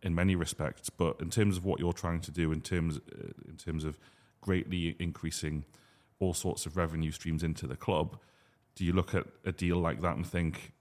in 0.01 0.15
many 0.15 0.35
respects. 0.35 0.89
But 0.89 1.19
in 1.19 1.29
terms 1.29 1.57
of 1.57 1.65
what 1.65 1.79
you're 1.79 1.93
trying 1.93 2.21
to 2.21 2.31
do, 2.31 2.51
in 2.51 2.61
terms 2.61 2.97
uh, 2.97 3.33
in 3.47 3.57
terms 3.57 3.83
of 3.83 3.99
greatly 4.41 4.95
increasing 4.99 5.65
all 6.19 6.33
sorts 6.33 6.65
of 6.65 6.77
revenue 6.77 7.11
streams 7.11 7.43
into 7.43 7.67
the 7.67 7.75
club, 7.75 8.17
do 8.75 8.85
you 8.85 8.93
look 8.93 9.13
at 9.13 9.25
a 9.45 9.51
deal 9.51 9.77
like 9.77 10.01
that 10.01 10.15
and 10.15 10.25
think, 10.25 10.73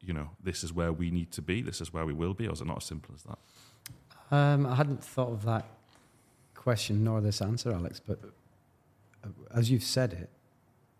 you 0.00 0.12
know, 0.12 0.30
this 0.42 0.64
is 0.64 0.72
where 0.72 0.92
we 0.92 1.10
need 1.10 1.30
to 1.32 1.42
be, 1.42 1.62
this 1.62 1.80
is 1.80 1.92
where 1.92 2.06
we 2.06 2.12
will 2.12 2.34
be, 2.34 2.46
or 2.46 2.52
is 2.52 2.60
it 2.60 2.66
not 2.66 2.78
as 2.78 2.84
simple 2.84 3.14
as 3.14 3.22
that? 3.24 3.38
Um, 4.30 4.66
I 4.66 4.74
hadn't 4.74 5.02
thought 5.02 5.30
of 5.30 5.44
that 5.44 5.66
question 6.54 7.04
nor 7.04 7.20
this 7.20 7.42
answer, 7.42 7.72
Alex. 7.72 8.00
But 8.04 8.18
uh, 9.22 9.28
as 9.54 9.70
you've 9.70 9.84
said 9.84 10.12
it, 10.12 10.30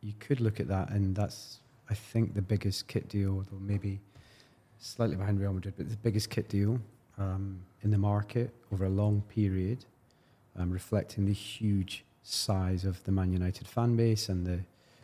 you 0.03 0.12
could 0.18 0.41
look 0.41 0.61
at 0.61 0.68
that, 0.68 0.91
and 0.91 1.16
that's 1.16 1.61
I 1.89 1.95
think 1.95 2.35
the 2.35 2.43
biggest 2.43 2.89
kit 2.89 3.09
deal, 3.09 3.45
though 3.51 3.59
maybe 3.59 4.01
slightly 4.79 5.16
behind 5.16 5.41
Real 5.41 5.53
Madrid, 5.53 5.75
but 5.77 5.89
the 5.89 5.97
biggest 5.97 6.29
kit 6.31 6.49
deal 6.49 6.79
um, 7.18 7.61
in 7.83 7.91
the 7.91 7.99
market 7.99 8.53
over 8.72 8.85
a 8.85 8.91
long 8.91 9.22
period, 9.29 9.85
um, 10.57 10.70
reflecting 10.70 11.25
the 11.25 11.33
huge 11.33 12.05
size 12.22 12.85
of 12.85 13.03
the 13.05 13.12
Man 13.12 13.33
United 13.33 13.66
fan 13.66 13.97
base 13.97 14.29
and 14.29 14.47
the, 14.47 14.61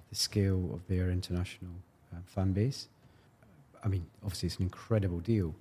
the 0.09 0.15
scale 0.15 0.71
of 0.75 0.87
their 0.87 1.11
international 1.11 1.73
uh, 2.13 2.19
fan 2.27 2.53
base. 2.53 2.89
I 3.83 3.89
mean, 3.89 4.07
obviously, 4.23 4.49
it's 4.49 4.57
an 4.57 4.65
incredible 4.65 5.21
deal. 5.21 5.55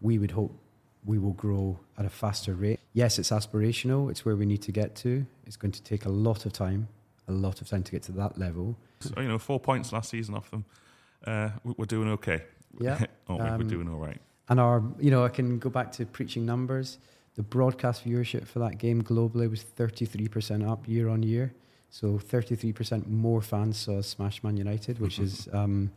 We 0.00 0.18
would 0.18 0.30
hope 0.30 0.56
we 1.04 1.18
will 1.18 1.32
grow 1.32 1.78
at 1.96 2.04
a 2.04 2.10
faster 2.10 2.54
rate. 2.54 2.80
Yes, 2.92 3.18
it's 3.18 3.30
aspirational, 3.30 4.10
it's 4.10 4.24
where 4.24 4.36
we 4.36 4.46
need 4.46 4.62
to 4.62 4.72
get 4.72 4.94
to. 4.96 5.26
It's 5.46 5.56
going 5.56 5.72
to 5.72 5.82
take 5.82 6.04
a 6.04 6.10
lot 6.10 6.46
of 6.46 6.52
time, 6.52 6.88
a 7.28 7.32
lot 7.32 7.60
of 7.60 7.68
time 7.68 7.82
to 7.82 7.92
get 7.92 8.02
to 8.04 8.12
that 8.12 8.38
level. 8.38 8.76
So, 9.00 9.20
you 9.20 9.28
know, 9.28 9.38
four 9.38 9.60
points 9.60 9.92
last 9.92 10.10
season 10.10 10.34
off 10.34 10.50
them. 10.50 10.64
Uh, 11.24 11.50
we're 11.64 11.86
doing 11.86 12.08
okay. 12.10 12.42
Yeah. 12.78 12.98
We? 13.28 13.38
Um, 13.38 13.58
We're 13.58 13.68
doing 13.68 13.90
all 13.90 13.98
right. 13.98 14.18
And 14.48 14.58
our, 14.58 14.82
you 14.98 15.10
know, 15.10 15.22
I 15.22 15.28
can 15.28 15.58
go 15.58 15.68
back 15.68 15.92
to 15.92 16.06
preaching 16.06 16.46
numbers. 16.46 16.96
The 17.34 17.42
broadcast 17.42 18.06
viewership 18.06 18.46
for 18.46 18.58
that 18.60 18.78
game 18.78 19.02
globally 19.02 19.50
was 19.50 19.62
33% 19.62 20.66
up 20.66 20.88
year 20.88 21.10
on 21.10 21.22
year. 21.22 21.52
So 21.90 22.18
33% 22.18 23.06
more 23.06 23.42
fans 23.42 23.76
saw 23.76 24.00
smash 24.00 24.42
Man 24.42 24.56
United, 24.56 24.98
which 24.98 25.18
is 25.26 25.46
um, 25.52 25.90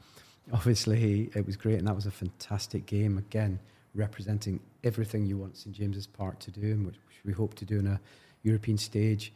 obviously 0.52 1.32
it 1.34 1.46
was 1.46 1.56
great, 1.56 1.80
and 1.80 1.88
that 1.88 1.96
was 1.96 2.06
a 2.06 2.12
fantastic 2.12 2.86
game. 2.86 3.18
Again, 3.18 3.60
representing 3.96 4.60
everything 4.84 5.26
you 5.26 5.38
want 5.38 5.58
St 5.58 5.76
James's 5.76 6.08
Park 6.08 6.40
to 6.40 6.52
do, 6.52 6.62
and 6.72 6.86
which 6.86 6.96
we 7.26 7.34
hope 7.34 7.54
to 7.56 7.66
do 7.66 7.80
in 7.80 7.88
a 7.88 8.00
European 8.44 8.78
stage. 8.78 9.32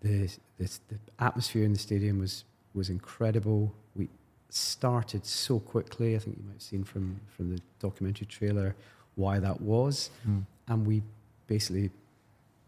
The, 0.00 0.28
the, 0.58 0.64
the 0.88 0.98
atmosphere 1.20 1.64
in 1.64 1.72
the 1.72 1.78
stadium 1.78 2.18
was 2.18 2.44
was 2.74 2.88
incredible. 2.88 3.72
We 3.94 4.08
started 4.48 5.24
so 5.26 5.60
quickly. 5.60 6.16
I 6.16 6.18
think 6.18 6.36
you 6.38 6.44
might 6.44 6.54
have 6.54 6.62
seen 6.62 6.84
from 6.84 7.20
from 7.36 7.54
the 7.54 7.60
documentary 7.80 8.26
trailer 8.26 8.74
why 9.14 9.38
that 9.38 9.60
was, 9.60 10.10
Mm. 10.26 10.44
and 10.68 10.86
we 10.86 11.02
basically 11.46 11.90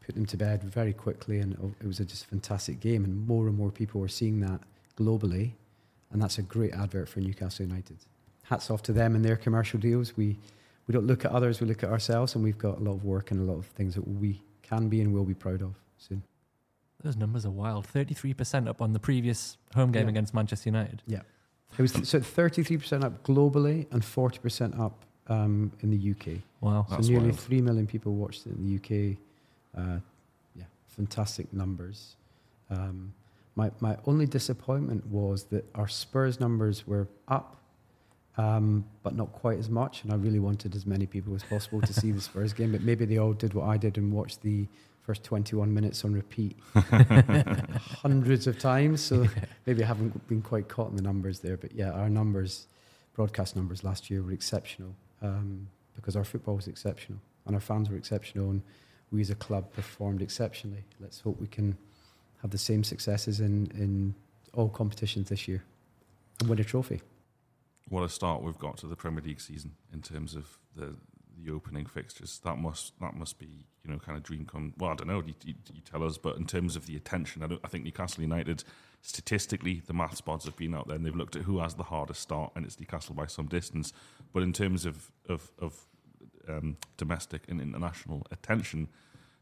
put 0.05 0.15
them 0.15 0.27
to 0.27 0.37
bed 0.37 0.63
very 0.63 0.93
quickly, 0.93 1.41
and 1.41 1.55
it 1.81 1.87
was 1.87 1.99
a 2.01 2.05
just 2.05 2.27
fantastic 2.27 2.79
game. 2.81 3.03
And 3.05 3.27
more 3.27 3.49
and 3.49 3.57
more 3.57 3.71
people 3.71 4.01
were 4.01 4.09
seeing 4.09 4.41
that 4.41 4.61
globally, 4.99 5.53
and 6.13 6.21
that's 6.23 6.37
a 6.39 6.43
great 6.43 6.73
advert 6.75 7.09
for 7.09 7.21
Newcastle 7.21 7.65
United. 7.67 7.97
Hats 8.45 8.71
off 8.71 8.83
to 8.83 8.93
them 8.93 9.15
and 9.17 9.25
their 9.25 9.37
commercial 9.37 9.81
deals. 9.81 10.15
We 10.19 10.37
we 10.87 10.93
don't 10.93 11.07
look 11.07 11.25
at 11.25 11.31
others; 11.33 11.61
we 11.61 11.67
look 11.67 11.83
at 11.83 11.91
ourselves, 11.91 12.35
and 12.35 12.45
we've 12.45 12.59
got 12.59 12.79
a 12.79 12.81
lot 12.83 12.93
of 12.93 13.05
work 13.05 13.31
and 13.31 13.41
a 13.41 13.45
lot 13.53 13.59
of 13.59 13.67
things 13.67 13.95
that 13.95 14.07
we 14.07 14.43
can 14.63 14.89
be 14.89 15.01
and 15.01 15.13
will 15.15 15.25
be 15.25 15.35
proud 15.35 15.63
of 15.63 15.75
soon. 15.99 16.23
Those 17.03 17.17
numbers 17.17 17.45
are 17.47 17.51
wild. 17.51 17.87
Thirty-three 17.87 18.35
percent 18.35 18.69
up 18.69 18.81
on 18.81 18.93
the 18.93 18.99
previous 19.01 19.57
home 19.75 19.93
game 19.93 20.05
Yeah. 20.05 20.11
against 20.11 20.35
Manchester 20.35 20.69
United. 20.69 21.03
Yeah. 21.07 21.21
It 21.79 21.83
was 21.83 21.93
so 22.09 22.21
thirty 22.21 22.63
three 22.63 22.77
percent 22.79 23.05
up 23.05 23.23
globally 23.25 23.87
and 23.93 24.05
forty 24.05 24.39
percent 24.39 24.79
up 24.79 25.05
um, 25.29 25.73
in 25.81 25.91
the 25.91 26.11
UK. 26.13 26.41
Wow. 26.61 26.87
So 26.89 26.97
That's 26.97 27.09
nearly 27.09 27.29
wild. 27.29 27.41
three 27.41 27.61
million 27.61 27.87
people 27.87 28.15
watched 28.15 28.47
it 28.47 28.53
in 28.57 28.65
the 28.65 28.77
UK. 28.77 29.17
Uh, 29.77 29.99
yeah, 30.55 30.65
fantastic 30.89 31.53
numbers. 31.53 32.17
Um, 32.71 33.13
my 33.57 33.71
my 33.81 33.97
only 34.07 34.27
disappointment 34.27 35.07
was 35.07 35.45
that 35.45 35.65
our 35.75 35.89
Spurs 35.89 36.41
numbers 36.41 36.87
were 36.87 37.09
up, 37.29 37.57
um, 38.37 38.85
but 39.03 39.15
not 39.15 39.33
quite 39.33 39.59
as 39.59 39.69
much. 39.69 40.03
And 40.03 40.13
I 40.13 40.17
really 40.17 40.41
wanted 40.41 40.75
as 40.75 40.87
many 40.87 41.07
people 41.07 41.35
as 41.35 41.43
possible 41.45 41.81
to 41.81 41.93
see 41.93 42.11
the 42.11 42.21
Spurs 42.21 42.53
game. 42.53 42.73
But 42.73 42.83
maybe 42.83 43.05
they 43.05 43.19
all 43.19 43.33
did 43.33 43.55
what 43.55 43.69
I 43.69 43.77
did 43.77 43.97
and 43.99 44.13
watched 44.13 44.43
the 44.43 44.67
first 45.03 45.23
twenty 45.23 45.57
one 45.57 45.73
minutes 45.73 46.05
on 46.05 46.15
repeat 46.15 46.57
hundreds 46.75 48.47
of 48.47 48.59
times. 48.59 49.01
So 49.03 49.27
maybe 49.67 49.83
I 49.85 49.87
haven't 49.87 50.27
been 50.29 50.43
quite 50.43 50.69
caught 50.69 50.91
in 50.91 50.97
the 50.97 51.03
numbers 51.03 51.41
there. 51.41 51.57
But 51.57 51.75
yeah, 51.75 51.91
our 51.93 52.09
numbers, 52.09 52.67
broadcast 53.15 53.57
numbers 53.57 53.85
last 53.85 54.11
year 54.11 54.23
were 54.23 54.33
exceptional 54.33 54.95
um, 55.23 55.69
because 55.95 56.17
our 56.17 56.25
football 56.25 56.57
was 56.57 56.69
exceptional 56.69 57.19
and 57.47 57.55
our 57.55 57.61
fans 57.61 57.91
were 57.91 57.97
exceptional 57.97 58.51
and 58.51 58.63
we 59.11 59.21
as 59.21 59.31
a 59.31 59.35
club 59.35 59.73
performed 59.73 60.23
exceptionally. 60.23 60.85
Let's 61.01 61.21
hope 61.21 61.41
we 61.41 61.47
can 61.47 61.77
have 62.43 62.51
the 62.51 62.59
same 62.59 62.85
successes 62.85 63.41
in, 63.41 63.71
in 63.75 64.15
all 64.53 64.69
competitions 64.69 65.29
this 65.29 65.47
year 65.49 65.63
and 66.41 66.49
win 66.49 66.59
a 66.59 66.65
trophy. 66.65 67.01
What 67.89 68.03
a 68.03 68.09
start 68.09 68.43
we've 68.43 68.59
got 68.59 68.79
to 68.79 68.87
the 68.87 68.97
Premier 68.97 69.23
League 69.23 69.41
season 69.41 69.73
in 69.93 70.03
terms 70.03 70.35
of 70.35 70.59
the 70.75 70.95
the 71.43 71.51
opening 71.53 71.87
fixtures. 71.87 72.41
That 72.45 72.59
must 72.59 72.99
that 73.01 73.15
must 73.15 73.39
be 73.39 73.67
you 73.85 73.91
know 73.91 73.99
kind 73.99 74.17
of 74.17 74.23
dream 74.25 74.47
come. 74.47 74.73
Well, 74.79 74.91
I 74.91 74.95
don't 74.95 75.09
know. 75.09 75.23
You, 75.27 75.35
you, 75.45 75.55
you 75.73 75.81
tell 75.81 76.03
us, 76.03 76.17
but 76.19 76.37
in 76.37 76.47
terms 76.47 76.77
of 76.77 76.87
the 76.87 76.97
attention, 76.97 77.43
I, 77.43 77.59
I 77.65 77.69
think 77.69 77.85
Newcastle 77.85 78.23
United 78.23 78.65
statistically 79.03 79.83
the 79.87 79.93
math 79.93 80.17
spots 80.17 80.47
have 80.47 80.57
been 80.57 80.75
out 80.75 80.87
there 80.89 80.97
and 80.97 81.05
they've 81.05 81.15
looked 81.15 81.37
at 81.37 81.43
who 81.43 81.59
has 81.59 81.75
the 81.75 81.83
hardest 81.85 82.21
start, 82.21 82.53
and 82.55 82.65
it's 82.65 82.79
Newcastle 82.81 83.15
by 83.15 83.27
some 83.27 83.47
distance. 83.47 83.93
But 84.33 84.43
in 84.43 84.53
terms 84.53 84.87
of 84.87 85.11
of, 85.29 85.51
of 85.59 85.87
um, 86.49 86.77
domestic 86.97 87.43
and 87.49 87.61
international 87.61 88.27
attention. 88.31 88.89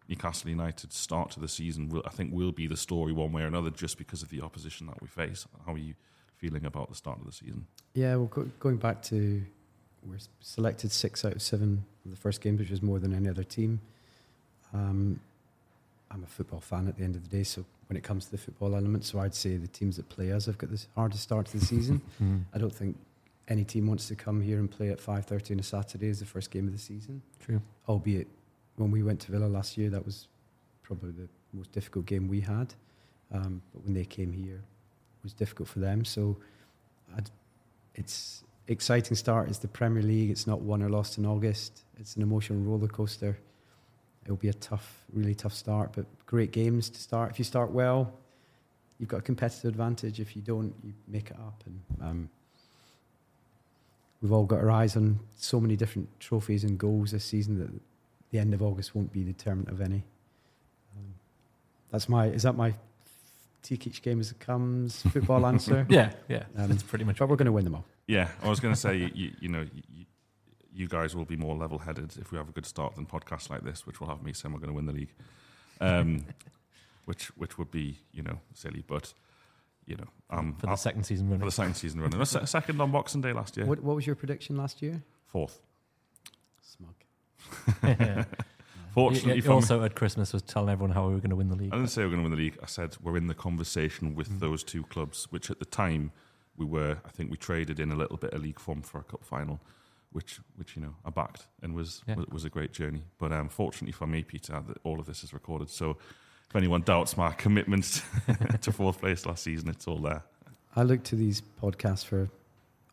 Newcastle 0.09 0.51
United's 0.51 0.97
start 0.97 1.31
to 1.31 1.41
the 1.41 1.49
season, 1.49 1.89
will, 1.89 2.03
I 2.05 2.11
think, 2.11 2.35
will 2.35 2.51
be 2.53 2.67
the 2.67 2.77
story 2.77 3.13
one 3.13 3.33
way 3.33 3.43
or 3.43 3.47
another, 3.47 3.71
just 3.71 3.99
because 3.99 4.21
of 4.23 4.31
the 4.31 4.41
opposition 4.41 4.87
that 4.89 5.01
we 5.01 5.07
face. 5.07 5.47
How 5.65 5.75
are 5.75 5.79
you 5.79 5.95
feeling 6.43 6.67
about 6.67 6.89
the 6.89 6.95
start 6.97 7.21
of 7.21 7.27
the 7.27 7.33
season? 7.33 7.65
Yeah, 7.95 8.17
well, 8.17 8.27
go, 8.27 8.43
going 8.59 8.77
back 8.77 9.01
to 9.05 9.43
we're 10.05 10.19
selected 10.41 10.91
six 10.91 11.25
out 11.25 11.35
of 11.35 11.43
seven 11.43 11.85
of 12.05 12.11
the 12.11 12.17
first 12.17 12.41
games, 12.41 12.59
which 12.59 12.73
is 12.73 12.83
more 12.83 12.99
than 12.99 13.15
any 13.15 13.29
other 13.29 13.45
team. 13.45 13.81
Um, 14.75 15.21
I'm 16.11 16.25
a 16.25 16.27
football 16.27 16.59
fan 16.61 16.89
at 16.89 16.97
the 16.97 17.05
end 17.05 17.15
of 17.15 17.23
the 17.23 17.37
day, 17.37 17.45
so 17.45 17.65
when 17.89 17.97
it 17.97 18.03
comes 18.03 18.25
to 18.25 18.33
the 18.33 18.39
football 18.39 18.75
element, 18.75 19.05
so 19.05 19.21
I'd 19.21 19.35
say 19.35 19.57
the 19.57 19.69
teams 19.69 19.97
that 19.99 20.09
play 20.09 20.33
us 20.33 20.47
have 20.47 20.59
got 20.59 20.71
the 20.71 20.85
hardest 20.97 21.23
start 21.23 21.47
to 21.47 21.59
the 21.59 21.65
season. 21.65 22.01
Mm. 22.23 22.43
I 22.55 22.59
don't 22.59 22.75
think 22.75 22.97
any 23.49 23.65
team 23.65 23.87
wants 23.87 24.09
to 24.09 24.15
come 24.15 24.41
here 24.41 24.59
and 24.59 24.71
play 24.71 24.91
at 24.91 24.99
5.30 24.99 25.53
on 25.53 25.61
a 25.61 25.63
Saturday 25.63 26.09
as 26.09 26.21
the 26.21 26.27
first 26.27 26.51
game 26.51 26.67
of 26.67 26.73
the 26.73 26.79
season, 26.79 27.23
True. 27.41 27.61
albeit 27.89 28.29
when 28.77 28.91
we 28.91 29.03
went 29.03 29.21
to 29.21 29.33
Villa 29.33 29.47
last 29.47 29.77
year, 29.79 29.91
that 29.91 30.05
was 30.05 30.27
probably 30.83 31.13
the 31.13 31.29
most 31.53 31.71
difficult 31.73 32.07
game 32.07 32.29
we 32.29 32.41
had. 32.41 32.75
Um, 33.33 33.63
but 33.73 33.85
when 33.85 33.95
they 33.95 34.05
came 34.05 34.33
here, 34.33 34.57
it 34.57 34.63
was 35.23 35.33
difficult 35.33 35.69
for 35.69 35.79
them. 35.79 36.05
So 36.05 36.37
I'd, 37.17 37.31
it's 37.95 38.45
exciting 38.69 39.17
start. 39.17 39.49
It's 39.49 39.59
the 39.59 39.69
Premier 39.69 40.03
League. 40.03 40.31
It's 40.31 40.47
not 40.47 40.61
won 40.61 40.83
or 40.83 40.89
lost 40.89 41.19
in 41.19 41.27
August. 41.27 41.83
It's 41.99 42.17
an 42.17 42.23
emotional 42.23 42.59
roller 42.61 42.89
coaster. 42.89 43.39
It'll 44.25 44.37
be 44.37 44.49
a 44.49 44.55
tough, 44.55 45.05
really 45.13 45.35
tough 45.35 45.53
start, 45.53 45.93
but 45.95 46.07
great 46.27 46.53
games 46.53 46.89
to 46.91 47.01
start. 47.01 47.31
If 47.31 47.39
you 47.39 47.45
start 47.45 47.73
well, 47.73 48.13
you've 48.99 49.09
got 49.09 49.19
a 49.19 49.23
competitive 49.23 49.71
advantage. 49.71 50.21
If 50.21 50.37
you 50.37 50.43
don't, 50.43 50.73
you 50.85 50.93
make 51.09 51.31
it 51.31 51.37
up. 51.37 51.63
And 51.67 51.81
um, 52.01 52.31
we've 54.21 54.33
all 54.33 54.45
got 54.45 54.61
our 54.61 54.71
eyes 54.71 54.97
on 54.97 55.19
so 55.37 55.61
many 55.61 55.77
different 55.77 56.09
trophies 56.21 56.63
and 56.63 56.79
goals 56.79 57.11
this 57.11 57.25
season 57.25 57.59
that 57.59 57.71
the 58.31 58.39
end 58.39 58.55
of 58.55 58.63
August 58.63 58.95
won't 58.95 59.13
be 59.13 59.25
determinant 59.25 59.71
of 59.71 59.81
any. 59.81 60.05
Um, 60.97 61.15
that's 61.91 62.09
my. 62.09 62.27
Is 62.29 62.45
that 62.45 62.55
my 62.55 62.75
take 63.63 63.87
each 63.87 64.03
game 64.03 64.21
as 64.21 64.31
it 64.31 64.41
comes 64.41 65.03
football 65.03 65.47
answer? 65.47 65.87
Yeah, 65.91 66.13
yeah. 66.29 66.45
Um, 66.57 66.69
That's 66.69 66.83
pretty 66.83 67.05
much. 67.05 67.19
But 67.19 67.29
we're 67.29 67.37
going 67.37 67.47
to 67.47 67.53
win 67.53 67.65
them 67.65 67.75
all. 67.77 67.85
Yeah, 68.07 68.29
I 68.43 68.49
was 68.49 68.61
going 68.61 68.75
to 68.75 68.81
say, 68.81 68.97
you, 69.15 69.33
you 69.41 69.49
know, 69.49 69.67
you, 69.95 70.05
you 70.75 70.89
guys 70.89 71.15
will 71.15 71.25
be 71.25 71.37
more 71.37 71.55
level-headed 71.55 72.17
if 72.19 72.33
we 72.33 72.39
have 72.39 72.49
a 72.49 72.53
good 72.53 72.67
start 72.67 72.95
than 72.97 73.07
podcasts 73.07 73.49
like 73.51 73.63
this, 73.63 73.87
which 73.87 74.01
will 74.01 74.09
have 74.09 74.23
me 74.23 74.33
saying 74.33 74.53
we're 74.53 74.59
going 74.61 74.71
to 74.71 74.75
win 74.75 74.87
the 74.87 74.93
league, 74.93 75.13
um, 75.81 76.25
which 77.05 77.27
which 77.37 77.59
would 77.59 77.71
be 77.71 77.99
you 78.13 78.23
know 78.23 78.39
silly, 78.55 78.83
but 78.87 79.13
you 79.87 79.97
know, 79.97 80.07
um, 80.31 80.55
for 80.55 80.67
the 80.67 80.71
I'll- 80.71 80.77
second 80.77 81.05
season 81.05 81.27
running, 81.27 81.41
for 81.41 81.47
the 81.47 81.51
second 81.53 81.75
season 81.75 82.01
running, 82.01 82.25
Se- 82.25 82.47
second 82.47 82.81
on 82.81 82.91
Boxing 82.91 83.21
Day 83.21 83.33
last 83.33 83.57
year, 83.57 83.67
What, 83.67 83.83
what 83.83 83.97
was 83.97 84.07
your 84.07 84.17
prediction 84.17 84.57
last 84.57 84.81
year? 84.83 85.03
fourth. 85.27 85.61
Smug. 86.63 86.95
Yeah. 88.93 89.03
Fortunately, 89.03 89.37
You- 89.37 89.43
for 89.43 89.47
you 89.47 89.51
me- 89.51 89.55
also 89.57 89.83
at 89.85 89.95
Christmas 89.95 90.33
was 90.33 90.43
telling 90.43 90.69
everyone 90.71 90.95
how 90.95 91.07
we 91.09 91.15
were 91.15 91.21
going 91.21 91.31
to 91.31 91.37
win 91.37 91.49
the 91.49 91.57
league. 91.57 91.73
I 91.73 91.77
didn't 91.77 91.91
say 91.91 92.03
we're 92.03 92.11
going 92.11 92.23
to 92.25 92.29
win 92.31 92.39
the 92.39 92.43
league. 92.45 92.59
I 92.63 92.67
said 92.67 92.97
we're 93.03 93.17
in 93.17 93.27
the 93.27 93.35
conversation 93.35 94.15
with 94.15 94.29
Mm. 94.31 94.41
those 94.41 94.63
two 94.65 94.83
clubs, 94.85 95.27
which 95.31 95.51
at 95.51 95.59
the 95.59 95.65
time 95.65 96.13
we 96.57 96.65
were. 96.67 96.99
I 97.05 97.11
think 97.11 97.31
we 97.31 97.37
traded 97.37 97.81
in 97.81 97.91
a 97.91 97.97
little 97.97 98.17
bit 98.17 98.33
of 98.35 98.43
league 98.43 98.61
form 98.61 98.83
for 98.83 98.99
a 98.99 99.05
cup 99.05 99.25
final, 99.25 99.61
which 100.13 100.41
which 100.57 100.77
you 100.77 100.83
know 100.83 100.95
I 101.05 101.11
backed 101.11 101.47
and 101.63 101.75
was 101.75 102.03
Yeah. 102.07 102.17
was, 102.17 102.27
was 102.27 102.45
a 102.45 102.51
great 102.51 102.73
journey. 102.73 103.05
But 103.19 103.33
um, 103.33 103.49
fortunately 103.49 103.93
for 103.93 104.07
me, 104.07 104.23
Peter, 104.23 104.63
that 104.69 104.79
all 104.85 105.01
of 105.01 105.07
this 105.07 105.25
is 105.25 105.33
recorded. 105.33 105.71
So 105.71 105.97
if 106.49 106.55
anyone 106.57 106.83
doubts 106.83 107.17
my 107.17 107.33
commitment 107.33 108.03
to 108.61 108.73
fourth 108.73 109.01
place 109.01 109.25
last 109.25 109.43
season, 109.45 109.69
it's 109.71 109.87
all 109.89 109.99
there. 109.99 110.23
I 110.77 110.83
look 110.83 111.03
to 111.05 111.17
these 111.17 111.43
podcasts 111.63 112.05
for 112.05 112.29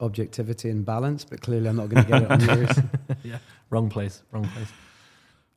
objectivity 0.02 0.70
and 0.70 0.86
balance, 0.86 1.26
but 1.26 1.42
clearly 1.42 1.68
I'm 1.70 1.76
not 1.76 1.90
going 1.90 2.06
to 2.06 2.10
get 2.10 2.22
it 2.24 2.32
on 2.32 2.40
yours. 2.58 2.78
yeah, 3.24 3.38
wrong 3.70 3.90
place, 3.90 4.22
wrong 4.32 4.48
place. 4.48 4.70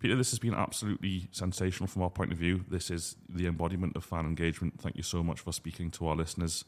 Peter, 0.03 0.17
this 0.17 0.31
has 0.31 0.41
been 0.41 0.53
absolutely 0.53 1.29
sensational 1.31 1.87
from 1.87 2.03
our 2.03 2.11
point 2.11 2.33
of 2.33 2.39
view. 2.39 2.65
This 2.69 2.91
is 2.91 3.15
the 3.29 3.47
embodiment 3.47 3.95
of 3.95 4.05
fan 4.05 4.27
engagement. 4.27 4.81
Thank 4.81 4.97
you 4.97 5.05
so 5.05 5.23
much 5.23 5.39
for 5.39 5.53
speaking 5.53 5.93
to 5.93 6.09
our 6.09 6.17
listeners. 6.17 6.65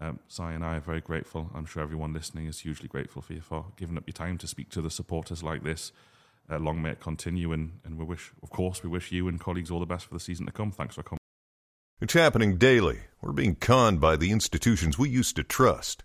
Um, 0.00 0.20
and 0.38 0.64
I 0.64 0.76
are 0.76 0.80
very 0.80 1.00
grateful. 1.00 1.50
I'm 1.52 1.66
sure 1.66 1.82
everyone 1.82 2.12
listening 2.12 2.46
is 2.46 2.60
hugely 2.60 2.86
grateful 2.86 3.22
for 3.22 3.32
you 3.32 3.40
for 3.40 3.66
giving 3.76 3.96
up 3.96 4.04
your 4.06 4.12
time 4.12 4.38
to 4.38 4.46
speak 4.46 4.70
to 4.70 4.80
the 4.80 4.88
supporters 4.88 5.42
like 5.42 5.64
this. 5.64 5.90
Uh, 6.48 6.60
long 6.60 6.80
may 6.80 6.90
it 6.90 7.00
continue, 7.00 7.52
and, 7.52 7.80
and 7.84 7.98
we 7.98 8.04
wish, 8.04 8.30
of 8.40 8.50
course, 8.50 8.84
we 8.84 8.88
wish 8.88 9.10
you 9.10 9.26
and 9.26 9.40
colleagues 9.40 9.72
all 9.72 9.80
the 9.80 9.86
best 9.86 10.06
for 10.06 10.14
the 10.14 10.20
season 10.20 10.46
to 10.46 10.52
come. 10.52 10.70
Thanks 10.70 10.94
for 10.94 11.02
coming. 11.02 11.18
It's 12.00 12.14
happening 12.14 12.56
daily. 12.56 13.00
We're 13.20 13.32
being 13.32 13.56
conned 13.56 14.00
by 14.00 14.14
the 14.14 14.30
institutions 14.30 14.96
we 14.96 15.08
used 15.08 15.34
to 15.34 15.42
trust. 15.42 16.04